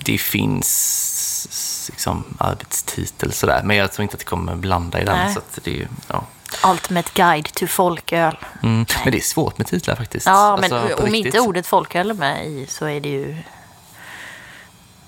Det 0.04 0.18
finns 0.18 1.88
liksom 1.90 2.24
arbetstitel 2.38 3.32
sådär, 3.32 3.62
men 3.64 3.76
jag 3.76 3.92
tror 3.92 4.02
inte 4.02 4.14
att 4.14 4.18
det 4.18 4.24
kommer 4.24 4.54
blanda 4.56 5.00
i 5.00 5.04
den. 5.04 5.16
Nej. 5.18 5.32
Så 5.34 5.38
att 5.38 5.58
det 5.64 5.70
är, 5.70 5.74
ju- 5.74 5.88
ja. 6.08 6.24
Ultimate 6.70 7.10
Guide 7.14 7.52
to 7.54 7.66
folköl. 7.66 8.36
mm. 8.62 8.86
Men 9.04 9.12
det 9.12 9.18
är 9.18 9.22
svårt 9.22 9.58
med 9.58 9.66
titlar 9.66 9.94
faktiskt. 9.96 10.26
Ja, 10.26 10.58
men 10.60 10.72
Alltså, 10.72 10.94
om 10.96 11.04
riktigt. 11.10 11.24
inte 11.26 11.40
ordet 11.40 11.66
folköl 11.66 12.10
är 12.10 12.14
med 12.14 12.46
i 12.46 12.66
så 12.68 12.86
är 12.86 13.00
det 13.00 13.08
ju... 13.08 13.36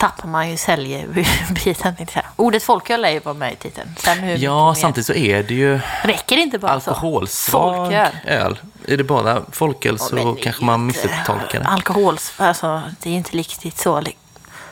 Tappar 0.01 0.29
man 0.29 0.51
ju 0.51 0.57
säljbiten. 0.57 1.95
Ordet 2.37 2.63
folköl 2.63 3.05
är 3.05 3.11
ju 3.11 3.21
bara 3.21 3.35
med 3.35 3.53
i 3.53 3.57
titeln. 3.57 3.89
Ja, 4.37 4.75
samtidigt 4.75 5.07
så 5.07 5.13
är 5.13 5.43
det 5.43 5.55
ju 5.55 5.81
Räcker 6.03 6.37
det 6.37 6.43
inte 6.43 6.59
bara 6.59 6.81
så? 6.81 6.91
alkoholsvag 6.91 7.77
Folköl. 7.77 8.17
öl. 8.27 8.59
Är 8.87 8.97
det 8.97 9.05
bara 9.05 9.43
folköl 9.53 9.99
så 9.99 10.17
är 10.17 10.43
kanske 10.43 10.63
ju 10.63 10.67
man 10.67 10.87
missupptolkar 10.87 11.61
det. 11.61 11.67
Alkohol, 11.67 12.19
alltså 12.37 12.83
det 13.01 13.11
är 13.11 13.15
inte 13.15 13.37
riktigt 13.37 13.79
så. 13.79 14.01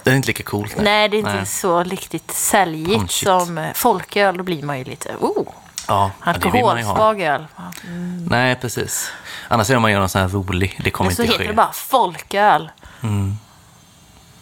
Det 0.03 0.11
är 0.11 0.15
inte 0.15 0.27
lika 0.29 0.43
coolt. 0.43 0.75
Nej, 0.79 1.09
det 1.09 1.17
är 1.17 1.19
inte 1.19 1.35
Nej. 1.35 1.47
så 1.47 1.83
riktigt 1.83 2.31
säljigt 2.31 3.11
som 3.11 3.59
eh, 3.59 3.73
folköl. 3.75 4.37
Då 4.37 4.43
blir 4.43 4.63
man 4.63 4.79
ju 4.79 4.85
lite, 4.85 5.15
oh, 5.21 5.49
Ja, 5.89 6.11
ja, 6.25 6.33
ju 6.33 6.49
alkoholsvag 6.49 7.21
öl. 7.21 7.47
Nej, 8.27 8.57
precis. 8.57 9.13
Annars 9.49 9.71
är 9.71 9.79
man 9.79 9.91
ju 9.91 9.99
någon 9.99 10.09
sån 10.09 10.21
här 10.21 10.29
rolig. 10.29 10.81
Det 10.85 10.91
kommer 10.91 11.11
så 11.11 11.23
inte 11.23 11.33
heter 11.33 11.39
ske. 11.39 11.45
Mm. 11.45 11.57
det 11.57 11.63
bara 11.63 11.73
folköl. 11.73 12.71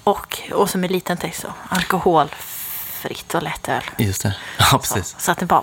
Och, 0.07 0.39
och 0.53 0.71
som 0.71 0.85
en 0.85 0.93
liten 0.93 1.17
text 1.17 1.41
så, 1.41 1.49
alkoholfritt 1.69 3.35
och 3.35 3.43
lättöl. 3.43 3.83
Just 3.99 4.23
det. 4.23 4.37
Ja, 4.59 4.65
Så, 4.65 4.79
precis. 4.79 5.17
så 5.19 5.31
att 5.33 5.39
det 5.39 5.47
bara, 5.47 5.63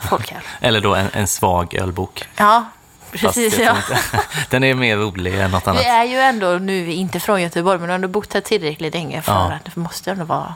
folköl. 0.00 0.38
Eller 0.60 0.80
då 0.80 0.94
en, 0.94 1.08
en 1.12 1.26
svag 1.26 1.74
ölbok. 1.74 2.28
Ja, 2.36 2.64
precis. 3.12 3.58
Ja. 3.58 3.76
Den 4.50 4.64
är 4.64 4.74
mer 4.74 4.96
rolig 4.96 5.40
än 5.40 5.50
något 5.50 5.66
annat. 5.68 5.82
Vi 5.82 5.86
är 5.88 6.04
ju 6.04 6.16
ändå 6.20 6.46
nu 6.46 6.92
inte 6.92 7.20
från 7.20 7.42
Göteborg, 7.42 7.78
men 7.78 7.90
ändå 7.90 8.08
bott 8.08 8.34
här 8.34 8.40
tillräckligt 8.40 8.94
länge 8.94 9.22
för 9.22 9.32
Ja. 9.32 9.52
att 9.52 9.64
det 9.64 9.76
måste 9.76 10.10
ändå 10.10 10.24
vara 10.24 10.54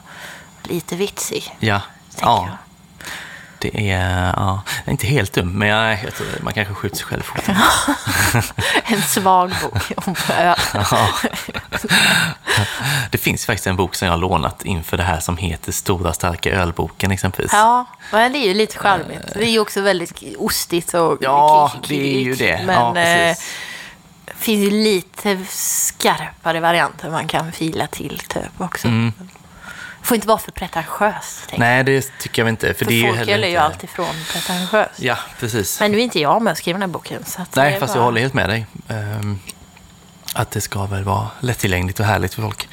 lite 0.62 0.96
vitsig. 0.96 1.56
Ja. 1.58 1.80
ja. 2.20 2.48
jag. 2.48 2.56
Det 3.72 3.90
är, 3.90 4.32
ja, 4.36 4.62
inte 4.86 5.06
helt 5.06 5.32
dum, 5.32 5.52
men 5.52 5.68
jag, 5.68 5.98
jag 6.04 6.14
tror 6.14 6.26
man 6.40 6.52
kanske 6.52 6.74
skjuter 6.74 6.96
sig 6.96 7.06
själv 7.06 7.22
foten. 7.22 7.56
En 8.84 9.02
svag 9.02 9.52
bok 9.62 9.92
om. 10.06 10.14
Ja. 10.28 10.56
Det 13.10 13.18
finns 13.18 13.46
faktiskt 13.46 13.66
en 13.66 13.76
bok 13.76 13.94
som 13.94 14.06
jag 14.06 14.12
har 14.12 14.18
lånat 14.18 14.64
inför 14.64 14.96
det 14.96 15.02
här 15.02 15.20
som 15.20 15.36
heter 15.36 15.72
Stora 15.72 16.12
starka 16.12 16.50
ölboken 16.50 17.10
exempelvis. 17.10 17.52
Ja, 17.52 17.86
men 18.12 18.32
det 18.32 18.38
är 18.38 18.48
ju 18.48 18.54
lite 18.54 18.78
charmigt. 18.78 19.34
Det 19.34 19.44
är 19.44 19.50
ju 19.50 19.58
också 19.58 19.80
väldigt 19.80 20.22
ostigt 20.38 20.94
och 20.94 21.18
Ja, 21.20 21.72
det 21.88 22.16
är 22.16 22.20
ju 22.20 22.34
det. 22.34 22.62
Men 22.66 22.74
Ja, 22.74 23.00
eh, 23.00 23.36
det 24.24 24.34
finns 24.36 24.66
ju 24.66 24.70
lite 24.70 25.38
skarpare 25.48 26.60
varianter 26.60 27.10
man 27.10 27.28
kan 27.28 27.52
fila 27.52 27.86
till 27.86 28.18
typ 28.28 28.60
också. 28.60 28.88
Får 30.04 30.14
inte 30.14 30.28
vara 30.28 30.38
för. 30.38 30.52
Mm. 31.06 31.14
Nej, 31.56 31.84
det 31.84 32.18
tycker 32.18 32.42
jag 32.42 32.48
inte. 32.48 32.66
För, 32.66 32.74
för 32.74 32.84
det 32.84 32.92
är 32.92 32.96
ju 32.96 33.16
folköl 33.16 33.28
är 33.28 33.38
ju 33.38 33.48
inte... 33.48 33.60
alltid 33.60 33.90
från 33.90 34.14
pretentiöst. 34.32 34.90
Ja, 34.96 35.16
precis. 35.40 35.80
Men 35.80 35.92
nu 35.92 35.98
är 35.98 36.02
inte 36.02 36.20
jag 36.20 36.42
med 36.42 36.50
och 36.50 36.58
skriver 36.58 36.80
den 36.80 36.90
här 36.90 36.92
boken. 36.92 37.24
Så 37.24 37.40
Nej, 37.56 37.80
fast 37.80 37.92
bara- 37.92 37.98
jag 37.98 38.04
håller 38.04 38.20
helt 38.20 38.34
med 38.34 38.48
dig. 38.48 38.66
Ehm, 38.88 39.38
att 40.34 40.50
det 40.50 40.60
ska 40.60 40.86
väl 40.86 41.04
vara 41.04 41.28
lättillgängligt 41.40 42.00
och 42.00 42.06
härligt 42.06 42.34
för 42.34 42.42
folk. 42.42 42.68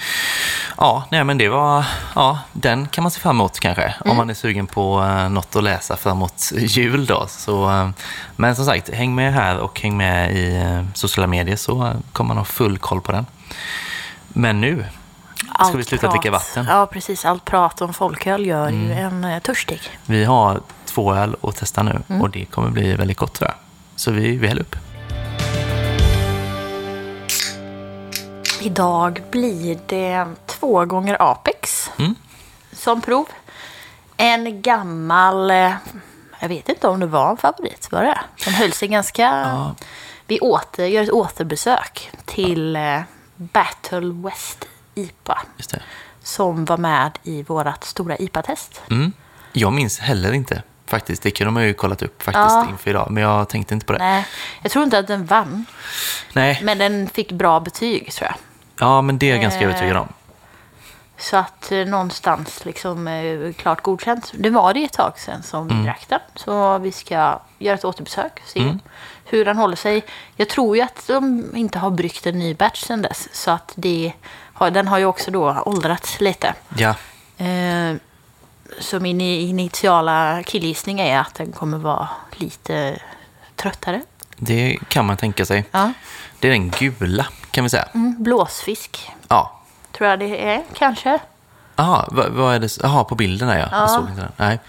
Ja, 0.78 1.04
nej, 1.12 1.24
men 1.24 1.38
det 1.38 1.50
var... 1.50 1.86
Ja, 2.16 2.40
den 2.54 2.88
kan 2.88 3.04
man 3.04 3.12
se 3.12 3.20
fram 3.20 3.36
emot 3.36 3.60
kanske. 3.60 3.84
Mm. 3.84 4.12
Om 4.12 4.18
man 4.18 4.30
är 4.30 4.34
sugen 4.34 4.68
på 4.68 5.00
uh, 5.02 5.30
något 5.30 5.56
att 5.56 5.64
läsa 5.64 5.98
framåt 5.98 6.52
jul 6.56 7.06
då. 7.06 7.26
Så, 7.30 7.70
eh, 7.70 7.90
men 8.36 8.56
som 8.56 8.66
sagt, 8.66 8.90
häng 8.90 9.16
med 9.16 9.34
här 9.34 9.58
och 9.58 9.82
häng 9.82 9.98
med 9.98 10.36
i 10.38 10.56
eh, 10.56 10.84
sociala 10.94 11.28
medier 11.28 11.56
så 11.56 11.94
kommer 12.14 12.28
man 12.28 12.38
ha 12.38 12.46
full 12.46 12.78
koll 12.78 13.02
på 13.02 13.12
den. 13.12 13.26
Men 14.28 14.62
nu 14.62 14.86
ska 15.68 15.78
vi 15.78 15.84
sluta 15.84 16.08
prat- 16.08 16.12
dricka 16.14 16.32
vatten. 16.32 16.66
Ja, 16.70 16.86
precis. 16.86 17.26
Allt 17.26 17.46
prat 17.46 17.82
om 17.82 17.94
folköl 17.94 18.46
gör 18.46 18.70
ju 18.70 18.92
Mm. 18.92 19.06
en 19.24 19.32
eh, 19.32 19.40
törstig. 19.42 19.82
Vi 20.06 20.24
har 20.24 20.62
två 20.86 21.14
öl 21.14 21.36
att 21.42 21.56
testa 21.56 21.84
nu 21.84 22.02
Mm. 22.10 22.22
och 22.22 22.30
det 22.30 22.46
kommer 22.46 22.70
bli 22.70 22.94
väldigt 22.96 23.18
gott 23.18 23.34
tror 23.34 23.50
jag. 23.50 23.56
Så 23.96 24.12
vi, 24.12 24.38
vi 24.38 24.48
häller 24.48 24.62
upp. 24.62 24.76
Idag 28.62 29.22
blir 29.32 29.80
det 29.88 30.26
två 30.46 30.86
gånger 30.86 31.18
Apex 31.20 31.92
Mm. 32.00 32.16
som 32.72 33.02
prov. 33.02 33.26
En 34.18 34.62
gammal, 34.62 35.52
eh, 35.52 35.74
jag 36.40 36.48
vet 36.50 36.70
inte 36.70 36.88
om 36.88 37.00
det 37.00 37.06
var 37.06 37.30
en 37.32 37.38
favorit, 37.38 37.92
var 37.92 38.04
det? 38.04 38.20
Den 38.46 38.54
höll 38.54 38.72
sig 38.74 38.88
ganska... 38.88 39.22
Ja. 39.22 39.76
Vi 40.28 40.40
åter, 40.40 40.86
gör 40.86 41.04
ett 41.04 41.12
återbesök 41.12 42.10
till 42.26 42.76
eh, 42.76 43.00
Battle 43.36 44.14
West 44.24 44.66
IPA 45.02 45.42
som 46.24 46.66
var 46.66 46.78
med 46.78 47.12
i 47.24 47.44
vårt 47.44 47.84
stora 47.84 48.18
IPA-test. 48.18 48.82
Mm. 48.90 49.12
Jag 49.54 49.74
minns 49.74 50.00
heller 50.00 50.34
inte 50.34 50.64
faktiskt. 50.86 51.24
Det 51.24 51.32
kunde 51.32 51.52
man 51.52 51.64
ju 51.64 51.74
kollat 51.74 52.02
upp 52.02 52.24
faktiskt 52.24 52.50
Ja. 52.50 52.68
inför 52.70 52.90
idag. 52.90 53.08
Men 53.12 53.24
jag 53.24 53.50
tänkte 53.50 53.74
inte 53.74 53.86
på 53.86 53.94
det. 53.94 54.00
Nej, 54.00 54.26
jag 54.62 54.72
tror 54.72 54.84
inte 54.86 55.00
att 55.00 55.08
den 55.08 55.26
vann, 55.26 55.66
Nej. 56.34 56.60
men 56.64 56.78
den 56.78 57.10
fick 57.10 57.32
bra 57.32 57.60
betyg 57.60 58.12
tror 58.14 58.26
jag. 58.28 58.36
Ja, 58.88 59.02
men 59.02 59.18
det 59.18 59.26
är 59.26 59.32
jag 59.32 59.42
ganska 59.42 59.60
Eh. 59.62 59.70
övertygad 59.70 59.98
om. 59.98 60.08
Så 61.18 61.38
att 61.38 61.72
eh, 61.72 61.86
någonstans 61.86 62.66
liksom 62.66 63.08
eh, 63.08 63.54
klart 63.54 63.82
godkänt. 63.82 64.32
Det 64.38 64.50
var 64.50 64.74
det 64.74 64.84
ett 64.84 64.94
tag 64.94 65.20
sedan 65.20 65.44
som 65.44 65.66
Mm. 65.68 65.78
vi 65.80 65.84
drack 65.86 66.06
den. 66.10 66.20
Så 66.36 66.78
vi 66.78 66.92
ska 66.92 67.40
göra 67.60 67.76
ett 67.76 67.86
återbesök. 67.86 68.42
Se 68.46 68.60
Mm. 68.60 68.80
hur 69.26 69.46
den 69.46 69.58
håller 69.58 69.76
sig. 69.76 70.04
Jag 70.36 70.50
tror 70.50 70.76
ju 70.76 70.82
att 70.82 71.08
de 71.08 71.52
inte 71.56 71.80
har 71.80 71.92
bryggt 71.92 72.26
en 72.28 72.40
ny 72.40 72.54
batch 72.54 72.84
sedan 72.84 73.02
dess. 73.02 73.30
Så 73.34 73.52
att 73.52 73.72
det 73.76 74.14
den 74.70 74.88
har 74.88 74.98
ju 74.98 75.06
också 75.06 75.32
då 75.32 75.62
åldrats 75.66 76.20
lite. 76.22 76.54
Ja, 76.78 76.96
Eh, 77.38 77.96
så 78.80 79.00
min 79.00 79.22
initiala 79.22 80.44
killgissning 80.44 81.00
är 81.00 81.20
att 81.20 81.36
den 81.36 81.52
kommer 81.52 81.78
vara 81.78 82.10
lite 82.38 83.00
tröttare. 83.56 84.02
det 84.38 84.78
kan 84.88 85.06
man 85.06 85.18
tänka 85.18 85.46
sig. 85.46 85.66
Ja. 85.72 85.92
Det 86.40 86.48
är 86.48 86.52
den 86.52 86.70
gula, 86.70 87.26
kan 87.52 87.64
vi 87.64 87.70
säga. 87.70 87.88
Mm, 87.94 88.24
blåsfisk 88.24 89.10
Ja. 89.28 89.62
tror 89.92 90.10
jag 90.10 90.20
det 90.20 90.44
är 90.54 90.64
kanske. 90.74 91.20
Jaha, 91.76 92.06
vad, 92.12 92.30
vad 92.32 92.56
är 92.56 92.60
det? 92.60 92.78
Jaha, 92.84 93.04
på 93.04 93.16
bilden 93.16 93.48
där 93.48 93.58
ja. 93.60 93.68
Jag 93.72 93.90
såg 93.90 94.10
inte 94.10 94.22
den. 94.22 94.32
Nej, 94.38 94.60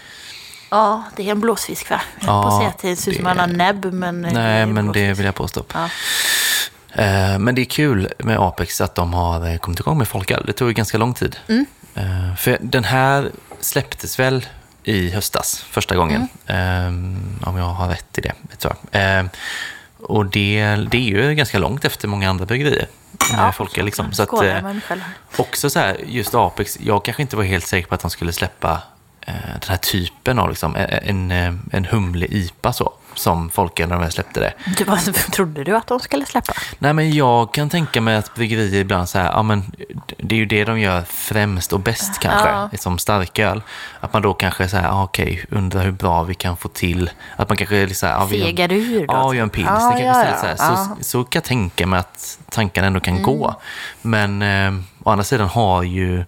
Ja, 0.69 1.03
det 1.15 1.27
är 1.27 1.31
en 1.31 1.39
blåsfisk 1.39 1.89
va? 1.89 2.01
Jag 2.19 2.27
höll 2.27 2.43
på 2.43 2.47
att 2.47 2.53
Ja, 2.53 2.59
säga 2.59 2.69
att 2.69 2.77
det 2.77 2.95
ser 2.95 3.11
ut 3.11 3.17
som 3.17 3.25
det- 3.35 3.41
har 3.41 3.47
näbb, 3.47 3.93
men... 3.93 4.21
Nej 4.21 4.65
men 4.65 4.75
det 4.75 4.91
blåsfisk. 4.91 5.19
vill 5.19 5.25
jag 5.25 5.35
påstå. 5.35 5.63
Ja. 5.73 5.89
Eh, 6.93 7.39
Men 7.39 7.55
det 7.55 7.61
är 7.61 7.65
kul 7.65 8.09
med 8.17 8.37
Apex 8.39 8.81
att 8.81 8.95
de 8.95 9.13
har 9.13 9.47
eh, 9.49 9.57
kommit 9.57 9.79
igång 9.79 9.97
med 9.97 10.07
folköl. 10.07 10.43
Det 10.45 10.53
tog 10.53 10.67
ju 10.67 10.73
ganska 10.73 10.97
lång 10.97 11.13
tid. 11.13 11.35
Mm. 11.47 11.65
Eh, 11.95 12.35
För 12.35 12.57
den 12.61 12.83
här 12.83 13.31
släpptes 13.59 14.19
väl 14.19 14.45
i 14.83 15.09
höstas 15.09 15.65
första 15.69 15.95
gången. 15.95 16.27
Mm. 16.45 17.39
Om 17.45 17.57
jag 17.57 17.65
har 17.65 17.87
rätt 17.87 18.17
i 18.17 18.21
det. 18.21 18.33
Tror 18.57 18.75
jag. 18.91 19.29
Och 19.99 20.25
det, 20.25 20.75
det 20.91 20.97
är 20.97 21.27
ju 21.27 21.35
ganska 21.35 21.59
långt 21.59 21.85
efter 21.85 22.07
många 22.07 22.29
andra 22.29 22.45
bryggerier. 22.45 22.87
Ja, 23.31 23.51
folköl 23.51 23.85
liksom. 23.85 24.11
Så 24.13 24.23
att, 24.23 24.29
också 25.37 25.69
så 25.69 25.79
här, 25.79 25.97
just 26.07 26.35
Apex, 26.35 26.77
jag 26.81 27.05
kanske 27.05 27.21
inte 27.21 27.35
var 27.35 27.43
helt 27.43 27.67
säker 27.67 27.87
på 27.87 27.95
att 27.95 28.01
de 28.01 28.11
skulle 28.11 28.33
släppa 28.33 28.81
den 29.25 29.61
här 29.67 29.77
typen 29.77 30.39
av 30.39 30.49
liksom, 30.49 30.75
en, 30.75 31.31
en, 31.31 31.61
en 31.71 31.85
humle-IPA 31.85 32.73
så, 32.73 32.93
som 33.15 33.49
folköl 33.49 33.89
när 33.89 33.99
de 33.99 34.11
släppte 34.11 34.39
det. 34.39 34.53
Du, 34.77 34.83
vad 34.83 35.13
trodde 35.31 35.63
du 35.63 35.75
att 35.75 35.87
de 35.87 35.99
skulle 35.99 36.25
släppa? 36.25 36.53
Nej, 36.79 36.93
men 36.93 37.11
jag 37.13 37.53
kan 37.53 37.69
tänka 37.69 38.01
mig 38.01 38.15
att 38.15 38.35
bryggerier 38.35 38.81
ibland 38.81 39.09
så 39.09 39.17
här, 39.19 39.25
ja 39.31 39.43
men 39.43 39.71
det 40.17 40.35
är 40.35 40.39
ju 40.39 40.45
det 40.45 40.63
de 40.65 40.79
gör 40.79 41.01
främst 41.01 41.73
och 41.73 41.79
bäst 41.79 42.19
kanske, 42.19 42.49
Ja. 42.49 42.69
som 42.79 42.97
starköl. 42.97 43.61
Att 43.99 44.13
man 44.13 44.21
då 44.21 44.33
kanske 44.33 44.67
säger, 44.67 44.83
ja, 44.83 45.03
okej, 45.03 45.45
undrar 45.51 45.83
hur 45.83 45.91
bra 45.91 46.23
vi 46.23 46.33
kan 46.35 46.57
få 46.57 46.67
till, 46.69 47.09
att 47.35 47.49
man 47.49 47.57
kanske 47.57 47.85
liksom, 47.85 48.09
ja, 48.09 48.25
vi 48.25 48.37
gör- 48.37 48.45
Fegar 48.45 48.71
ur 48.73 49.07
då? 49.07 49.13
Ja, 49.13 49.33
gör 49.33 49.43
en 49.43 49.49
pilsner 49.49 49.73
Ja, 49.75 49.89
kanske 49.89 50.03
ja, 50.05 50.35
istället. 50.35 50.57
Så, 50.59 50.63
här. 50.65 50.71
ja. 50.73 50.83
Mm. 50.85 50.95
Så, 50.97 51.03
så 51.03 51.23
kan 51.23 51.39
jag 51.39 51.43
tänka 51.43 51.87
mig 51.87 51.99
att 51.99 52.39
tankarna 52.49 52.87
ändå 52.87 52.99
kan 52.99 53.21
gå. 53.23 53.55
Men 54.01 54.41
eh, 54.41 54.73
å 55.03 55.09
andra 55.09 55.23
sidan 55.23 55.47
har 55.47 55.83
ju 55.83 56.25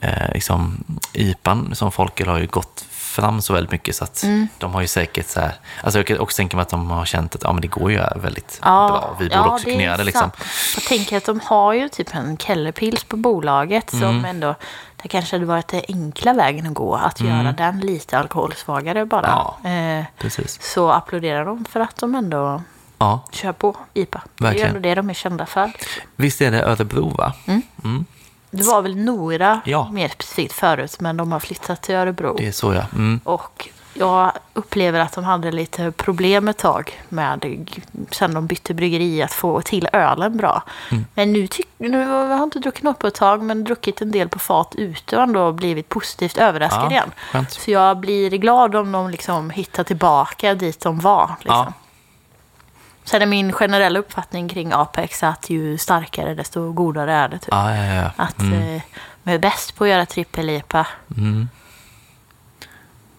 eh, 0.00 0.32
liksom, 0.34 0.84
IPAn 1.12 1.74
som 1.74 1.92
folköl 1.92 2.28
har 2.28 2.38
ju 2.38 2.46
gått 2.46 2.84
fram 2.90 3.42
så 3.42 3.52
väldigt 3.52 3.72
mycket 3.72 3.96
så 3.96 4.04
att 4.04 4.22
Mm. 4.22 4.48
de 4.58 4.74
har 4.74 4.80
ju 4.80 4.86
säkert 4.86 5.28
så 5.28 5.40
här, 5.40 5.52
alltså 5.84 5.98
jag 5.98 6.06
kan 6.06 6.18
också 6.18 6.36
tänka 6.36 6.56
mig 6.56 6.62
att 6.62 6.68
de 6.68 6.90
har 6.90 7.04
känt 7.04 7.34
att 7.34 7.42
ja, 7.42 7.52
men 7.52 7.60
det 7.62 7.68
går 7.68 7.90
ju 7.92 8.00
väldigt 8.16 8.60
Ja, 8.64 8.88
bra. 8.88 9.16
Vi 9.18 9.24
borde 9.28 9.34
ja, 9.36 9.54
också 9.54 9.64
kunna 9.64 9.82
göra 9.82 9.96
det 9.96 10.04
liksom. 10.04 10.30
Jag 10.74 10.84
tänker 10.84 11.16
att 11.16 11.24
de 11.24 11.40
har 11.44 11.72
ju 11.72 11.88
typ 11.88 12.14
en 12.14 12.36
Kellerpils 12.36 13.04
på 13.04 13.16
bolaget 13.16 13.92
Mm. 13.92 14.02
som 14.08 14.24
ändå, 14.24 14.54
det 15.02 15.08
kanske 15.08 15.36
hade 15.36 15.46
varit 15.46 15.68
den 15.68 15.82
enkla 15.88 16.32
vägen 16.32 16.66
att 16.66 16.74
gå, 16.74 16.94
att 16.94 17.20
göra 17.20 17.52
den 17.52 17.80
lite 17.80 18.18
alkoholsvagare 18.18 19.06
bara. 19.06 19.46
Mm. 19.64 20.04
Ja. 20.18 20.28
Eh, 20.28 20.46
så 20.60 20.90
applåderar 20.90 21.44
de 21.44 21.64
för 21.64 21.80
att 21.80 21.96
de 21.96 22.14
ändå 22.14 22.62
kör 23.32 23.52
på 23.52 23.76
IPA. 23.94 24.22
Det 24.38 24.44
är 24.44 24.48
ju 24.48 24.52
Verkligen. 24.52 24.68
ändå 24.68 24.80
det 24.80 24.94
de 24.94 25.10
är 25.10 25.14
kända 25.14 25.46
för. 25.46 25.72
visst 26.16 26.40
är 26.40 26.50
det 26.50 26.62
Örebro 26.62 27.08
va? 27.08 27.32
Det 28.50 28.62
var 28.62 28.82
väl 28.82 28.96
Nora 28.96 29.60
Ja. 29.64 29.88
mer 29.92 30.08
specifikt 30.08 30.52
förut, 30.52 30.96
men 31.00 31.16
de 31.16 31.32
har 31.32 31.40
flyttat 31.40 31.82
till 31.82 31.94
Örebro. 31.94 32.34
Det 32.38 32.46
är 32.48 32.52
så 32.52 32.74
ja. 32.74 32.82
Mm. 32.92 33.20
Och 33.24 33.68
jag 33.94 34.32
upplever 34.54 35.00
att 35.00 35.12
de 35.12 35.24
hade 35.24 35.52
lite 35.52 35.92
problem 35.92 36.48
ett 36.48 36.58
tag 36.58 37.00
med, 37.08 37.66
sen 38.10 38.34
de 38.34 38.46
bytte 38.46 38.74
bryggeri, 38.74 39.22
att 39.22 39.32
få 39.32 39.60
till 39.60 39.88
ölen 39.92 40.36
bra. 40.36 40.62
Mm. 40.90 41.06
Men 41.14 41.32
nu, 41.32 41.46
tyck, 41.46 41.68
nu 41.78 42.06
har 42.06 42.24
jag 42.30 42.42
inte 42.42 42.58
druckit 42.58 42.82
något 42.82 42.98
på 42.98 43.06
ett 43.06 43.14
tag, 43.14 43.42
men 43.42 43.64
druckit 43.64 44.00
en 44.02 44.10
del 44.10 44.28
på 44.28 44.38
fat 44.38 44.74
ute 44.78 45.16
och 45.16 45.22
ändå 45.22 45.52
blivit 45.52 45.88
positivt 45.88 46.38
överraskad 46.38 46.84
Ja, 46.84 46.90
igen. 46.90 47.10
skönt. 47.32 47.50
Så 47.52 47.70
jag 47.70 47.96
blir 47.98 48.30
glad 48.30 48.74
om 48.74 48.92
de 48.92 49.10
liksom 49.10 49.50
hittar 49.50 49.84
tillbaka 49.84 50.54
dit 50.54 50.80
de 50.80 50.98
var. 51.00 51.30
Liksom. 51.40 51.56
Ja. 51.66 51.72
Sen 53.10 53.22
är 53.22 53.26
min 53.26 53.52
generella 53.52 53.98
uppfattning 53.98 54.48
kring 54.48 54.72
Apex 54.72 55.22
att 55.22 55.50
ju 55.50 55.78
starkare 55.78 56.34
desto 56.34 56.72
godare 56.72 57.12
är 57.12 57.28
det. 57.28 57.38
Typ. 57.38 57.48
Ja, 57.50 57.76
ja, 57.76 57.94
ja. 57.94 58.10
Att 58.16 58.40
eh, 58.40 58.82
man 59.22 59.34
är 59.34 59.38
bäst 59.38 59.74
på 59.74 59.84
att 59.84 59.90
göra 59.90 60.06
trippel-IPA. 60.06 60.86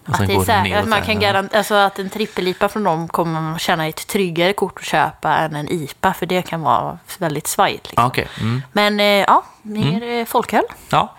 Och 0.06 0.14
Att, 0.14 0.26
det 0.26 0.34
är 0.34 0.52
här, 0.52 0.78
att 0.78 0.88
man 0.88 1.02
kan 1.02 1.20
garantera, 1.20 1.58
alltså 1.58 1.74
att 1.74 1.98
en 1.98 2.10
trippel-IPA 2.10 2.68
från 2.68 2.84
dem 2.84 3.08
kommer 3.08 3.40
man 3.40 3.58
känna 3.58 3.86
ett 3.86 4.06
tryggare 4.06 4.52
kort 4.52 4.78
att 4.78 4.84
köpa 4.84 5.36
än 5.36 5.56
en 5.56 5.68
IPA, 5.68 6.14
för 6.14 6.26
det 6.26 6.42
kan 6.42 6.60
vara 6.62 6.98
väldigt 7.18 7.46
svajigt. 7.46 7.86
Liksom. 7.86 8.02
Ja, 8.02 8.08
okej. 8.08 8.28
Mm. 8.40 8.62
Men 8.72 9.00
eh, 9.00 9.06
ja, 9.06 9.44
mer 9.62 10.02
mm. 10.02 10.26
folköl. 10.26 10.64
Ja, 10.88 11.14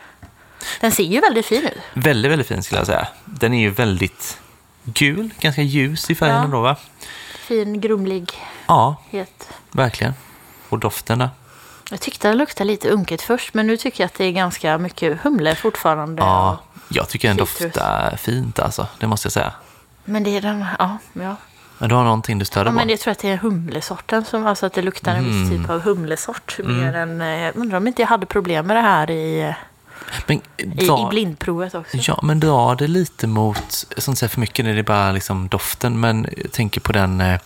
Den 0.81 0.91
ser 0.91 1.03
ju 1.03 1.19
väldigt 1.19 1.45
fin 1.45 1.63
ut. 1.63 1.81
väldigt, 1.93 2.31
väldigt 2.31 2.47
fin 2.47 2.63
skulle 2.63 2.79
jag 2.79 2.87
säga. 2.87 3.07
Den 3.25 3.53
är 3.53 3.61
ju 3.61 3.69
väldigt 3.69 4.39
gul, 4.83 5.33
ganska 5.39 5.61
ljus 5.61 6.09
i 6.09 6.15
färgen 6.15 6.35
Ja. 6.35 6.43
ändå 6.43 6.61
va? 6.61 6.75
Fin, 7.39 7.81
grumlighet. 7.81 8.33
Ja, 8.67 8.95
verkligen. 9.71 10.13
Och 10.69 10.79
doften 10.79 11.19
där. 11.19 11.29
Jag 11.89 11.99
tyckte 11.99 12.27
det 12.27 12.33
luktade 12.33 12.67
lite 12.67 12.89
unket 12.89 13.21
först, 13.21 13.53
men 13.53 13.67
nu 13.67 13.77
tycker 13.77 14.03
jag 14.03 14.07
att 14.07 14.13
det 14.13 14.25
är 14.25 14.31
ganska 14.31 14.77
mycket 14.77 15.21
humle 15.21 15.55
fortfarande. 15.55 16.21
Ja, 16.21 16.57
jag 16.89 17.09
tycker 17.09 17.27
den 17.27 17.47
citrus. 17.47 17.73
doftar 17.73 18.15
fint 18.17 18.59
alltså. 18.59 18.87
Det 18.99 19.07
måste 19.07 19.25
jag 19.25 19.33
säga. 19.33 19.53
Men 20.05 20.23
det 20.23 20.37
är 20.37 20.41
den, 20.41 20.65
ja, 20.79 20.97
ja. 21.13 21.35
Men 21.77 21.89
du 21.89 21.95
har 21.95 22.03
någonting 22.03 22.39
du 22.39 22.45
stör 22.45 22.59
ja 22.59 22.63
dig 22.63 22.73
men 22.73 22.87
på? 22.87 22.91
jag 22.91 22.99
tror 22.99 23.11
att 23.11 23.19
det 23.19 23.29
är 23.29 23.37
humlesorten, 23.37 24.25
som, 24.25 24.47
alltså 24.47 24.65
att 24.65 24.73
det 24.73 24.81
luktar 24.81 25.15
en 25.15 25.25
viss 25.25 25.49
typ 25.49 25.69
av 25.69 25.81
humlesort. 25.81 26.59
Mer 26.63 26.95
än, 26.95 27.21
eh, 27.21 27.27
jag 27.27 27.55
undrar 27.55 27.77
om 27.77 27.87
inte 27.87 28.01
jag 28.01 28.09
hade 28.09 28.25
problem 28.25 28.67
med 28.67 28.77
det 28.77 28.81
här 28.81 29.11
i, 29.11 29.41
eh, 29.41 29.55
Men, 30.27 30.41
dra, 30.57 31.07
i 31.07 31.09
blindprovet 31.09 31.75
också. 31.75 31.97
Ja, 31.97 32.19
men 32.23 32.39
dra 32.39 32.75
det 32.75 32.87
lite 32.87 33.27
mot, 33.27 33.85
jag 33.95 34.01
ska 34.01 34.11
inte 34.11 34.19
säga 34.19 34.29
för 34.29 34.39
mycket 34.39 34.65
när 34.65 34.73
det 34.73 34.79
är 34.79 34.83
bara 34.83 35.11
liksom 35.11 35.47
doften, 35.47 35.99
men 35.99 36.27
jag 36.37 36.51
tänker 36.51 36.81
på 36.81 36.91
den 36.91 37.21
eh, 37.21 37.39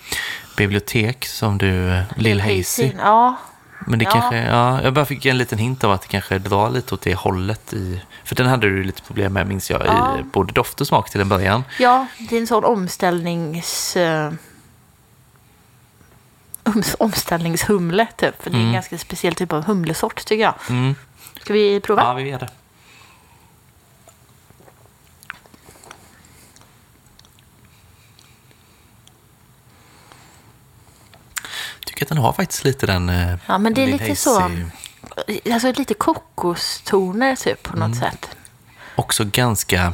bibliotek 0.58 1.26
som 1.26 1.58
du, 1.58 1.90
eh, 1.94 2.04
Lill 2.16 2.42
Hazy. 2.42 2.92
Ja, 3.00 3.36
Men 3.88 4.00
det 4.00 4.06
Ja. 4.06 4.12
kanske, 4.12 4.38
ja, 4.38 4.82
jag 4.82 4.94
bara 4.94 5.06
fick 5.06 5.26
en 5.26 5.38
liten 5.38 5.58
hint 5.58 5.84
av 5.84 5.92
att 5.92 6.02
det 6.02 6.08
kanske 6.08 6.40
drar 6.40 6.70
lite 6.70 6.94
åt 6.94 7.02
det 7.02 7.16
hållet 7.16 7.74
i, 7.74 8.02
för 8.24 8.36
den 8.36 8.48
hade 8.48 8.68
du 8.70 8.84
lite 8.84 9.02
problem 9.02 9.34
med 9.34 9.48
minns 9.48 9.70
jag, 9.70 9.82
Ja. 9.86 10.20
i 10.20 10.24
både 10.24 10.54
doft 10.54 10.82
och 10.82 10.88
smak 10.88 11.10
till 11.10 11.22
en 11.22 11.30
början. 11.30 11.64
ja, 11.80 12.06
det 12.30 12.36
är 12.36 12.42
en 12.42 12.48
sån 12.48 12.64
omställnings... 12.64 13.98
om- 16.64 16.84
omställningshumle, 17.00 18.08
typ. 18.18 18.44
För 18.44 18.50
det 18.50 18.58
är 18.58 18.62
en 18.62 18.74
ganska 18.74 18.98
speciell 18.98 19.36
typ 19.36 19.54
av 19.54 19.64
humlesort, 19.66 20.26
tycker 20.26 20.44
jag. 20.44 20.54
Mm. 20.70 20.96
Ska 21.42 21.54
vi 21.54 21.80
prova? 21.80 22.02
Ja, 22.02 22.14
vi 22.14 22.30
gör 22.30 22.40
det. 22.40 22.50
Tycker 31.98 32.06
att 32.06 32.10
den 32.10 32.18
har 32.18 32.34
faktiskt 32.34 32.64
lite 32.64 32.86
den... 32.86 33.10
eh, 33.10 33.36
Ja, 33.48 33.58
men 33.58 33.74
det 33.74 33.84
är 33.84 33.88
lite 33.88 34.16
så- 34.16 34.40
Hazy- 34.40 35.54
Alltså 35.54 35.72
lite 35.72 35.94
kokostoner, 35.94 37.36
typ, 37.36 37.64
på 37.64 37.76
Mm. 37.78 37.90
något 37.90 38.00
sätt. 38.00 38.30
Också 38.96 39.26
ganska... 39.26 39.94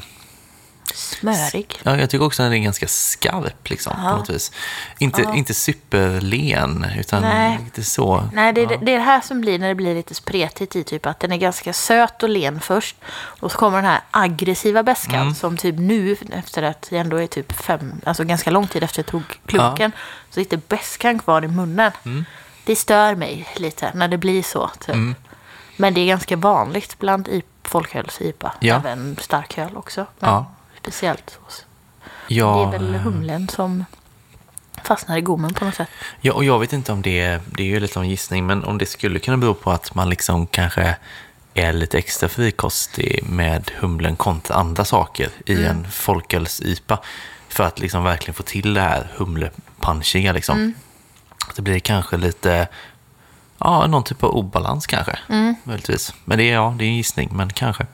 Smörig. 0.94 1.80
Ja, 1.84 1.98
jag 1.98 2.10
tycker 2.10 2.26
också 2.26 2.44
att 2.44 2.48
den 2.52 2.54
är 2.60 2.64
ganska 2.64 2.88
skarp 2.88 3.70
liksom, 3.70 3.94
på 3.96 4.02
något 4.18 4.30
vis. 4.30 4.52
Inte, 5.00 5.22
inte 5.36 5.54
superlen, 5.54 6.86
utan 7.00 7.22
Nej. 7.22 7.60
lite 7.64 7.84
så. 7.84 8.30
Nej, 8.34 8.54
det 8.54 8.62
är, 8.62 8.68
det 8.68 8.92
är 8.94 8.98
det 8.98 9.04
här 9.04 9.22
som 9.22 9.42
blir 9.42 9.60
när 9.60 9.68
det 9.68 9.76
blir 9.76 9.96
lite 9.96 10.14
spretigt 10.14 10.76
i 10.76 10.84
typ 10.84 11.06
att 11.06 11.20
den 11.20 11.32
är 11.32 11.38
ganska 11.38 11.74
söt 11.74 12.24
och 12.24 12.30
len 12.30 12.60
först. 12.60 12.96
Och 13.40 13.52
så 13.52 13.58
kommer 13.58 13.78
den 13.78 13.86
här 13.92 14.02
aggressiva 14.12 14.84
beskan 14.84 15.22
Mm. 15.22 15.36
som 15.36 15.58
typ 15.58 15.76
nu, 15.80 16.18
efter 16.32 16.64
att 16.64 16.88
det 16.90 16.98
ändå 16.98 17.18
är 17.18 17.28
typ 17.28 17.52
fem, 17.52 17.94
alltså 18.06 18.24
ganska 18.24 18.52
lång 18.52 18.68
tid 18.68 18.84
efter 18.84 19.00
jag 19.00 19.06
tog 19.08 19.24
klunken, 19.46 19.92
så 20.30 20.34
sitter 20.34 20.58
beskan 20.68 21.20
kvar 21.20 21.44
i 21.44 21.48
munnen. 21.48 21.92
Mm. 22.06 22.26
Det 22.66 22.76
stör 22.76 23.16
mig 23.16 23.48
lite 23.56 23.92
när 23.94 24.08
det 24.08 24.18
blir 24.18 24.44
så. 24.44 24.68
Typ. 24.80 24.90
Mm. 24.96 25.16
Men 25.78 25.94
det 25.94 26.02
är 26.02 26.06
ganska 26.08 26.36
vanligt 26.36 27.00
bland 27.00 27.28
i- 27.28 27.42
folköls-IPA. 27.64 28.54
Ja. 28.60 28.76
Även 28.76 29.18
starköl 29.22 29.78
också. 29.78 30.06
Men 30.20 30.30
Ja. 30.30 30.46
Speciellt 30.84 31.38
hos. 31.46 31.66
Ja, 32.28 32.70
Det 32.72 32.78
är 32.78 32.80
väl 32.80 32.96
humlen 32.96 33.50
som 33.50 33.86
fastnar 34.84 35.18
i 35.18 35.22
gommen 35.22 35.54
på 35.54 35.66
något 35.66 35.76
sätt. 35.76 35.88
Ja, 36.22 36.34
och 36.34 36.44
jag 36.44 36.60
vet 36.60 36.74
inte 36.74 36.92
om 36.92 37.02
det, 37.02 37.40
det 37.48 37.64
är 37.64 37.68
ju 37.68 37.80
lite 37.80 38.00
av 38.00 38.04
en 38.04 38.10
gissning, 38.10 38.46
men 38.46 38.64
om 38.64 38.78
det 38.78 38.86
skulle 38.86 39.20
kunna 39.20 39.38
bero 39.38 39.54
på 39.54 39.72
att 39.72 39.96
man 39.96 40.10
liksom 40.10 40.48
kanske 40.48 40.96
är 41.54 41.74
lite 41.74 41.98
extra 41.98 42.30
frikostig 42.30 43.20
med 43.24 43.72
humlen 43.80 44.16
kontra 44.16 44.56
andra 44.56 44.86
saker 44.86 45.30
i 45.46 45.54
Mm. 45.54 45.66
en 45.66 45.88
folköls-IPA. 45.92 47.00
För 47.48 47.64
att 47.64 47.80
liksom 47.80 48.04
verkligen 48.04 48.34
få 48.34 48.44
till 48.44 48.74
det 48.74 48.82
här 48.82 49.12
humlepunchiga 49.16 50.32
liksom. 50.34 50.58
Mm. 50.58 50.74
Det 51.56 51.62
blir 51.62 51.80
kanske 51.80 52.18
lite, 52.18 52.68
ja, 53.58 53.88
någon 53.88 54.04
typ 54.04 54.24
av 54.24 54.30
obalans 54.30 54.88
kanske. 54.88 55.20
Mm. 55.30 55.56
Möjligtvis. 55.64 56.14
Men 56.26 56.38
det 56.38 56.44
är, 56.44 56.54
ja, 56.54 56.76
det 56.78 56.86
är 56.86 56.88
en 56.88 56.96
gissning, 56.96 57.30
men 57.34 57.54
kanske. 57.54 57.86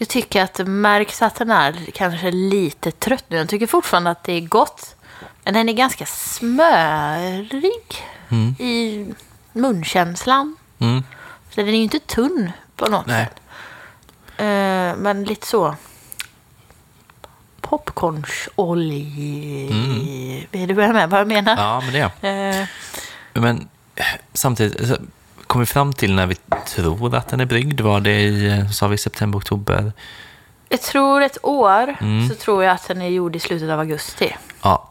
Jag 0.00 0.08
tycker 0.08 0.42
att 0.42 0.54
det 0.54 0.64
märks 0.64 1.22
att 1.22 1.34
den 1.34 1.50
är 1.50 1.74
kanske 1.94 2.30
lite 2.30 2.90
trött 2.90 3.24
nu. 3.28 3.36
Jag 3.36 3.48
tycker 3.48 3.66
fortfarande 3.66 4.10
att 4.10 4.24
det 4.24 4.32
är 4.32 4.40
gott. 4.40 4.94
Men 5.44 5.54
den 5.54 5.68
är 5.68 5.72
ganska 5.72 6.06
smörig 6.06 8.04
i 8.58 9.06
munkänslan. 9.52 10.56
Mm. 10.78 11.02
Så 11.50 11.60
den 11.60 11.68
är 11.68 11.72
ju 11.72 11.82
inte 11.82 11.98
tunn 11.98 12.52
på 12.76 12.86
något 12.88 13.06
Nej. 13.06 13.24
sätt. 13.26 13.40
Eh, 14.36 15.02
men 15.02 15.24
lite 15.24 15.46
så. 15.46 15.74
Popcornsolj. 17.60 19.02
Är 20.52 20.66
du 20.66 20.74
med 20.74 21.10
vad 21.10 21.20
jag 21.20 21.28
menar? 21.28 21.56
Ja, 21.56 21.80
men 21.80 21.92
det 21.92 22.28
är 22.28 22.60
Eh, 22.60 22.66
Men 23.32 23.68
eh, 23.96 24.04
samtidigt, 24.32 24.88
så 24.88 24.96
kom 25.50 25.60
vi 25.60 25.66
fram 25.66 25.92
till 25.92 26.14
när 26.14 26.26
vi 26.26 26.34
tror 26.66 27.14
att 27.14 27.28
den 27.28 27.40
är 27.40 27.44
bryggd? 27.46 27.80
Var 27.80 28.00
det 28.00 28.20
i, 28.20 28.58
eh, 28.58 28.68
sa 28.68 28.88
vi, 28.88 28.98
september, 28.98 29.38
oktober? 29.38 29.92
jag 30.68 30.82
tror 30.82 31.22
ett 31.22 31.38
år 31.42 31.96
Mm. 32.00 32.28
så 32.28 32.34
tror 32.34 32.64
jag 32.64 32.72
att 32.74 32.88
den 32.88 33.02
är 33.02 33.08
gjord 33.08 33.36
i 33.36 33.38
slutet 33.38 33.70
av 33.70 33.80
augusti. 33.80 34.36
Ja, 34.62 34.89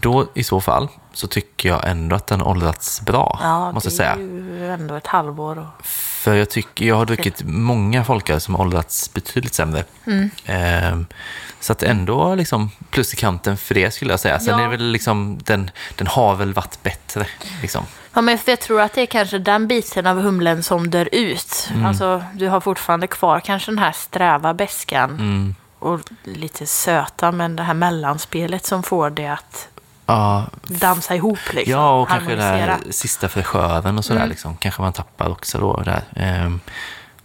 då 0.00 0.26
i 0.34 0.44
så 0.44 0.60
fall 0.60 0.88
så 1.12 1.26
tycker 1.26 1.68
jag 1.68 1.88
ändå 1.88 2.16
att 2.16 2.26
den 2.26 2.42
åldrats 2.42 3.00
bra, 3.00 3.38
Ja, 3.42 3.72
måste 3.72 3.88
det 3.88 3.94
säga. 3.94 4.12
är 4.12 4.18
ju 4.58 4.70
ändå 4.72 4.94
ett 4.94 5.06
halvår. 5.06 5.58
Och... 5.58 5.86
För 5.86 6.34
jag 6.34 6.50
tycker, 6.50 6.84
jag 6.86 6.96
har 6.96 7.04
druckit 7.06 7.42
många 7.44 8.04
folköl 8.04 8.40
som 8.40 8.54
har 8.54 8.62
åldrats 8.64 9.12
betydligt 9.14 9.54
sämre. 9.54 9.84
Mm. 10.06 10.30
Ehm, 10.46 11.06
så 11.60 11.72
att 11.72 11.82
ändå 11.82 12.34
liksom 12.34 12.70
plus 12.90 13.12
i 13.14 13.16
kanten 13.16 13.56
för 13.56 13.74
det 13.74 13.90
skulle 13.90 14.12
jag 14.12 14.20
säga. 14.20 14.38
Sen 14.38 14.58
Ja. 14.58 14.64
är 14.64 14.68
väl 14.68 14.90
liksom, 14.92 15.38
den, 15.44 15.70
den 15.96 16.06
har 16.06 16.34
väl 16.36 16.52
varit 16.54 16.82
bättre. 16.82 17.26
Liksom. 17.62 17.84
Ja, 18.14 18.20
men 18.20 18.38
jag 18.46 18.60
tror 18.60 18.80
att 18.80 18.92
det 18.92 19.00
är 19.02 19.06
kanske 19.06 19.38
den 19.38 19.68
biten 19.68 20.06
av 20.06 20.20
humlen 20.20 20.62
som 20.62 20.90
dör 20.90 21.08
ut. 21.12 21.68
Alltså, 21.86 22.24
du 22.34 22.48
har 22.48 22.60
fortfarande 22.60 23.06
kvar 23.06 23.40
kanske 23.40 23.70
den 23.70 23.78
här 23.78 23.92
sträva 23.92 24.54
beskan 24.54 25.10
Mm. 25.10 25.54
och 25.78 26.00
lite 26.24 26.66
söta, 26.66 27.32
men 27.32 27.56
det 27.56 27.62
här 27.62 27.74
mellanspelet 27.74 28.66
som 28.66 28.82
får 28.82 29.10
det 29.10 29.26
att 29.28 29.68
Ja, 30.10 30.46
dansa 30.62 31.14
ihop. 31.14 31.38
Liksom, 31.52 31.72
ja, 31.72 32.00
och 32.00 32.08
kanske 32.08 32.30
den 32.30 32.40
här 32.40 32.78
sista 32.90 33.28
fräschören 33.28 33.98
och 33.98 34.04
sådär. 34.04 34.20
Mm. 34.20 34.30
Liksom. 34.30 34.56
Kanske 34.56 34.82
man 34.82 34.92
tappar 34.92 35.30
också 35.30 35.58
då. 35.58 35.82
Där. 35.82 36.02
Ehm, 36.16 36.60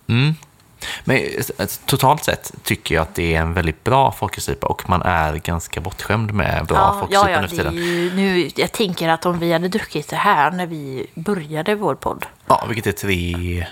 mm. 0.08 0.36
Men 1.04 1.18
eh, 1.18 1.66
totalt 1.86 2.24
sett 2.24 2.54
tycker 2.64 2.96
jag 2.96 3.02
att 3.02 3.16
det 3.16 3.36
är 3.36 3.42
en 3.42 3.54
väldigt 3.54 3.84
bra 3.84 4.12
folkölssypa 4.12 4.68
och 4.68 4.90
man 4.90 5.02
är 5.02 5.36
ganska 5.36 5.82
bortskämd 5.82 6.34
med 6.34 6.66
bra 6.66 6.78
Ja, 6.78 7.00
folkölssypa 7.00 7.30
ja, 7.30 7.36
ja, 7.36 7.42
nu 7.42 7.48
för 7.48 7.56
tiden. 7.56 7.74
ju, 7.74 8.16
nu, 8.16 8.50
jag 8.56 8.72
tänker 8.72 9.10
att 9.10 9.26
om 9.26 9.40
vi 9.40 9.54
hade 9.54 9.68
druckit 9.68 10.10
det 10.10 10.16
här 10.16 10.52
när 10.52 10.68
vi 10.68 11.08
började 11.16 11.76
vår 11.76 11.96
podd. 11.96 12.26
Ja, 12.48 12.66
vilket 12.68 12.88
är 12.88 12.92
tre... 12.92 13.66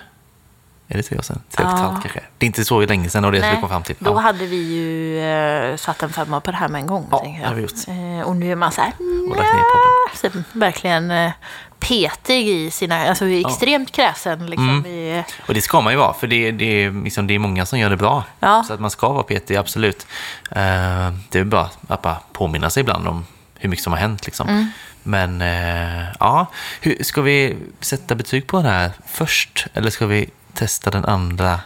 Är 0.87 0.97
det 0.97 1.03
tre 1.03 1.17
år 1.17 1.21
sedan? 1.21 1.41
Tre 1.51 1.65
och 1.65 1.71
ett 1.71 1.79
halvt 1.79 2.01
kanske? 2.01 2.19
Det 2.37 2.45
är 2.45 2.47
inte 2.47 2.65
så 2.65 2.81
länge 2.85 3.09
sedan 3.09 3.25
och 3.25 3.31
det 3.31 3.37
är 3.37 3.41
det 3.41 3.47
vi 3.47 3.51
Nej, 3.53 3.61
kom 3.61 3.69
fram 3.69 3.83
till. 3.83 3.95
Då 3.99 4.11
Ja. 4.11 4.19
hade 4.19 4.45
vi 4.45 4.55
ju 4.55 5.19
eh, 5.19 5.75
satt 5.77 6.03
en 6.03 6.09
femma 6.09 6.39
på 6.41 6.51
det 6.51 6.57
här 6.57 6.67
med 6.67 6.81
en 6.81 6.87
gång. 6.87 7.07
Ja, 7.11 7.21
det 7.41 7.47
har 7.47 7.55
vi 7.55 7.61
gjort. 7.61 7.87
Eh, 7.87 8.27
och 8.27 8.35
nu 8.35 8.51
är 8.51 8.55
man 8.55 8.71
så 8.71 8.81
här, 8.81 8.91
Och 9.29 9.37
lagt 9.37 9.53
ner 9.53 9.63
podden. 10.21 10.43
så 10.53 10.59
verkligen 10.59 11.11
eh, 11.11 11.31
petig 11.79 12.47
i 12.47 12.71
sina, 12.71 13.07
alltså 13.07 13.25
extremt 13.27 13.91
kräsen 13.91 14.45
liksom. 14.49 14.69
Mm. 14.69 14.85
I, 14.85 15.23
Och 15.47 15.53
det 15.53 15.61
ska 15.61 15.81
man 15.81 15.93
ju 15.93 15.99
vara, 15.99 16.13
för 16.13 16.27
det, 16.27 16.51
det, 16.51 16.65
är, 16.83 17.03
liksom, 17.03 17.27
det 17.27 17.33
är 17.33 17.39
många 17.39 17.65
som 17.65 17.79
gör 17.79 17.89
det 17.89 17.97
bra. 17.97 18.23
Ja. 18.39 18.63
Så 18.67 18.73
att 18.73 18.79
man 18.79 18.91
ska 18.91 19.09
vara 19.09 19.23
petig, 19.23 19.55
absolut. 19.55 20.07
Eh, 20.51 21.11
det 21.29 21.39
är 21.39 21.43
bara 21.43 21.69
att 21.87 22.01
bara 22.01 22.17
påminna 22.33 22.69
sig 22.69 22.81
ibland 22.81 23.07
om 23.07 23.25
hur 23.55 23.69
mycket 23.69 23.83
som 23.83 23.93
har 23.93 23.99
hänt. 23.99 24.25
Liksom. 24.25 24.49
Mm. 24.49 24.67
Men 25.03 25.41
eh, 25.41 26.07
ja, 26.19 26.45
hur, 26.81 27.03
ska 27.03 27.21
vi 27.21 27.55
sätta 27.79 28.15
betyg 28.15 28.47
på 28.47 28.57
den 28.57 28.65
här 28.65 28.91
först? 29.07 29.67
Eller 29.73 29.89
ska 29.89 30.05
vi 30.05 30.29
testa 30.53 30.91
den 30.91 31.05
andra? 31.05 31.59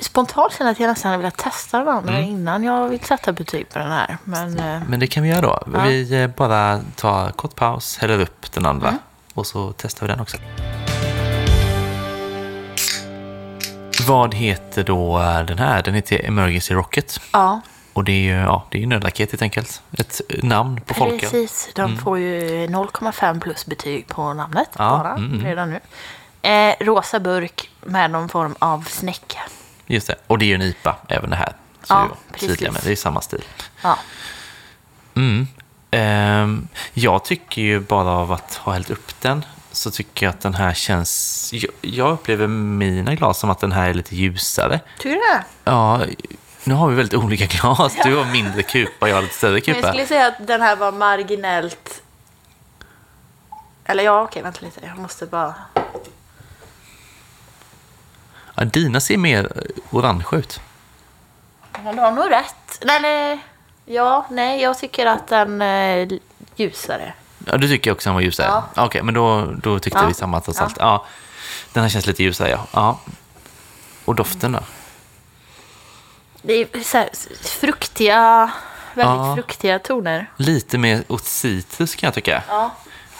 spontant 0.00 0.52
känner 0.52 0.68
jag 0.70 0.72
att 0.74 0.80
jag 0.80 0.88
nästan 0.88 1.20
vill 1.20 1.30
testa 1.32 1.78
den 1.78 1.88
andra 1.88 2.12
Mm. 2.16 2.30
innan 2.30 2.64
jag 2.64 2.88
vill 2.88 3.00
sätta 3.04 3.32
betyg 3.32 3.68
på 3.68 3.78
den 3.78 3.90
här. 3.90 4.16
Men 4.24 4.58
eh, 4.58 4.82
Men 4.88 5.00
det 5.00 5.06
kan 5.06 5.22
vi 5.22 5.28
göra 5.28 5.40
då. 5.40 5.62
Ja. 5.74 5.82
Vi 5.84 6.22
eh, 6.22 6.28
bara 6.28 6.80
tar 6.96 7.30
kort 7.30 7.54
paus, 7.56 7.98
häller 7.98 8.20
upp 8.20 8.52
den 8.52 8.66
andra 8.66 8.88
Mm. 8.88 9.00
och 9.34 9.46
så 9.46 9.72
testar 9.76 10.06
vi 10.06 10.12
den 10.12 10.20
också. 10.20 10.36
Vad 14.08 14.34
heter 14.34 14.84
då 14.84 15.18
eh, 15.18 15.40
den 15.44 15.58
här? 15.58 15.82
Den 15.82 15.94
heter 15.94 16.26
Emergency 16.26 16.74
Rocket. 16.74 17.20
ja, 17.32 17.60
Och 17.92 18.04
det 18.04 18.12
är 18.12 18.16
ju 18.22 18.30
ja, 18.34 18.66
det 18.70 18.78
är 18.78 18.80
ju 18.80 18.86
nödraket 18.86 19.30
helt 19.30 19.42
enkelt. 19.42 19.82
Ett 19.98 20.20
namn 20.42 20.80
på 20.80 20.94
folköl. 20.94 21.18
precis. 21.20 21.68
De 21.74 21.96
får 21.98 22.18
ju 22.18 22.66
0,5 22.66 23.40
plus 23.40 23.66
betyg 23.66 24.06
på 24.08 24.32
namnet 24.34 24.68
Ja, 24.78 24.78
bara 25.02 25.10
mm, 25.14 25.32
mm. 25.32 25.44
redan 25.46 25.70
nu. 25.70 25.80
Eh, 26.42 26.74
rosa 26.80 27.20
burk 27.20 27.70
med 27.80 28.10
någon 28.10 28.28
form 28.28 28.54
av 28.58 28.84
snäcka. 28.88 29.38
Just 29.86 30.06
det. 30.06 30.14
Och 30.26 30.38
det 30.38 30.44
är 30.44 30.46
ju 30.46 30.54
en 30.54 30.62
IPA 30.62 30.96
även 31.08 31.30
det 31.30 31.36
här. 31.36 31.52
Så 31.82 31.94
Ja, 31.94 32.08
tydliga 32.38 32.70
med. 32.70 32.80
precis. 32.82 32.84
Det 32.86 32.92
är 32.92 32.96
samma 32.96 33.20
stil. 33.20 33.44
Ja. 33.82 33.98
Mm. 35.14 35.46
Ehm, 35.90 36.68
jag 36.92 37.24
tycker 37.24 37.62
ju 37.62 37.80
bara 37.80 38.10
av 38.10 38.32
att 38.32 38.54
ha 38.54 38.72
hällt 38.72 38.90
upp 38.90 39.20
den 39.20 39.44
så 39.72 39.90
tycker 39.90 40.26
jag 40.26 40.30
att 40.30 40.40
den 40.40 40.54
här 40.54 40.74
känns... 40.74 41.52
Jag, 41.80 42.12
upplever 42.12 42.46
mina 42.46 43.14
glas 43.14 43.38
som 43.38 43.50
att 43.50 43.58
den 43.60 43.72
här 43.72 43.88
är 43.88 43.94
lite 43.94 44.16
ljusare. 44.16 44.80
Tycker 44.98 45.10
du 45.10 45.16
det? 45.16 45.44
Ja, 45.64 46.00
nu 46.64 46.74
har 46.74 46.88
vi 46.88 46.94
väldigt 46.94 47.14
olika 47.14 47.46
glas. 47.46 47.96
Du 48.04 48.16
har 48.16 48.24
mindre 48.24 48.62
kupa 48.62 48.92
och 49.00 49.08
jag 49.08 49.14
har 49.14 49.22
lite 49.22 49.34
större 49.34 49.50
Men 49.52 49.62
jag 49.66 49.76
kupa. 49.76 49.88
skulle 49.88 50.06
säga 50.06 50.26
att 50.26 50.46
den 50.46 50.60
här 50.60 50.76
var 50.76 50.92
marginellt... 50.92 52.02
Eller 53.84 54.04
ja, 54.04 54.22
okej, 54.22 54.42
vänta 54.42 54.60
lite. 54.60 54.80
Jag 54.86 54.98
måste 54.98 55.26
bara... 55.26 55.54
Ja, 58.54 58.64
dina 58.64 59.00
ser 59.00 59.16
mer 59.16 59.44
eh, 59.56 59.62
orange 59.96 60.24
ut. 60.32 60.60
Ja, 61.84 61.92
du 61.92 61.98
har 62.00 62.10
nog 62.12 62.30
rätt. 62.30 62.80
Nej, 62.84 63.00
nej. 63.00 63.38
Ja, 63.84 64.26
nej, 64.30 64.62
jag 64.62 64.78
tycker 64.78 65.06
att 65.06 65.28
den 65.28 65.62
är 65.62 66.18
ljusare. 66.56 67.14
Ja, 67.46 67.56
du 67.56 67.68
tycker 67.68 67.92
också 67.92 68.08
han 68.08 68.14
var 68.14 68.20
ljusare? 68.22 68.46
Ja. 68.74 68.84
Okej, 68.84 69.02
men 69.02 69.14
då, 69.14 69.44
då 69.62 69.78
tyckte 69.78 69.98
Ja. 69.98 70.06
vi 70.06 70.14
samma 70.14 70.40
trots 70.40 70.58
Ja. 70.58 70.64
allt. 70.64 70.76
Ja. 70.78 71.06
Den 71.72 71.82
här 71.82 71.90
känns 71.90 72.06
lite 72.06 72.22
ljusare, 72.22 72.50
ja. 72.50 72.66
ja. 72.72 72.98
Och 74.04 74.14
doften 74.14 74.52
då? 74.52 74.60
Det 76.42 76.52
är 76.52 76.82
så 76.82 76.98
här, 76.98 77.10
fruktiga, 77.42 78.50
väldigt 78.94 79.16
Ja. 79.26 79.34
fruktiga 79.34 79.78
toner. 79.78 80.30
Lite 80.36 80.78
mer 80.78 81.04
åt 81.08 81.24
citrus 81.24 81.94
kan 81.94 82.06
jag 82.06 82.14
tycka. 82.14 82.42
Ja. 82.48 82.70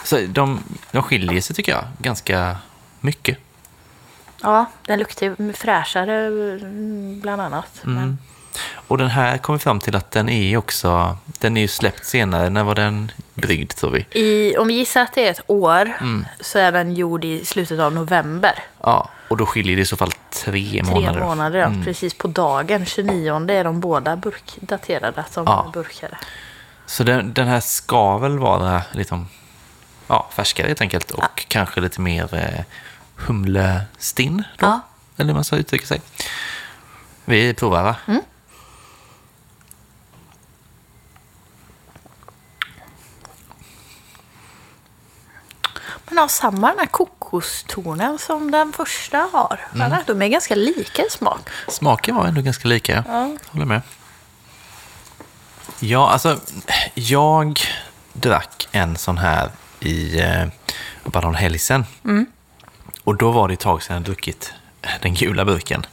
Så 0.05 0.19
de, 0.29 0.63
de 0.91 1.03
skiljer 1.03 1.41
sig 1.41 1.57
tycker 1.57 1.73
jag 1.73 1.85
ganska 1.99 2.57
mycket. 3.01 3.39
Ja, 4.43 4.67
den 4.87 4.99
luktar 4.99 5.27
ju 5.27 5.53
fräschare 5.53 6.27
mm, 6.27 7.21
bland 7.21 7.43
annat. 7.43 7.81
Men, 7.83 8.19
Och 8.89 8.99
den 8.99 9.09
här 9.11 9.39
kommer 9.39 9.59
fram 9.59 9.81
till 9.81 9.97
att 9.97 10.11
den 10.11 10.29
är 10.29 10.57
också, 10.57 11.17
den 11.25 11.57
är 11.57 11.61
ju 11.61 11.69
släppt 11.69 12.07
senare. 12.07 12.51
När 12.51 12.65
var 12.65 12.75
den 12.75 13.13
bryggd 13.35 13.73
tror 13.73 13.91
vi? 13.91 14.21
i, 14.21 14.57
om 14.57 14.69
vi 14.69 14.75
gissar 14.75 15.01
att 15.03 15.15
det 15.15 15.27
är 15.27 15.31
ett 15.31 15.41
år 15.47 15.93
så 16.41 16.59
är 16.59 16.73
den 16.73 16.95
gjord 16.95 17.25
i 17.25 17.45
slutet 17.45 17.81
av 17.81 17.95
november. 17.95 18.55
Ja, 18.83 19.09
och 19.29 19.37
då 19.37 19.47
skiljer 19.47 19.77
det 19.77 19.83
i 19.83 19.87
så 19.87 19.97
fall 19.97 20.13
tre 20.31 20.83
månader. 20.83 21.13
Tre 21.19 21.25
månader, 21.29 21.59
ja. 21.59 21.73
Precis 21.85 22.15
på 22.15 22.29
dagen, 22.29 22.87
29 22.87 23.51
är 23.51 23.65
de 23.65 23.81
båda 23.81 24.17
burkdaterade 24.17 25.25
som 25.31 25.45
Ja. 25.45 25.71
burkade. 25.75 26.17
Så 26.87 27.05
den, 27.05 27.33
den 27.33 27.49
här 27.49 27.61
ska 27.61 28.19
väl 28.19 28.39
vara 28.39 28.83
liksom, 28.93 29.29
ja, 30.07 30.29
färskare 30.33 30.67
helt 30.67 30.81
enkelt 30.81 31.11
och 31.11 31.45
kanske 31.49 31.81
lite 31.81 32.01
mer 32.01 32.35
eh, 32.35 32.65
humlestinn 33.27 34.45
då? 34.59 34.67
Ja. 34.67 34.81
Eller 35.17 35.29
hur 35.29 35.35
man 35.35 35.45
ska 35.45 35.57
uttrycka 35.57 35.87
sig. 35.87 36.01
Vi 37.25 37.55
provar 37.55 37.83
va? 37.83 37.97
Mm. 38.07 38.23
Men 46.09 46.19
har 46.19 46.29
samma 46.29 46.69
den 46.69 46.79
här 46.79 46.87
kokostonen 46.87 48.19
som 48.19 48.51
den 48.51 48.73
första 48.73 49.19
har. 49.19 49.61
Mm. 49.75 49.99
De 50.07 50.23
är 50.23 50.29
ganska 50.29 50.55
lika 50.55 51.03
i 51.03 51.11
smak. 51.11 51.49
Smaken 51.69 52.15
var 52.15 52.27
ändå 52.27 52.41
ganska 52.41 52.69
lika. 52.69 53.05
Ja. 53.09 53.37
Håller 53.47 53.67
med. 53.67 53.83
Ja, 55.81 56.11
alltså 56.11 56.41
jag 56.95 57.61
drack 58.13 58.69
en 58.73 58.97
sån 58.97 59.19
här 59.19 59.51
i 59.81 60.21
eh, 60.21 61.35
helg 61.35 61.59
sedan. 61.59 61.85
Och 63.05 63.17
då 63.17 63.31
var 63.31 63.49
det 63.49 63.55
ett 63.55 63.61
tag 63.61 63.83
sedan 63.83 63.97
jag 63.97 64.03
druckit 64.03 64.53
den 65.03 65.15
gula 65.15 65.45
burken. 65.45 65.87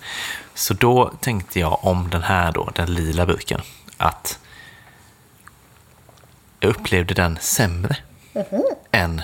Så 0.53 0.73
då 0.73 1.13
tänkte 1.21 1.59
jag 1.59 1.85
om 1.85 2.09
den 2.09 2.23
här 2.23 2.51
då, 2.51 2.69
den 2.75 2.93
lila 2.93 3.25
burken, 3.25 3.61
att 3.97 4.39
jag 6.59 6.69
upplevde 6.69 7.13
den 7.13 7.37
sämre 7.41 7.97
än 8.91 9.21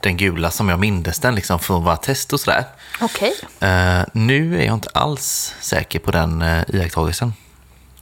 den 0.00 0.16
gula 0.16 0.50
som 0.50 0.68
jag 0.68 0.78
mindes 0.78 1.18
den 1.18 1.34
liksom 1.34 1.58
från 1.58 1.84
våra 1.84 1.96
test 1.96 2.32
och 2.32 2.40
sådär. 2.40 2.64
Okej. 3.00 3.34
Eh, 3.60 4.02
nu 4.12 4.60
är 4.60 4.64
jag 4.66 4.74
inte 4.74 4.88
alls 4.94 5.54
säker 5.60 5.98
på 5.98 6.10
den 6.10 6.42
uh, 6.42 6.62
iakttagelsen. 6.68 7.32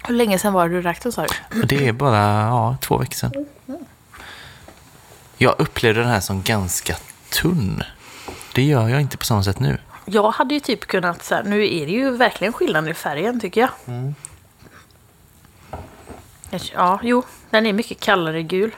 Hur 0.07 0.15
länge 0.15 0.39
sedan 0.39 0.53
var 0.53 0.69
det 0.69 0.75
du 0.75 0.83
den 0.83 1.13
sa 1.13 1.27
du? 1.51 1.63
Det 1.63 1.89
är 1.89 1.93
bara 1.93 2.41
ja, 2.41 2.77
två 2.81 2.99
veckor 2.99 3.15
sedan. 3.15 3.47
Jag 5.39 5.55
upplevde 5.59 6.01
den 6.01 6.11
här 6.11 6.21
som 6.21 6.43
ganska 6.43 6.97
tunn. 7.31 7.83
Det 8.57 8.63
gör 8.63 8.89
jag 8.89 9.01
inte 9.01 9.17
på 9.17 9.25
samma 9.25 9.43
sätt 9.43 9.59
nu. 9.61 9.79
Jag 10.05 10.31
hade 10.31 10.55
ju 10.55 10.61
typ 10.61 10.87
kunnat, 10.87 11.25
så 11.25 11.35
här, 11.35 11.43
nu 11.45 11.75
är 11.75 11.87
det 11.87 11.93
ju 11.93 12.11
verkligen 12.17 12.53
skillnad 12.53 12.89
i 12.89 12.95
färgen 12.95 13.41
tycker 13.41 13.61
jag. 13.61 13.71
Ja, 16.75 17.01
jo, 17.03 17.23
den 17.51 17.67
är 17.67 17.73
mycket 17.73 18.01
kallare 18.01 18.43
gul. 18.43 18.75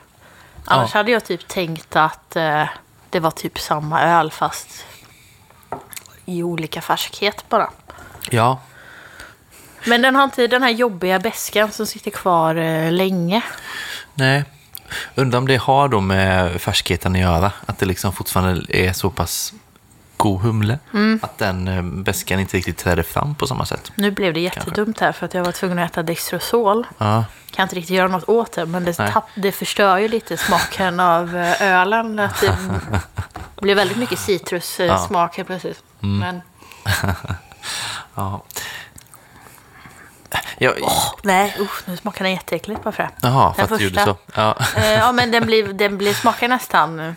Annars 0.65 0.89
Ja. 0.93 0.99
hade 0.99 1.11
jag 1.11 1.25
typ 1.25 1.47
tänkt 1.47 1.95
att 1.95 2.35
eh, 2.35 2.65
det 3.09 3.19
var 3.19 3.31
typ 3.31 3.59
samma 3.59 4.01
öl 4.01 4.31
fast 4.31 4.85
i 6.25 6.43
olika 6.43 6.81
färskhet 6.81 7.45
bara. 7.49 7.69
Ja, 8.29 8.59
Men 9.87 10.01
den 10.01 10.15
har 10.15 10.23
inte 10.23 10.47
den 10.47 10.63
här 10.63 10.69
jobbiga 10.69 11.19
beskan 11.19 11.71
som 11.71 11.85
sitter 11.85 12.11
kvar 12.11 12.55
eh, 12.55 12.91
länge. 12.91 13.41
nej. 14.13 14.43
Undrar 15.15 15.37
om 15.39 15.47
det 15.47 15.57
har 15.57 15.87
då 15.87 15.99
med 16.01 16.61
färskheten 16.61 17.15
att 17.15 17.21
göra. 17.21 17.51
Att 17.65 17.79
det 17.79 17.85
liksom 17.85 18.13
fortfarande 18.13 18.77
är 18.77 18.93
så 18.93 19.09
pass 19.09 19.53
god 20.19 20.41
humle. 20.41 20.79
Att 21.21 21.37
den 21.37 21.67
eh, 21.67 21.81
beskan 21.81 22.39
inte 22.39 22.57
riktigt 22.57 22.77
träder 22.77 23.03
fram 23.03 23.35
på 23.35 23.47
samma 23.47 23.65
sätt. 23.65 23.91
Nu 23.95 24.11
blev 24.11 24.33
det 24.33 24.39
jättedumt 24.39 24.99
här 24.99 25.11
för 25.11 25.25
att 25.25 25.33
jag 25.33 25.43
var 25.43 25.51
tvungen 25.51 25.79
att 25.79 25.91
äta 25.91 26.03
Dextrosol. 26.03 26.87
Ja, 26.97 27.25
Kan 27.51 27.63
inte 27.63 27.75
riktigt 27.75 27.95
göra 27.95 28.07
något 28.07 28.29
åt 28.29 28.51
det, 28.51 28.65
men 28.65 28.85
det, 28.85 28.93
tapp, 28.93 29.27
det 29.35 29.51
förstör 29.51 29.97
ju 29.97 30.07
lite 30.07 30.37
smaken 30.37 30.99
av 30.99 31.37
eh, 31.37 31.61
ölen. 31.61 32.19
Att 32.19 32.41
det 32.41 32.57
blir 33.61 33.75
väldigt 33.75 33.97
mycket 33.97 34.19
citrussmak 34.19 35.37
helt 35.37 35.47
plötsligt. 35.47 35.83
Men 35.99 36.41
Ja. 38.15 38.43
Ja, 40.57 40.73
Nej, 41.23 41.55
usch, 41.59 41.83
nu 41.87 41.97
smakar 41.97 42.23
den 42.25 42.33
jätteäckligt 42.33 42.83
bara 42.83 42.91
för 42.91 43.03
det. 43.03 43.09
Jaha, 43.21 43.53
för 43.53 43.63
att 43.63 43.77
du 43.77 43.83
gjorde 43.83 44.03
så. 44.03 44.17
Ja. 44.35 44.57
Eh, 44.75 44.93
ja, 44.93 45.11
men 45.11 45.31
den 45.31 45.45
blir, 45.45 45.73
den 45.73 45.97
blir, 45.97 46.13
smakar 46.13 46.47
nästan 46.47 46.99
eh, 46.99 47.13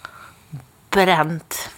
bränt. 0.90 1.70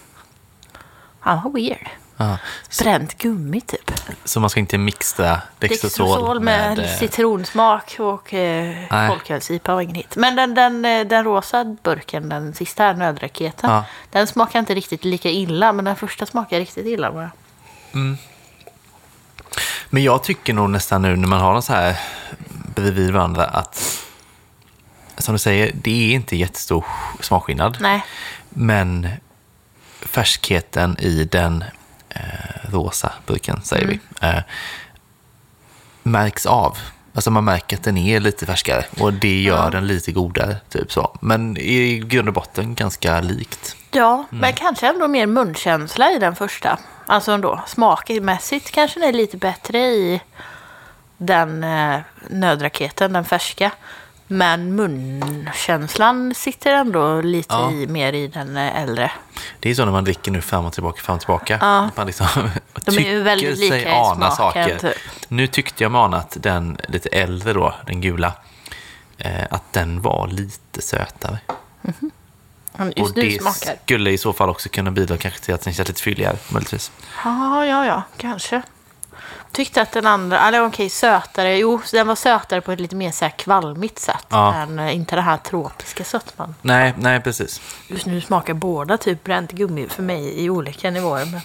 Ja, 1.27 1.41
vad 1.43 1.53
weird. 1.53 1.89
Ja. 2.17 2.37
Bränt 2.83 3.17
gummi 3.17 3.61
typ. 3.61 3.91
Så 4.23 4.39
man 4.39 4.49
ska 4.49 4.59
inte 4.59 4.77
mixa 4.77 5.41
Dextrosol 5.59 6.39
med, 6.39 6.77
med... 6.77 6.85
eh, 6.85 6.97
citronsmak 6.99 7.95
och 7.99 8.33
eh, 8.33 9.07
folköls-IPA 9.09 9.73
var 9.73 9.81
ingen 9.81 9.95
hit. 9.95 10.15
Men 10.15 10.35
den, 10.35 10.53
den, 10.53 10.85
eh, 10.85 11.07
den 11.07 11.23
rosa 11.23 11.75
burken, 11.83 12.29
den 12.29 12.53
sista 12.53 12.83
här, 12.83 12.93
nödraketen, 12.93 13.69
Ja. 13.69 13.85
den 14.11 14.27
smakar 14.27 14.59
inte 14.59 14.75
riktigt 14.75 15.05
lika 15.05 15.29
illa, 15.29 15.73
men 15.73 15.85
den 15.85 15.95
första 15.95 16.25
smakar 16.25 16.59
riktigt 16.59 16.85
illa. 16.85 17.11
Bara. 17.11 17.31
Men 19.89 20.03
jag 20.03 20.23
tycker 20.23 20.53
nog 20.53 20.69
nästan 20.69 21.01
nu 21.01 21.15
när 21.15 21.27
man 21.27 21.41
har 21.41 21.53
dem 21.53 21.61
så 21.61 21.73
här 21.73 21.99
bredvid 22.75 23.11
varandra 23.13 23.45
att, 23.45 24.03
som 25.17 25.33
du 25.33 25.39
säger, 25.39 25.71
det 25.73 26.11
är 26.11 26.15
inte 26.15 26.35
jättestor 26.35 26.85
smakskillnad. 27.21 27.77
Nej, 27.81 28.05
Men 28.49 29.07
färskheten 30.21 30.97
i 30.99 31.23
den 31.23 31.63
eh, 32.09 32.71
rosa 32.71 33.11
burken, 33.25 33.61
säger 33.63 33.83
Mm. 33.83 33.99
vi, 34.21 34.27
eh, 34.27 34.41
märks 36.03 36.45
av. 36.45 36.77
Alltså 37.13 37.31
man 37.31 37.45
märker 37.45 37.77
att 37.77 37.83
den 37.83 37.97
är 37.97 38.19
lite 38.19 38.45
färskare 38.45 38.85
och 38.99 39.13
det 39.13 39.41
gör 39.41 39.71
den 39.71 39.87
lite 39.87 40.11
godare. 40.11 40.55
Typ 40.69 40.91
så. 40.91 41.17
Men 41.21 41.57
i 41.57 41.99
grund 41.99 42.27
och 42.27 42.33
botten 42.33 42.75
ganska 42.75 43.21
likt. 43.21 43.75
ja, 43.91 44.13
Mm. 44.13 44.25
men 44.41 44.53
kanske 44.53 44.87
ändå 44.87 45.07
mer 45.07 45.25
munkänsla 45.27 46.11
i 46.11 46.19
den 46.19 46.35
första. 46.35 46.79
Alltså 47.05 47.31
ändå, 47.31 47.61
smakmässigt 47.67 48.71
kanske 48.71 48.99
den 48.99 49.09
är 49.09 49.13
lite 49.13 49.37
bättre 49.37 49.79
i 49.79 50.21
den 51.17 51.63
eh, 51.63 51.99
nödraketen, 52.29 53.13
den 53.13 53.25
färska. 53.25 53.71
Men 54.27 54.75
munkänslan 54.75 56.33
sitter 56.35 56.73
ändå 56.73 57.21
lite 57.21 57.55
Ja. 57.55 57.71
i, 57.71 57.87
mer 57.87 58.13
i 58.13 58.27
den 58.27 58.57
äldre. 58.57 59.11
Det 59.59 59.69
är 59.69 59.75
så 59.75 59.85
när 59.85 59.91
man 59.91 60.03
dricker 60.03 60.31
nu 60.31 60.41
fram 60.41 60.65
och 60.65 60.73
tillbaka, 60.73 61.01
fram 61.01 61.15
och 61.15 61.19
tillbaka. 61.21 61.57
Ja. 61.61 61.89
Man 61.95 62.07
liksom 62.07 62.27
De 62.85 62.97
är 62.97 63.09
ju 63.11 63.21
väldigt 63.23 63.57
lika 63.57 63.73
sig 63.73 63.83
i 63.83 63.87
ana 63.87 64.31
smaken, 64.31 64.69
saker. 64.69 64.89
typ. 64.93 64.97
Nu 65.27 65.47
tyckte 65.47 65.83
jag 65.83 65.91
mig 65.91 65.99
ana 65.99 66.17
att 66.17 66.37
den 66.39 66.77
lite 66.87 67.09
äldre 67.09 67.53
då, 67.53 67.73
den 67.85 68.01
gula, 68.01 68.33
eh, 69.17 69.43
att 69.49 69.73
den 69.73 70.01
var 70.01 70.27
lite 70.27 70.81
sötare. 70.81 71.39
Men 72.79 72.89
och 72.91 72.97
Just 72.97 73.15
nu 73.15 73.21
det 73.21 73.41
smakar. 73.41 73.75
skulle 73.85 74.11
i 74.11 74.17
så 74.17 74.33
fall 74.33 74.49
också 74.49 74.69
kunna 74.69 74.91
bidra 74.91 75.17
kanske 75.17 75.39
till 75.39 75.53
att 75.53 75.61
den 75.61 75.73
känns 75.73 75.87
lite 75.89 76.01
fylligare, 76.01 76.37
möjligtvis. 76.49 76.91
Ja, 77.23 77.65
ja, 77.65 77.85
ja, 77.85 78.03
kanske. 78.17 78.61
Tyckte 79.57 79.81
att 79.81 79.91
den 79.91 80.05
andra, 80.05 80.47
eller 80.47 80.65
okej, 80.65 80.89
sötare. 80.89 81.57
Jo, 81.57 81.81
den 81.91 82.07
var 82.07 82.15
sötare 82.15 82.61
på 82.61 82.71
ett 82.71 82.79
lite 82.79 82.95
mer 82.95 83.11
så 83.11 83.25
här 83.25 83.31
kvalmigt 83.31 83.99
sätt. 83.99 84.25
Ja. 84.29 84.53
Än 84.53 84.79
eh, 84.79 84.95
inte 84.95 85.15
den 85.15 85.23
här 85.23 85.37
tropiska 85.37 86.03
sötman. 86.03 86.55
Nej, 86.61 86.93
nej 86.97 87.21
precis. 87.21 87.61
Just 87.87 88.05
nu 88.05 88.21
smakar 88.21 88.53
båda 88.53 88.97
typ 88.97 89.23
bränt 89.23 89.51
gummi 89.51 89.87
för 89.89 90.03
mig 90.03 90.43
i 90.43 90.49
olika 90.49 90.91
nivåer. 90.91 91.25
Men, 91.25 91.41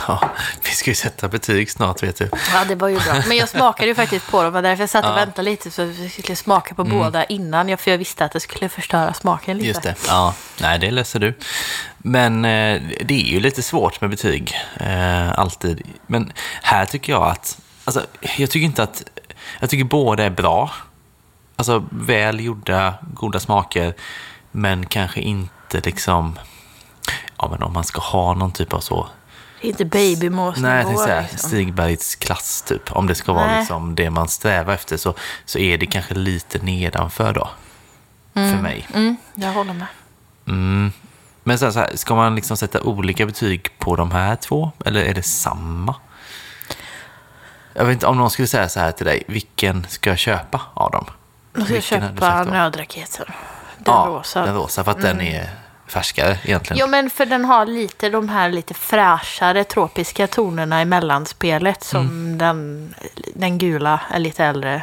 Ja, 0.08 0.30
vi 0.64 0.70
ska 0.70 0.90
ju 0.90 0.94
sätta 0.94 1.28
betyg 1.28 1.70
snart, 1.70 2.02
vet 2.02 2.16
du. 2.18 2.30
ja, 2.52 2.64
det 2.68 2.74
var 2.74 2.88
ju 2.88 2.98
bra. 3.00 3.14
Men 3.28 3.36
jag 3.36 3.48
smakade 3.48 3.88
ju 3.88 3.94
faktiskt 3.94 4.30
på 4.30 4.42
dem. 4.42 4.52
Var 4.52 4.62
därför 4.62 4.82
jag 4.82 4.90
satt 4.90 5.04
och 5.04 5.10
Ja. 5.10 5.14
Mm. 5.14 5.26
väntade 5.28 5.50
lite. 5.50 5.70
Så 5.70 5.82
jag 5.82 6.10
skulle 6.12 6.36
smaka 6.36 6.74
på 6.74 6.84
båda 6.84 7.24
innan. 7.24 7.78
För 7.78 7.90
jag 7.90 7.98
visste 7.98 8.24
att 8.24 8.32
det 8.32 8.40
skulle 8.40 8.68
förstöra 8.68 9.14
smaken 9.14 9.56
lite. 9.56 9.68
Just 9.68 9.82
det. 9.82 9.94
Ja, 10.08 10.34
nej, 10.60 10.78
det 10.78 10.90
löser 10.90 11.20
du. 11.20 11.34
Men 11.98 12.44
eh, 12.44 12.82
det 13.04 13.14
är 13.14 13.26
ju 13.32 13.40
lite 13.40 13.62
svårt 13.62 14.00
med 14.00 14.10
betyg, 14.10 14.54
eh, 14.80 15.38
alltid. 15.38 15.82
Men 16.06 16.32
här 16.62 16.84
tycker 16.86 17.12
jag 17.12 17.22
att, 17.22 17.58
alltså, 17.84 18.06
jag 18.36 18.50
tycker 18.50 18.64
inte 18.66 18.82
att, 18.82 19.02
jag 19.60 19.70
tycker 19.70 19.84
båda 19.84 20.24
är 20.24 20.30
bra. 20.30 20.70
Alltså 21.56 21.84
väl 21.90 22.40
gjorda, 22.40 22.94
goda 23.14 23.40
smaker, 23.40 23.94
men 24.50 24.86
kanske 24.86 25.20
inte 25.20 25.80
liksom, 25.84 26.38
ja 27.38 27.48
men 27.50 27.62
om 27.62 27.72
man 27.72 27.84
ska 27.84 28.00
ha 28.00 28.34
någon 28.34 28.52
typ 28.52 28.72
av 28.72 28.80
så, 28.80 29.08
Det 29.60 29.66
är 29.66 29.70
inte 29.70 29.84
babymåsnivå. 29.84 30.68
nej 30.68 30.86
jag 30.88 30.96
tänkte 30.96 31.20
liksom. 31.32 31.50
Stigbergs 31.50 32.14
klass 32.14 32.62
typ. 32.62 32.92
Om 32.92 33.06
det 33.06 33.14
ska 33.14 33.32
vara 33.32 33.46
Nej. 33.46 33.58
liksom 33.58 33.94
det 33.94 34.10
man 34.10 34.28
strävar 34.28 34.74
efter 34.74 34.96
så, 34.96 35.14
så 35.44 35.58
är 35.58 35.78
det 35.78 35.86
kanske 35.86 36.14
lite 36.14 36.58
nedanför 36.58 37.32
då. 37.32 37.50
För 38.34 38.62
mig. 38.62 38.88
Mm, 38.94 39.16
jag 39.34 39.52
håller 39.52 39.72
med. 39.72 39.86
Mm. 40.46 40.92
Men 41.44 41.58
så 41.58 41.64
här, 41.64 41.72
så 41.72 41.78
här, 41.78 41.96
ska 41.96 42.14
man 42.14 42.34
liksom 42.34 42.56
sätta 42.56 42.82
olika 42.82 43.26
betyg 43.26 43.78
på 43.78 43.96
de 43.96 44.10
här 44.10 44.36
två? 44.36 44.72
Eller 44.84 45.04
är 45.04 45.14
det 45.14 45.22
samma? 45.22 45.94
Jag 47.74 47.84
vet 47.84 47.92
inte 47.92 48.06
om 48.06 48.16
någon 48.16 48.30
skulle 48.30 48.48
säga 48.48 48.68
så 48.68 48.80
här 48.80 48.92
till 48.92 49.06
dig, 49.06 49.22
vilken 49.28 49.86
ska 49.88 50.10
jag 50.10 50.18
köpa 50.18 50.60
av 50.74 50.90
dem? 50.90 51.04
Nu 51.52 51.64
ska 51.64 51.74
jag 51.74 51.80
Vilken 51.80 52.16
köpa 52.16 52.44
nödraketen. 52.44 53.26
Den 53.78 53.94
ja, 53.94 54.06
rosa. 54.08 54.44
Den 54.44 54.54
rosa, 54.54 54.84
för 54.84 54.90
att 54.90 55.02
den 55.02 55.20
är 55.20 55.50
färskare 55.90 56.38
egentligen. 56.44 56.80
Jo, 56.80 56.86
men 56.86 57.10
för 57.10 57.26
den 57.26 57.44
har 57.44 57.66
lite 57.66 58.08
de 58.08 58.28
här 58.28 58.50
lite 58.50 58.74
fräschare 58.74 59.64
tropiska 59.64 60.26
tonerna 60.26 60.82
i 60.82 60.84
mellanspelet 60.84 61.84
som 61.84 62.00
Mm. 62.00 62.38
den, 62.38 62.94
den 63.34 63.58
gula 63.58 64.00
är 64.10 64.18
lite 64.18 64.44
äldre. 64.44 64.82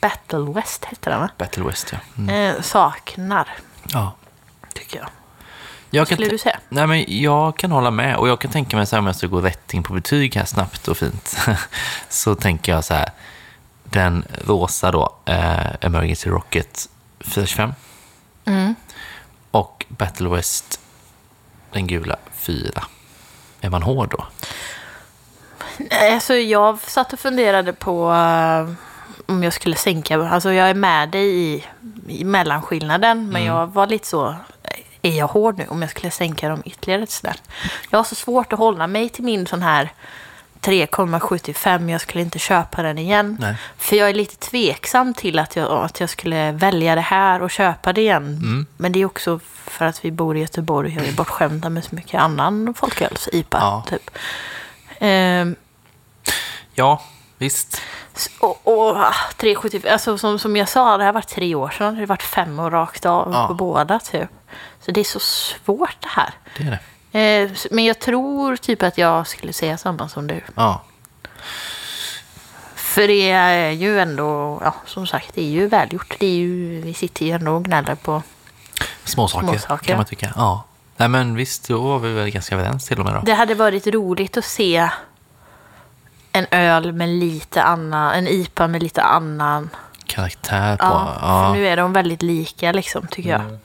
Battle 0.00 0.52
West 0.54 0.84
heter 0.84 1.10
den 1.10 1.20
va? 1.20 1.28
Battle 1.38 1.64
West, 1.64 1.92
ja. 1.92 1.98
Mm. 2.18 2.54
Eh, 2.56 2.62
saknar, 2.62 3.48
ja. 3.92 4.12
tycker 4.74 4.98
jag. 4.98 5.08
Jag 5.90 6.08
kan 6.08 6.16
Skulle 6.16 6.28
du 6.30 6.38
säga? 6.38 6.58
Nej, 6.68 6.86
men 6.86 7.04
jag 7.08 7.56
kan 7.56 7.70
hålla 7.72 7.90
med. 7.90 8.16
Och 8.16 8.28
jag 8.28 8.40
kan 8.40 8.50
tänka 8.50 8.76
mig 8.76 8.86
så 8.86 8.96
här 8.96 9.00
om 9.00 9.06
jag 9.06 9.16
ska 9.16 9.26
gå 9.26 9.40
rätt 9.40 9.74
in 9.74 9.82
på 9.82 9.92
betyg 9.92 10.36
här 10.36 10.44
snabbt 10.44 10.88
och 10.88 10.96
fint. 10.96 11.36
så 12.08 12.34
tänker 12.34 12.72
jag 12.72 12.84
så 12.84 12.94
här. 12.94 13.10
Den 13.84 14.24
rosa 14.46 14.90
då, 14.90 15.14
eh, 15.24 15.66
Emergency 15.80 16.30
Rocket 16.30 16.88
425. 17.20 17.72
Mm. 18.44 18.74
Och 19.58 19.86
Battle 19.88 20.28
West, 20.28 20.80
den 21.72 21.86
gula, 21.86 22.16
4. 22.32 22.84
Är 23.60 23.70
man 23.70 23.82
hård 23.82 24.10
då? 24.10 24.26
Nej, 25.78 26.14
Alltså, 26.14 26.34
jag 26.34 26.80
satt 26.80 27.12
och 27.12 27.18
funderade 27.18 27.72
på 27.72 28.12
eh, 28.12 28.70
om 29.26 29.42
jag 29.42 29.52
skulle 29.52 29.76
sänka. 29.76 30.28
Alltså 30.28 30.52
jag 30.52 30.70
är 30.70 30.74
med 30.74 31.08
dig 31.08 31.28
i, 31.28 31.64
i 32.08 32.24
mellanskillnaden. 32.24 33.28
Men 33.28 33.44
jag 33.44 33.66
var 33.66 33.86
lite 33.86 34.06
så. 34.06 34.34
Är 35.02 35.18
jag 35.18 35.26
hård 35.26 35.58
nu 35.58 35.66
om 35.68 35.82
jag 35.82 35.90
skulle 35.90 36.10
sänka 36.10 36.48
dem 36.48 36.62
ytterligare 36.64 37.02
ett 37.02 37.10
snäpp? 37.10 37.40
Jag 37.90 37.98
har 37.98 38.04
så 38.04 38.14
svårt 38.14 38.52
att 38.52 38.58
hålla 38.58 38.86
mig 38.86 39.08
till 39.08 39.24
min 39.24 39.46
sån 39.46 39.62
här 39.62 39.92
3,75. 40.62 41.90
Jag 41.90 42.00
skulle 42.00 42.22
inte 42.22 42.38
köpa 42.38 42.82
den 42.82 42.98
igen. 42.98 43.36
Nej. 43.40 43.54
För 43.78 43.96
jag 43.96 44.08
är 44.10 44.14
lite 44.14 44.36
tveksam 44.36 45.14
till 45.14 45.38
att 45.38 45.56
jag, 45.56 45.70
att 45.84 46.00
jag 46.00 46.10
skulle 46.10 46.52
välja 46.52 46.94
det 46.94 47.00
här 47.00 47.42
och 47.42 47.50
köpa 47.50 47.92
det 47.92 48.00
igen. 48.00 48.24
Mm. 48.24 48.66
Men 48.76 48.92
det 48.92 48.98
är 49.00 49.04
också 49.06 49.40
för 49.66 49.84
att 49.86 50.04
vi 50.04 50.10
bor 50.10 50.36
i 50.36 50.40
Göteborg 50.40 50.98
och 51.00 51.06
är 51.06 51.12
bortskämda 51.12 51.68
med 51.70 51.84
så 51.84 51.94
mycket 51.94 52.20
annan 52.20 52.74
folköls-IPA. 52.74 53.58
Ja. 53.60 53.84
Typ. 53.88 54.10
Ehm, 54.98 55.56
Ja, 56.74 57.02
visst. 57.38 57.80
Och, 58.40 58.60
och 58.64 58.96
ah, 58.96 59.14
375, 59.36 59.92
alltså 59.92 60.18
som, 60.18 60.38
som 60.38 60.56
jag 60.56 60.68
sa, 60.68 60.96
det 60.96 61.04
har 61.04 61.12
varit 61.12 61.28
tre 61.28 61.54
år 61.54 61.68
sedan. 61.70 61.94
Det 61.94 62.00
har 62.00 62.06
varit 62.06 62.22
fem 62.22 62.58
år 62.58 62.70
rakt 62.70 63.06
av 63.06 63.32
Ja. 63.32 63.46
på 63.46 63.54
båda 63.54 63.98
typ. 63.98 64.28
Så 64.80 64.90
det 64.90 65.00
är 65.00 65.04
så 65.04 65.20
svårt 65.20 65.96
det 66.00 66.08
här. 66.08 66.30
Det 66.56 66.62
är 66.66 66.70
det. 66.70 66.78
Eh, 67.12 67.50
men 67.70 67.84
jag 67.84 67.98
tror 67.98 68.56
typ 68.56 68.82
att 68.82 68.98
jag 68.98 69.26
skulle 69.26 69.52
säga 69.52 69.78
samma 69.78 70.08
som 70.08 70.26
du. 70.26 70.40
Ja. 70.54 70.82
För 72.74 73.08
det 73.08 73.30
är 73.30 73.70
ju 73.70 74.00
ändå, 74.00 74.60
ja 74.64 74.74
som 74.86 75.06
sagt, 75.06 75.34
det 75.34 75.40
är 75.42 75.50
ju 75.50 75.66
välgjort. 75.66 76.16
Det 76.18 76.26
är 76.26 76.34
ju, 76.34 76.80
vi 76.80 76.94
sitter 76.94 77.26
ju 77.26 77.32
ändå 77.32 77.52
och 77.52 77.64
gnäller 77.64 77.94
på. 77.94 78.22
Småsaker, 79.04 79.46
Småsaker. 79.46 79.84
kan 79.86 79.96
man 79.96 80.06
tycka. 80.06 80.32
Ja. 80.36 80.64
Nej, 80.96 81.08
men 81.08 81.34
visst, 81.36 81.68
då 81.68 81.80
var 81.82 81.98
vi 81.98 82.12
väl 82.12 82.30
ganska 82.30 82.54
överens 82.54 82.86
till 82.86 82.98
och 82.98 83.04
med 83.04 83.14
då. 83.14 83.20
Det 83.20 83.34
hade 83.34 83.54
varit 83.54 83.86
roligt 83.86 84.36
att 84.36 84.44
se 84.44 84.88
en 86.32 86.46
öl 86.50 86.92
med 86.92 87.08
lite 87.08 87.62
annan, 87.62 88.14
en 88.14 88.28
IPA 88.28 88.68
med 88.68 88.82
lite 88.82 89.02
annan 89.02 89.70
Karaktär 90.06 90.76
på... 90.76 90.84
Ja, 90.84 91.18
Ja, 91.20 91.44
för 91.44 91.60
nu 91.60 91.68
är 91.68 91.76
de 91.76 91.92
väldigt 91.92 92.22
lika 92.22 92.72
liksom, 92.72 93.06
tycker 93.06 93.30
jag. 93.30 93.58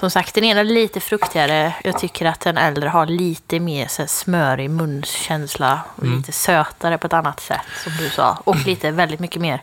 Som 0.00 0.10
sagt, 0.10 0.34
den 0.34 0.44
ena 0.44 0.60
är 0.60 0.64
lite 0.64 1.00
fruktigare. 1.00 1.74
Jag 1.84 1.98
tycker 1.98 2.26
att 2.26 2.40
den 2.40 2.58
äldre 2.58 2.88
har 2.88 3.06
lite 3.06 3.60
mer 3.60 3.86
så 3.88 4.02
här, 4.02 4.06
smörig 4.06 4.70
munkänsla. 4.70 5.80
Och 5.96 6.04
lite 6.06 6.32
sötare 6.32 6.98
på 6.98 7.06
ett 7.06 7.12
annat 7.12 7.40
sätt, 7.40 7.60
som 7.84 7.92
du 7.98 8.10
sa. 8.10 8.38
Och 8.44 8.56
lite 8.66 8.90
väldigt 8.90 9.20
mycket 9.20 9.40
mer 9.42 9.62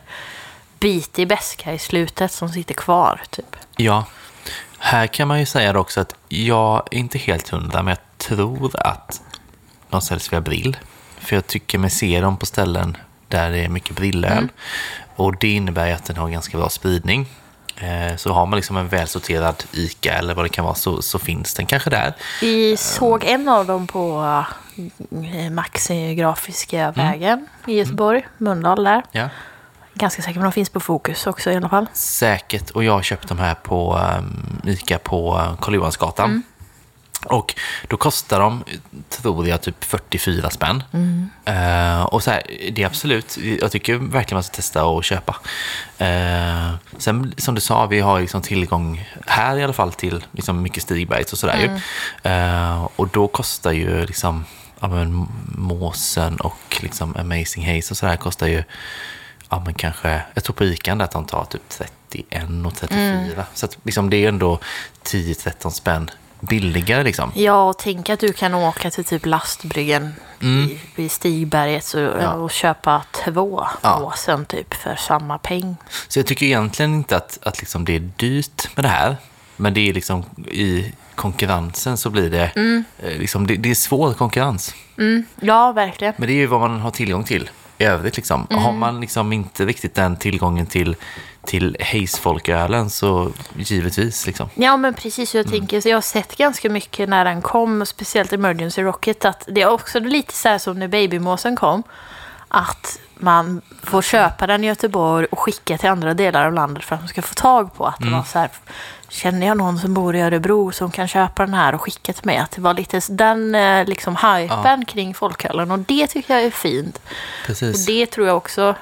bitig 0.80 1.28
beska 1.28 1.72
i 1.72 1.78
slutet 1.78 2.32
som 2.32 2.48
sitter 2.48 2.74
kvar, 2.74 3.20
typ. 3.30 3.56
ja. 3.76 4.04
Här 4.78 5.06
kan 5.06 5.28
man 5.28 5.40
ju 5.40 5.46
säga 5.46 5.78
också 5.78 6.00
att 6.00 6.14
jag 6.28 6.88
är 6.90 6.98
inte 6.98 7.18
helt 7.18 7.48
hundra, 7.48 7.82
men 7.82 7.90
jag 7.90 8.18
tror 8.18 8.86
att 8.86 9.22
de 9.90 10.00
säljs 10.00 10.32
via 10.32 10.40
Brill. 10.40 10.76
För 11.18 11.36
jag 11.36 11.46
tycker 11.46 11.78
mig 11.78 11.90
se 11.90 12.20
dem 12.20 12.36
på 12.36 12.46
ställen 12.46 12.96
där 13.28 13.50
det 13.50 13.58
är 13.58 13.68
mycket 13.68 13.96
brillöl. 13.96 14.48
Och 15.16 15.36
det 15.36 15.48
innebär 15.48 15.86
ju 15.86 15.92
att 15.92 16.04
den 16.04 16.16
har 16.16 16.28
ganska 16.28 16.58
bra 16.58 16.68
spridning. 16.68 17.26
Eh, 17.76 18.16
Så 18.16 18.32
har 18.32 18.46
man 18.46 18.56
liksom 18.56 18.76
en 18.76 18.88
välsorterad 18.88 19.64
ICA 19.72 20.12
eller 20.12 20.34
vad 20.34 20.44
det 20.44 20.48
kan 20.48 20.64
vara 20.64 20.74
så, 20.74 21.02
så 21.02 21.18
finns 21.18 21.54
den 21.54 21.66
kanske 21.66 21.90
där. 21.90 22.12
Vi 22.40 22.76
såg 22.76 23.24
en 23.24 23.48
av 23.48 23.66
dem 23.66 23.86
på 23.86 24.24
eh, 25.34 25.50
Maxi 25.50 26.14
Grafiska 26.14 26.90
vägen 26.90 27.46
i 27.66 27.72
Göteborg, 27.78 28.26
Mölndal 28.38 28.84
där. 28.84 29.02
Ja. 29.12 29.28
Ganska 29.94 30.22
säker 30.22 30.40
att 30.40 30.44
de 30.44 30.52
finns 30.52 30.70
på 30.70 30.80
Fokus 30.80 31.26
också 31.26 31.50
i 31.50 31.56
alla 31.56 31.68
fall. 31.68 31.86
Säkert. 31.92 32.70
Och 32.70 32.84
jag 32.84 32.92
har 32.92 33.02
köpt 33.02 33.28
de 33.28 33.38
här 33.38 33.54
på 33.54 34.00
um, 34.18 34.60
Ica 34.64 34.98
på 34.98 35.34
uh, 35.36 35.56
Karl 35.60 35.74
Johansgatan. 35.74 36.42
Och 37.24 37.54
då 37.88 37.96
kostar 37.96 38.40
de, 38.40 38.64
tror 39.08 39.48
jag, 39.48 39.62
typ 39.62 39.84
44 39.84 40.50
spänn. 40.50 40.82
Eh, 41.44 42.02
och 42.02 42.22
så 42.22 42.30
här, 42.30 42.42
det 42.72 42.82
är 42.82 42.86
absolut, 42.86 43.38
jag 43.60 43.72
tycker 43.72 43.94
verkligen 43.94 44.36
man 44.36 44.42
ska 44.42 44.56
testa 44.56 44.84
och 44.84 45.04
köpa. 45.04 45.36
Eh, 45.98 46.74
sen 46.98 47.34
som 47.36 47.54
du 47.54 47.60
sa, 47.60 47.86
vi 47.86 48.00
har 48.00 48.20
liksom 48.20 48.42
tillgång 48.42 49.08
här 49.26 49.56
i 49.58 49.64
alla 49.64 49.72
fall 49.72 49.92
till 49.92 50.24
liksom 50.32 50.62
mycket 50.62 50.82
Stigbergs 50.82 51.32
och 51.32 51.38
sådär 51.38 51.58
ju. 51.58 51.80
Eh, 52.30 52.88
och 52.96 53.08
då 53.08 53.28
kostar 53.28 53.72
ju 53.72 54.06
liksom, 54.06 54.44
ja 54.80 54.88
men 54.88 55.28
Måsen 55.46 56.36
och 56.36 56.78
liksom 56.80 57.16
Amazing 57.16 57.66
Haze 57.66 57.90
och 57.90 57.96
sådär 57.96 58.16
kostar 58.16 58.46
ju 58.46 58.64
ja, 59.54 59.62
men 59.64 59.74
kanske, 59.74 60.22
jag 60.34 60.44
tror 60.44 60.54
på 60.54 60.64
där 60.64 61.04
att 61.04 61.10
de 61.10 61.24
tar 61.24 61.44
typ 61.44 61.62
31 61.68 62.66
och 62.66 62.74
34. 62.76 63.44
Så 63.54 63.66
att 63.66 63.78
liksom 63.82 64.10
det 64.10 64.16
är 64.16 64.28
ändå 64.28 64.58
10-13 65.04 65.70
spänn 65.70 66.10
billigare 66.44 67.02
liksom. 67.02 67.32
Ja, 67.34 67.68
och 67.68 67.78
tänk 67.78 68.10
att 68.10 68.20
du 68.20 68.32
kan 68.32 68.54
åka 68.54 68.90
till 68.90 69.04
typ 69.04 69.26
lastbryggen 69.26 70.14
i, 70.40 70.78
i 71.02 71.08
Stigberget 71.08 71.84
så, 71.84 72.06
och 72.08 72.50
köpa 72.50 73.02
två 73.24 73.66
Ja. 73.82 74.00
Måsen 74.00 74.44
typ 74.46 74.74
för 74.74 74.96
samma 74.96 75.38
peng. 75.38 75.76
Så 76.08 76.18
jag 76.18 76.26
tycker 76.26 76.46
egentligen 76.46 76.94
inte 76.94 77.16
att, 77.16 77.38
att 77.42 77.60
liksom 77.60 77.84
det 77.84 77.96
är 77.96 78.10
dyrt 78.16 78.76
med 78.76 78.84
det 78.84 78.88
här. 78.88 79.16
Men 79.56 79.74
det 79.74 79.88
är 79.88 79.92
liksom 79.92 80.24
i 80.50 80.92
konkurrensen 81.14 81.96
så 81.96 82.10
blir 82.10 82.30
det, 82.30 82.52
eh, 82.98 83.18
liksom, 83.18 83.46
det, 83.46 83.56
det 83.56 83.70
är 83.70 83.74
svår 83.74 84.12
konkurrens. 84.12 84.74
Mm, 84.98 85.24
ja, 85.40 85.72
verkligen. 85.72 86.14
Men 86.16 86.28
det 86.28 86.34
är 86.34 86.36
ju 86.36 86.46
vad 86.46 86.60
man 86.60 86.80
har 86.80 86.90
tillgång 86.90 87.24
till 87.24 87.50
i 87.78 87.84
övrigt. 87.84 88.16
Liksom. 88.16 88.46
Har 88.50 88.72
man 88.72 89.00
liksom 89.00 89.32
inte 89.32 89.66
riktigt 89.66 89.94
den 89.94 90.16
tillgången 90.16 90.66
till, 90.66 90.96
till 91.44 91.76
Hayes-folkölen 91.80 92.90
så 92.90 93.32
givetvis. 93.56 94.26
Liksom. 94.26 94.48
Ja, 94.54 94.76
men 94.76 94.94
precis. 94.94 95.34
Jag 95.34 95.50
tänker, 95.50 95.80
så 95.80 95.88
jag 95.88 95.96
har 95.96 96.02
sett 96.02 96.36
ganska 96.36 96.70
mycket 96.70 97.08
när 97.08 97.24
den 97.24 97.42
kom, 97.42 97.86
speciellt 97.86 98.32
Emergency 98.32 98.82
Rocket, 98.82 99.24
att 99.24 99.44
det 99.46 99.62
är 99.62 99.70
också 99.70 100.00
lite 100.00 100.34
så 100.34 100.48
här 100.48 100.58
som 100.58 100.78
när 100.78 100.88
Babymåsen 100.88 101.56
kom, 101.56 101.82
att 102.54 102.98
man 103.14 103.60
får 103.82 104.02
köpa 104.02 104.46
den 104.46 104.64
i 104.64 104.66
Göteborg 104.66 105.26
och 105.30 105.38
skicka 105.38 105.78
till 105.78 105.88
andra 105.88 106.14
delar 106.14 106.46
av 106.46 106.52
landet 106.52 106.84
för 106.84 106.94
att 106.94 107.00
man 107.00 107.08
ska 107.08 107.22
få 107.22 107.34
tag 107.34 107.74
på 107.74 107.86
att 107.86 108.04
var 108.04 108.22
så 108.22 108.38
här, 108.38 108.50
känner 109.08 109.46
jag 109.46 109.56
någon 109.56 109.78
som 109.78 109.94
bor 109.94 110.16
i 110.16 110.20
Örebro 110.20 110.72
som 110.72 110.90
kan 110.90 111.08
köpa 111.08 111.44
den 111.44 111.54
här 111.54 111.74
och 111.74 111.80
skicka 111.80 112.12
till 112.12 112.26
mig? 112.26 112.36
Att 112.36 112.50
det 112.50 112.60
var 112.60 112.74
lite 112.74 113.00
den 113.08 113.54
eh, 113.54 113.86
liksom 113.86 114.16
hypen 114.16 114.84
kring 114.84 115.14
folkölen 115.14 115.70
och 115.70 115.78
det 115.78 116.06
tycker 116.06 116.34
jag 116.34 116.44
är 116.44 116.50
fint. 116.50 116.96
Och 116.96 117.46
Precis. 117.46 117.86
det 117.86 118.06
tror 118.06 118.26
jag 118.26 118.36
också 118.36 118.74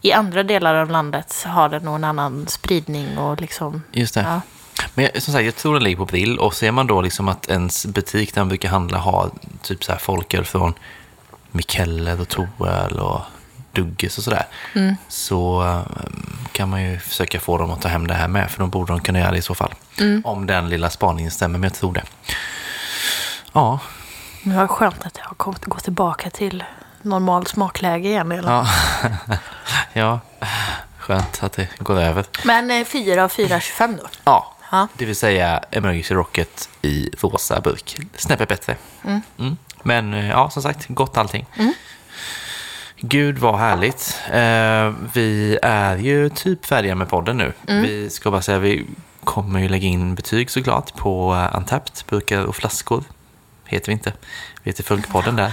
i 0.00 0.12
andra 0.12 0.42
delar 0.42 0.74
av 0.74 0.90
landet 0.90 1.44
har 1.46 1.68
det 1.68 1.80
nog 1.80 1.94
en 1.94 2.04
annan 2.04 2.46
spridning 2.48 3.18
och 3.18 3.40
liksom... 3.40 3.82
Just 3.92 4.14
det. 4.14 4.20
Ja. 4.20 4.40
Men 4.94 5.08
som 5.14 5.34
sagt, 5.34 5.44
jag 5.44 5.56
tror 5.56 5.74
den 5.74 5.82
ligger 5.82 5.96
på 5.96 6.04
Brill 6.04 6.38
och 6.38 6.54
ser 6.54 6.72
man 6.72 6.86
då 6.86 7.00
liksom 7.00 7.28
att 7.28 7.48
ens 7.48 7.86
butik 7.86 8.34
där 8.34 8.40
man 8.40 8.48
brukar 8.48 8.68
handla 8.68 8.98
har 8.98 9.30
typ 9.62 9.84
så 9.84 9.92
här 9.92 9.98
folköl 9.98 10.44
från 10.44 10.74
Mikkeller 11.52 12.20
och 12.20 12.28
Toöl 12.28 12.98
och 13.00 13.20
Dugges 13.72 14.18
och 14.18 14.24
sådär. 14.24 14.46
Så 15.08 15.62
eh, 15.62 15.82
kan 16.52 16.68
man 16.68 16.82
ju 16.82 16.98
försöka 16.98 17.40
få 17.40 17.58
dem 17.58 17.70
att 17.70 17.82
ta 17.82 17.88
hem 17.88 18.06
det 18.06 18.14
här 18.14 18.28
med, 18.28 18.50
för 18.50 18.58
de 18.58 18.70
borde 18.70 18.92
de 18.92 19.00
kunna 19.00 19.18
göra 19.18 19.30
det 19.30 19.38
i 19.38 19.42
så 19.42 19.54
fall. 19.54 19.74
Om 20.24 20.46
den 20.46 20.68
lilla 20.68 20.90
spaningen 20.90 21.30
stämmer, 21.30 21.58
men 21.58 21.68
jag 21.68 21.74
tror 21.74 21.92
det. 21.92 22.02
Ja, 23.52 23.78
Det 24.44 24.50
var 24.54 24.66
skönt 24.66 25.06
att 25.06 25.18
jag 25.18 25.24
har 25.24 25.34
kommit, 25.34 25.64
gått 25.64 25.84
tillbaka 25.84 26.30
till 26.30 26.64
normal 27.02 27.46
smakläge 27.46 28.08
igen. 28.08 28.32
Eller? 28.32 28.50
ja. 28.50 28.66
ja, 29.92 30.20
skönt 30.98 31.42
att 31.42 31.52
det 31.52 31.68
går 31.78 32.00
över. 32.00 32.24
Men 32.44 32.70
eh, 32.70 32.84
4 32.84 33.24
av 33.24 33.30
4,25 33.30 33.96
då? 34.02 34.06
Ja, 34.24 34.48
Ja. 34.70 34.88
det 34.98 35.04
vill 35.04 35.16
säga 35.16 35.58
Emergency 35.70 36.14
Rocket 36.14 36.68
i 36.82 37.10
rosa 37.20 37.60
burk. 37.60 37.96
Snäppet 38.16 38.48
bättre. 38.48 38.76
Mm. 39.04 39.56
Men 39.82 40.14
eh, 40.14 40.28
ja, 40.28 40.50
som 40.50 40.62
sagt, 40.62 40.86
gott 40.88 41.16
allting. 41.16 41.46
Gud 42.96 43.38
vad 43.38 43.58
härligt. 43.58 44.20
Eh, 44.26 45.08
vi 45.14 45.58
är 45.62 45.96
ju 45.96 46.28
typ 46.28 46.66
färdiga 46.66 46.94
med 46.94 47.08
podden 47.08 47.36
nu. 47.36 47.52
Vi 47.66 48.10
ska 48.10 48.30
bara 48.30 48.42
säga, 48.42 48.58
vi 48.58 48.86
kommer 49.24 49.60
ju 49.60 49.68
lägga 49.68 49.88
in 49.88 50.14
betyg 50.14 50.50
såklart 50.50 50.94
på 50.94 51.32
uh, 51.32 51.56
Antapped, 51.56 52.04
burkar 52.08 52.44
och 52.44 52.56
flaskor. 52.56 53.04
Heter 53.64 53.86
vi 53.86 53.92
inte. 53.92 54.12
Vi 54.62 54.70
heter 54.70 54.84
Folkpodden 54.84 55.36
där. 55.36 55.52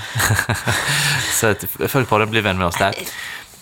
så 1.39 1.47
att 1.47 1.65
Folkpodden 1.91 2.29
blir 2.29 2.41
vän 2.41 2.57
med 2.57 2.67
oss 2.67 2.77
där. 2.77 2.95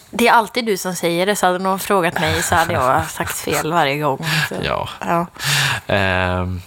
Det 0.09 0.28
är 0.28 0.32
alltid 0.32 0.65
du 0.65 0.78
som 0.78 0.95
säger 0.95 1.26
det, 1.26 1.36
så 1.36 1.45
hade 1.45 1.59
någon 1.59 1.80
frågat 1.80 2.20
mig 2.20 2.43
så 2.43 2.55
hade 2.55 2.74
jag 2.74 3.09
sagt 3.09 3.38
fel 3.38 3.72
varje 3.72 3.97
gång. 3.97 4.26
Så. 4.49 4.55
Ja. 4.63 4.89
Ja. 4.99 5.28
Ehm, 5.88 6.61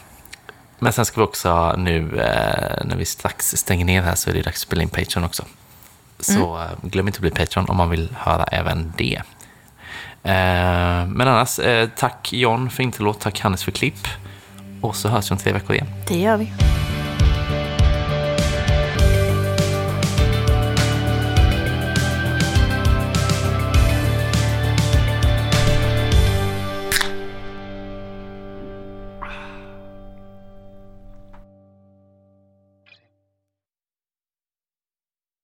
men 0.81 0.93
sen 0.93 1.05
ska 1.05 1.21
vi 1.21 1.27
också 1.27 1.75
nu, 1.77 2.21
eh, 2.21 2.85
när 2.85 2.97
vi 2.97 3.05
strax 3.05 3.51
stänger 3.57 3.85
ner 3.85 4.03
här, 4.03 4.15
så 4.15 4.31
är 4.31 4.35
det 4.35 4.43
dags 4.43 4.57
att 4.57 4.69
spela 4.69 4.83
in 4.83 4.89
Patreon 4.89 5.25
också. 5.25 5.45
Så 6.21 6.59
eh, 6.59 6.89
glöm 6.89 7.07
inte 7.07 7.17
att 7.17 7.21
bli 7.21 7.31
Patreon 7.31 7.69
om 7.69 7.77
man 7.77 7.91
vill 7.91 8.09
höra 8.17 8.45
även 8.45 8.93
det. 8.97 9.23
Ehm, 10.23 11.11
men 11.11 11.29
annars, 11.29 11.59
eh, 11.59 11.89
tack 11.97 12.33
John 12.33 12.71
för 12.71 12.83
introlåt, 12.83 13.21
tack 13.21 13.41
Hannes 13.41 13.65
för 13.65 13.73
klipp. 13.73 14.09
Och 14.81 14.97
så 14.97 15.09
hörs 15.09 15.31
vi 15.31 15.33
om 15.33 15.39
tre 15.39 15.53
veckor 15.53 15.75
igen. 15.77 15.89
Det 16.09 16.19
gör 16.19 16.37
vi. 16.37 16.53